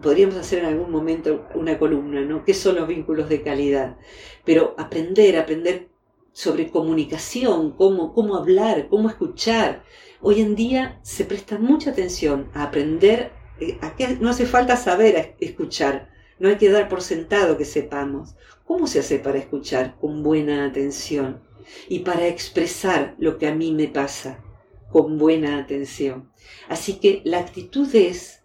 Podríamos 0.00 0.36
hacer 0.36 0.60
en 0.60 0.66
algún 0.66 0.92
momento 0.92 1.46
una 1.54 1.78
columna, 1.78 2.20
¿no? 2.20 2.44
¿Qué 2.44 2.54
son 2.54 2.76
los 2.76 2.86
vínculos 2.86 3.28
de 3.28 3.42
calidad? 3.42 3.96
Pero 4.44 4.74
aprender, 4.78 5.36
aprender 5.36 5.88
sobre 6.32 6.70
comunicación, 6.70 7.72
cómo, 7.72 8.14
cómo 8.14 8.36
hablar, 8.36 8.86
cómo 8.88 9.08
escuchar. 9.08 9.82
Hoy 10.20 10.40
en 10.40 10.54
día 10.54 11.00
se 11.02 11.24
presta 11.24 11.58
mucha 11.58 11.90
atención 11.90 12.48
a 12.54 12.62
aprender, 12.62 13.32
eh, 13.60 13.78
no 14.20 14.30
hace 14.30 14.46
falta 14.46 14.76
saber 14.76 15.34
escuchar, 15.40 16.10
no 16.38 16.48
hay 16.48 16.56
que 16.56 16.70
dar 16.70 16.88
por 16.88 17.02
sentado 17.02 17.56
que 17.56 17.64
sepamos. 17.64 18.36
¿Cómo 18.64 18.86
se 18.86 19.00
hace 19.00 19.18
para 19.18 19.38
escuchar 19.38 19.96
con 19.98 20.22
buena 20.22 20.66
atención 20.66 21.42
y 21.88 22.00
para 22.00 22.26
expresar 22.26 23.14
lo 23.18 23.38
que 23.38 23.46
a 23.46 23.54
mí 23.54 23.72
me 23.72 23.88
pasa 23.88 24.44
con 24.90 25.18
buena 25.18 25.58
atención? 25.58 26.30
Así 26.68 26.94
que 26.94 27.22
la 27.24 27.38
actitud 27.38 27.92
es, 27.94 28.42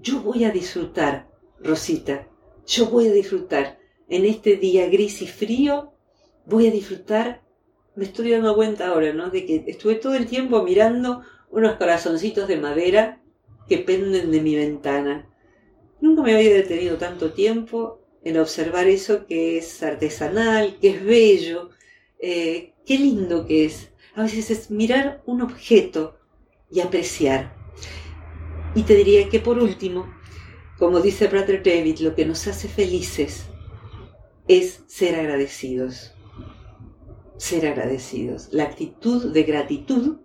yo 0.00 0.20
voy 0.20 0.44
a 0.44 0.50
disfrutar, 0.50 1.28
Rosita, 1.58 2.28
yo 2.66 2.86
voy 2.86 3.08
a 3.08 3.12
disfrutar 3.12 3.78
en 4.08 4.26
este 4.26 4.56
día 4.56 4.88
gris 4.88 5.22
y 5.22 5.26
frío 5.26 5.92
voy 6.44 6.68
a 6.68 6.70
disfrutar, 6.70 7.42
me 7.94 8.04
estoy 8.04 8.30
dando 8.30 8.54
cuenta 8.54 8.88
ahora, 8.88 9.12
¿no? 9.12 9.30
De 9.30 9.46
que 9.46 9.64
estuve 9.66 9.94
todo 9.94 10.14
el 10.14 10.26
tiempo 10.26 10.62
mirando 10.62 11.22
unos 11.50 11.76
corazoncitos 11.76 12.48
de 12.48 12.56
madera 12.56 13.21
que 13.68 13.78
penden 13.78 14.30
de 14.30 14.40
mi 14.40 14.54
ventana. 14.54 15.28
Nunca 16.00 16.22
me 16.22 16.34
había 16.34 16.52
detenido 16.52 16.96
tanto 16.98 17.32
tiempo 17.32 18.00
en 18.24 18.38
observar 18.38 18.86
eso 18.86 19.26
que 19.26 19.58
es 19.58 19.82
artesanal, 19.82 20.78
que 20.80 20.90
es 20.90 21.04
bello, 21.04 21.70
eh, 22.18 22.74
qué 22.86 22.98
lindo 22.98 23.46
que 23.46 23.64
es. 23.64 23.90
A 24.14 24.22
veces 24.22 24.50
es 24.50 24.70
mirar 24.70 25.22
un 25.26 25.42
objeto 25.42 26.18
y 26.70 26.80
apreciar. 26.80 27.56
Y 28.74 28.82
te 28.82 28.94
diría 28.94 29.28
que 29.28 29.40
por 29.40 29.58
último, 29.58 30.12
como 30.78 31.00
dice 31.00 31.28
Brother 31.28 31.62
David, 31.62 31.98
lo 31.98 32.14
que 32.14 32.24
nos 32.24 32.46
hace 32.46 32.68
felices 32.68 33.44
es 34.48 34.82
ser 34.86 35.14
agradecidos 35.14 36.12
ser 37.42 37.66
agradecidos. 37.66 38.48
La 38.52 38.62
actitud 38.62 39.32
de 39.32 39.42
gratitud, 39.42 40.20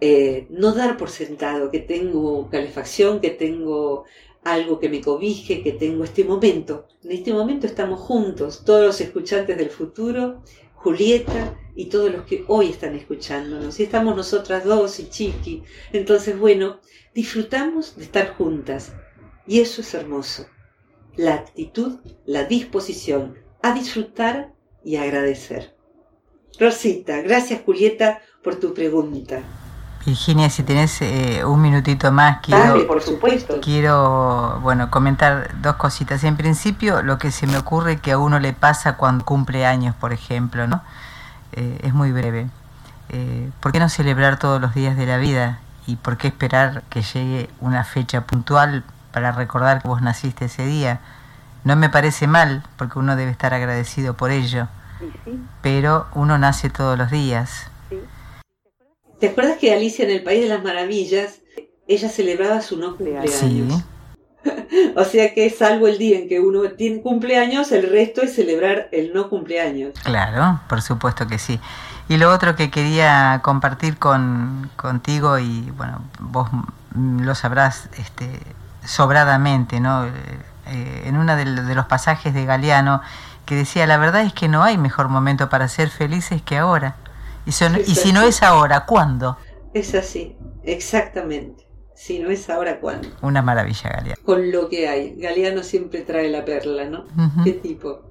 eh, 0.00 0.46
no 0.50 0.72
dar 0.72 0.96
por 0.96 1.10
sentado 1.10 1.70
que 1.70 1.80
tengo 1.80 2.48
calefacción, 2.50 3.20
que 3.20 3.30
tengo 3.30 4.04
algo 4.44 4.78
que 4.78 4.88
me 4.88 5.00
cobije, 5.00 5.62
que 5.62 5.72
tengo 5.72 6.04
este 6.04 6.24
momento. 6.24 6.86
En 7.02 7.12
este 7.12 7.32
momento 7.32 7.66
estamos 7.66 8.00
juntos, 8.00 8.62
todos 8.64 8.84
los 8.86 9.00
escuchantes 9.00 9.58
del 9.58 9.70
futuro, 9.70 10.42
Julieta 10.74 11.58
y 11.74 11.86
todos 11.86 12.12
los 12.12 12.24
que 12.24 12.44
hoy 12.46 12.70
están 12.70 12.94
escuchándonos. 12.94 13.80
Y 13.80 13.82
estamos 13.82 14.14
nosotras 14.14 14.64
dos 14.64 15.00
y 15.00 15.08
Chiqui. 15.08 15.64
Entonces, 15.92 16.38
bueno, 16.38 16.80
disfrutamos 17.14 17.96
de 17.96 18.04
estar 18.04 18.34
juntas. 18.36 18.92
Y 19.48 19.60
eso 19.60 19.80
es 19.80 19.94
hermoso. 19.94 20.46
La 21.16 21.34
actitud, 21.34 21.98
la 22.24 22.44
disposición 22.44 23.36
a 23.62 23.74
disfrutar 23.74 24.54
y 24.84 24.96
agradecer. 24.96 25.75
Rosita, 26.58 27.20
gracias 27.22 27.60
Julieta 27.64 28.20
por 28.42 28.56
tu 28.56 28.72
pregunta. 28.72 29.40
Virginia, 30.06 30.48
si 30.50 30.62
tenés 30.62 31.02
eh, 31.02 31.44
un 31.44 31.60
minutito 31.60 32.12
más, 32.12 32.38
quiero, 32.40 32.86
por 32.86 33.02
supuesto. 33.02 33.60
quiero 33.60 34.60
bueno, 34.62 34.88
comentar 34.88 35.60
dos 35.60 35.74
cositas. 35.76 36.22
En 36.22 36.36
principio, 36.36 37.02
lo 37.02 37.18
que 37.18 37.32
se 37.32 37.48
me 37.48 37.58
ocurre 37.58 37.98
que 37.98 38.12
a 38.12 38.18
uno 38.18 38.38
le 38.38 38.52
pasa 38.52 38.96
cuando 38.96 39.24
cumple 39.24 39.66
años, 39.66 39.96
por 39.96 40.12
ejemplo, 40.12 40.68
¿no? 40.68 40.80
Eh, 41.52 41.80
es 41.82 41.92
muy 41.92 42.12
breve. 42.12 42.46
Eh, 43.08 43.50
¿Por 43.58 43.72
qué 43.72 43.80
no 43.80 43.88
celebrar 43.88 44.38
todos 44.38 44.60
los 44.60 44.74
días 44.74 44.96
de 44.96 45.06
la 45.06 45.16
vida? 45.16 45.58
¿Y 45.88 45.96
por 45.96 46.16
qué 46.18 46.28
esperar 46.28 46.84
que 46.88 47.02
llegue 47.02 47.50
una 47.60 47.82
fecha 47.82 48.22
puntual 48.22 48.84
para 49.12 49.32
recordar 49.32 49.82
que 49.82 49.88
vos 49.88 50.02
naciste 50.02 50.44
ese 50.44 50.64
día? 50.66 51.00
No 51.64 51.74
me 51.74 51.88
parece 51.88 52.28
mal, 52.28 52.62
porque 52.76 53.00
uno 53.00 53.16
debe 53.16 53.32
estar 53.32 53.54
agradecido 53.54 54.14
por 54.14 54.30
ello. 54.30 54.68
Pero 55.62 56.06
uno 56.14 56.38
nace 56.38 56.70
todos 56.70 56.96
los 56.98 57.10
días. 57.10 57.70
¿Te 59.20 59.28
acuerdas 59.28 59.58
que 59.58 59.72
Alicia 59.72 60.04
en 60.04 60.10
el 60.10 60.22
País 60.22 60.42
de 60.42 60.48
las 60.48 60.62
Maravillas, 60.62 61.40
ella 61.88 62.08
celebraba 62.08 62.60
su 62.60 62.76
no 62.76 62.96
cumpleaños? 62.96 63.30
Sí. 63.30 63.66
o 64.96 65.04
sea 65.04 65.34
que 65.34 65.48
salvo 65.50 65.88
el 65.88 65.98
día 65.98 66.18
en 66.18 66.28
que 66.28 66.40
uno 66.40 66.70
tiene 66.72 67.00
cumpleaños, 67.00 67.72
el 67.72 67.90
resto 67.90 68.22
es 68.22 68.34
celebrar 68.34 68.88
el 68.92 69.12
no 69.12 69.28
cumpleaños. 69.28 69.94
Claro, 70.02 70.60
por 70.68 70.82
supuesto 70.82 71.26
que 71.26 71.38
sí. 71.38 71.58
Y 72.08 72.18
lo 72.18 72.32
otro 72.32 72.54
que 72.54 72.70
quería 72.70 73.40
compartir 73.42 73.98
con, 73.98 74.70
contigo, 74.76 75.38
y 75.38 75.72
bueno, 75.76 76.02
vos 76.20 76.48
lo 76.94 77.34
sabrás 77.34 77.88
este, 77.98 78.40
sobradamente, 78.84 79.80
¿no? 79.80 80.06
Eh, 80.06 81.02
en 81.04 81.16
uno 81.16 81.36
de, 81.36 81.44
de 81.44 81.74
los 81.74 81.86
pasajes 81.86 82.34
de 82.34 82.44
Galeano, 82.44 83.00
que 83.46 83.54
decía, 83.54 83.86
la 83.86 83.96
verdad 83.96 84.22
es 84.22 84.34
que 84.34 84.48
no 84.48 84.62
hay 84.62 84.76
mejor 84.76 85.08
momento 85.08 85.48
para 85.48 85.68
ser 85.68 85.88
felices 85.88 86.42
que 86.42 86.58
ahora. 86.58 86.96
Y, 87.46 87.52
si 87.52 88.12
no 88.12 88.22
es 88.22 88.42
ahora, 88.42 88.86
¿cuándo? 88.86 89.38
Es 89.72 89.94
así, 89.94 90.36
exactamente. 90.64 91.66
Si 91.94 92.18
no 92.18 92.28
es 92.28 92.50
ahora, 92.50 92.80
¿cuándo? 92.80 93.08
Una 93.22 93.40
maravilla, 93.40 93.88
Galeano. 93.88 94.20
Con 94.24 94.50
lo 94.50 94.68
que 94.68 94.88
hay. 94.88 95.14
Galeano 95.16 95.62
siempre 95.62 96.02
trae 96.02 96.28
la 96.28 96.44
perla, 96.44 96.84
¿no? 96.84 97.06
Qué 97.44 97.52
tipo. 97.52 98.02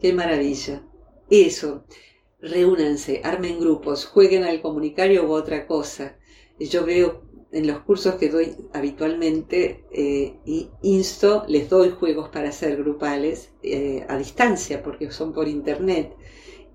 Qué 0.00 0.12
maravilla. 0.12 0.82
Eso. 1.30 1.84
Reúnanse, 2.40 3.22
armen 3.24 3.58
grupos, 3.58 4.04
jueguen 4.04 4.44
al 4.44 4.60
comunicario 4.60 5.24
u 5.24 5.32
otra 5.32 5.66
cosa. 5.66 6.16
Yo 6.58 6.84
veo 6.84 7.22
en 7.54 7.66
los 7.66 7.78
cursos 7.80 8.16
que 8.16 8.28
doy 8.28 8.56
habitualmente 8.72 9.84
eh, 9.92 10.34
insto, 10.82 11.44
les 11.48 11.70
doy 11.70 11.90
juegos 11.90 12.28
para 12.28 12.48
hacer 12.48 12.76
grupales 12.76 13.52
eh, 13.62 14.04
a 14.08 14.18
distancia 14.18 14.82
porque 14.82 15.10
son 15.10 15.32
por 15.32 15.48
internet 15.48 16.14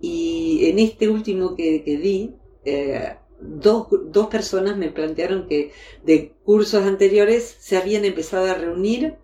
y 0.02 0.70
en 0.70 0.80
este 0.80 1.10
último 1.10 1.56
que, 1.56 1.82
di, 1.86 2.34
eh, 2.64 3.18
dos, 3.42 3.88
dos, 4.06 4.28
personas 4.28 4.78
me 4.78 4.90
plantearon 4.90 5.48
que 5.48 5.72
de 6.06 6.34
cursos 6.44 6.86
anteriores 6.86 7.58
se 7.60 7.78
habían 7.78 8.06
empezado 8.06 8.50
a 8.50 8.54
reunir 8.54 9.16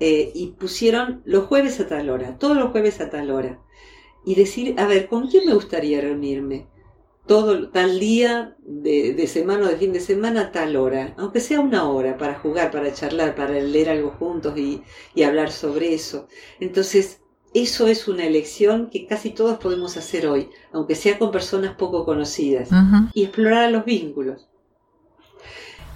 eh, 0.00 0.32
y 0.34 0.48
pusieron 0.58 1.22
los 1.24 1.44
jueves 1.44 1.78
a 1.80 1.86
tal 1.86 2.08
hora, 2.10 2.38
todos 2.38 2.56
los 2.56 2.70
jueves 2.70 3.00
a 3.00 3.10
tal 3.10 3.30
hora. 3.30 3.60
Y 4.24 4.34
decir, 4.36 4.74
a 4.78 4.86
ver, 4.86 5.06
¿con 5.06 5.28
quién 5.28 5.44
me 5.46 5.54
gustaría 5.54 6.00
reunirme? 6.00 6.66
Todo 7.26 7.70
tal 7.70 7.98
día 8.00 8.54
de, 8.58 9.14
de 9.14 9.26
semana 9.26 9.66
o 9.66 9.68
de 9.68 9.76
fin 9.76 9.92
de 9.92 10.00
semana 10.00 10.52
tal 10.52 10.76
hora, 10.76 11.14
aunque 11.16 11.40
sea 11.40 11.60
una 11.60 11.88
hora 11.88 12.18
para 12.18 12.34
jugar, 12.34 12.70
para 12.70 12.92
charlar, 12.92 13.34
para 13.34 13.52
leer 13.52 13.88
algo 13.88 14.10
juntos 14.18 14.56
y, 14.58 14.82
y 15.14 15.22
hablar 15.22 15.50
sobre 15.50 15.94
eso. 15.94 16.28
Entonces, 16.60 17.20
eso 17.54 17.86
es 17.86 18.08
una 18.08 18.24
elección 18.24 18.90
que 18.90 19.06
casi 19.06 19.30
todos 19.30 19.58
podemos 19.58 19.96
hacer 19.96 20.26
hoy, 20.26 20.50
aunque 20.72 20.96
sea 20.96 21.18
con 21.18 21.30
personas 21.30 21.76
poco 21.76 22.04
conocidas, 22.04 22.68
y 23.14 23.22
explorar 23.22 23.70
los 23.70 23.84
vínculos. 23.84 24.48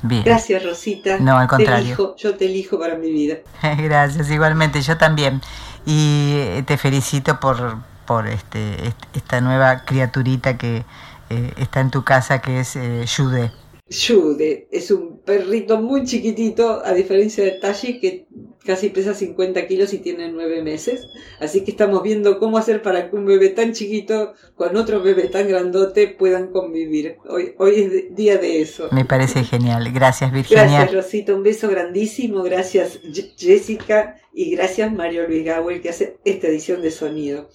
Bien. 0.02 0.22
Gracias, 0.22 0.64
Rosita. 0.64 1.18
No, 1.18 1.36
al 1.36 1.48
contrario. 1.48 2.14
yo 2.16 2.36
te 2.36 2.46
elijo 2.46 2.78
para 2.78 2.94
mi 2.94 3.10
vida. 3.10 3.38
Gracias, 3.78 4.30
igualmente, 4.30 4.80
yo 4.80 4.96
también. 4.96 5.40
Y 5.84 6.34
eh, 6.36 6.62
te 6.64 6.78
felicito 6.78 7.40
por, 7.40 7.78
por 8.06 8.28
este, 8.28 8.94
esta 9.12 9.40
nueva 9.40 9.84
criaturita 9.84 10.56
que 10.56 10.84
eh, 11.30 11.52
está 11.58 11.80
en 11.80 11.90
tu 11.90 12.04
casa, 12.04 12.40
que 12.40 12.60
es 12.60 12.76
eh, 12.76 13.04
Jude. 13.06 13.50
Jude 13.90 14.68
es 14.70 14.90
un 14.90 15.20
perrito 15.20 15.80
muy 15.80 16.04
chiquitito, 16.04 16.84
a 16.84 16.92
diferencia 16.92 17.42
de 17.42 17.52
Tashi, 17.52 18.00
que 18.00 18.26
casi 18.64 18.90
pesa 18.90 19.14
50 19.14 19.66
kilos 19.66 19.94
y 19.94 19.98
tiene 19.98 20.30
9 20.30 20.62
meses. 20.62 21.08
Así 21.40 21.64
que 21.64 21.70
estamos 21.70 22.02
viendo 22.02 22.38
cómo 22.38 22.58
hacer 22.58 22.82
para 22.82 23.08
que 23.08 23.16
un 23.16 23.24
bebé 23.24 23.48
tan 23.48 23.72
chiquito 23.72 24.34
con 24.56 24.76
otro 24.76 25.02
bebé 25.02 25.28
tan 25.28 25.48
grandote 25.48 26.08
puedan 26.08 26.48
convivir. 26.48 27.16
Hoy, 27.28 27.54
hoy 27.56 27.80
es 27.80 28.14
día 28.14 28.36
de 28.36 28.60
eso. 28.60 28.88
Me 28.92 29.06
parece 29.06 29.42
genial. 29.42 29.90
Gracias, 29.90 30.30
Virginia. 30.32 30.64
Gracias, 30.64 30.92
Rosita. 30.92 31.34
Un 31.34 31.42
beso 31.42 31.68
grandísimo. 31.68 32.42
Gracias, 32.42 33.00
Jessica. 33.38 34.16
Y 34.34 34.50
gracias, 34.50 34.92
Mario 34.92 35.26
Luis 35.26 35.44
Gawel, 35.46 35.80
que 35.80 35.88
hace 35.88 36.18
esta 36.24 36.48
edición 36.48 36.82
de 36.82 36.90
sonido. 36.90 37.48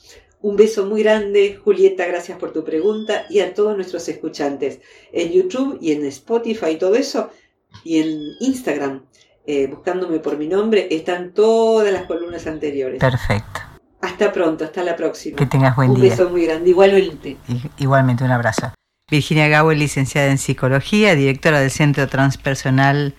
Un 0.44 0.58
beso 0.58 0.86
muy 0.86 1.04
grande, 1.04 1.58
Julieta, 1.64 2.06
gracias 2.06 2.38
por 2.38 2.52
tu 2.52 2.66
pregunta 2.66 3.26
y 3.30 3.40
a 3.40 3.54
todos 3.54 3.78
nuestros 3.78 4.10
escuchantes 4.10 4.82
en 5.14 5.32
YouTube 5.32 5.78
y 5.80 5.94
en 5.94 6.06
Spotify 6.06 6.72
y 6.74 6.76
todo 6.76 6.96
eso 6.96 7.30
y 7.86 8.02
en 8.02 8.20
Instagram, 8.42 9.04
eh, 9.48 9.68
buscándome 9.68 10.20
por 10.20 10.38
mi 10.38 10.48
nombre, 10.48 10.90
están 10.92 11.34
todas 11.34 11.94
las 11.94 12.04
columnas 12.08 12.46
anteriores. 12.46 13.00
Perfecto. 13.00 13.62
Hasta 14.02 14.34
pronto, 14.34 14.66
hasta 14.66 14.84
la 14.84 14.98
próxima. 14.98 15.38
Que 15.38 15.46
tengas 15.46 15.78
buen 15.78 15.94
día. 15.94 16.04
Un 16.04 16.10
beso 16.10 16.30
muy 16.30 16.46
grande, 16.46 16.72
igualmente. 16.72 17.38
Igualmente, 17.78 18.26
un 18.26 18.32
abrazo. 18.32 18.74
Virginia 19.10 19.48
Gawel, 19.48 19.80
licenciada 19.80 20.30
en 20.30 20.38
Psicología, 20.38 21.16
directora 21.16 21.62
del 21.62 21.72
Centro 21.72 22.10
Transpersonal 22.10 23.16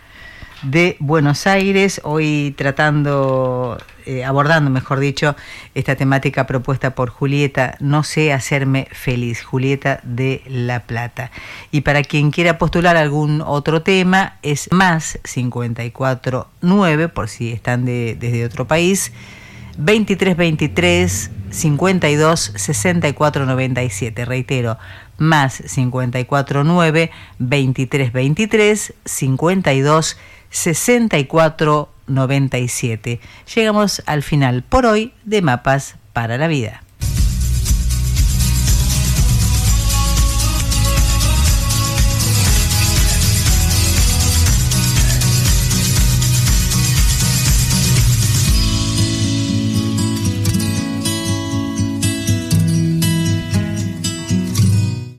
de 0.62 0.98
Buenos 1.00 1.46
Aires, 1.46 2.02
hoy 2.04 2.54
tratando, 2.58 3.78
eh, 4.06 4.24
abordando, 4.24 4.70
mejor 4.70 5.00
dicho, 5.00 5.34
esta 5.74 5.96
temática 5.96 6.46
propuesta 6.46 6.94
por 6.94 7.10
Julieta, 7.10 7.76
No 7.80 8.02
sé 8.02 8.32
hacerme 8.32 8.88
feliz, 8.92 9.42
Julieta 9.42 10.00
de 10.02 10.42
La 10.46 10.80
Plata. 10.80 11.30
Y 11.70 11.80
para 11.82 12.02
quien 12.02 12.30
quiera 12.30 12.58
postular 12.58 12.96
algún 12.96 13.40
otro 13.40 13.82
tema, 13.82 14.38
es 14.42 14.68
más 14.72 15.18
549, 15.24 17.08
por 17.08 17.28
si 17.28 17.52
están 17.52 17.84
de, 17.84 18.16
desde 18.18 18.44
otro 18.44 18.66
país, 18.66 19.12
2323 19.76 21.30
52 21.50 22.52
64 22.56 23.46
97. 23.46 24.24
Reitero, 24.24 24.78
más 25.18 25.62
549 25.74 27.10
2323 27.38 28.94
52 29.04 30.16
6497. 32.06 33.20
Llegamos 33.54 34.02
al 34.06 34.22
final 34.22 34.62
por 34.62 34.86
hoy 34.86 35.12
de 35.24 35.42
Mapas 35.42 35.96
para 36.12 36.38
la 36.38 36.48
Vida. 36.48 36.83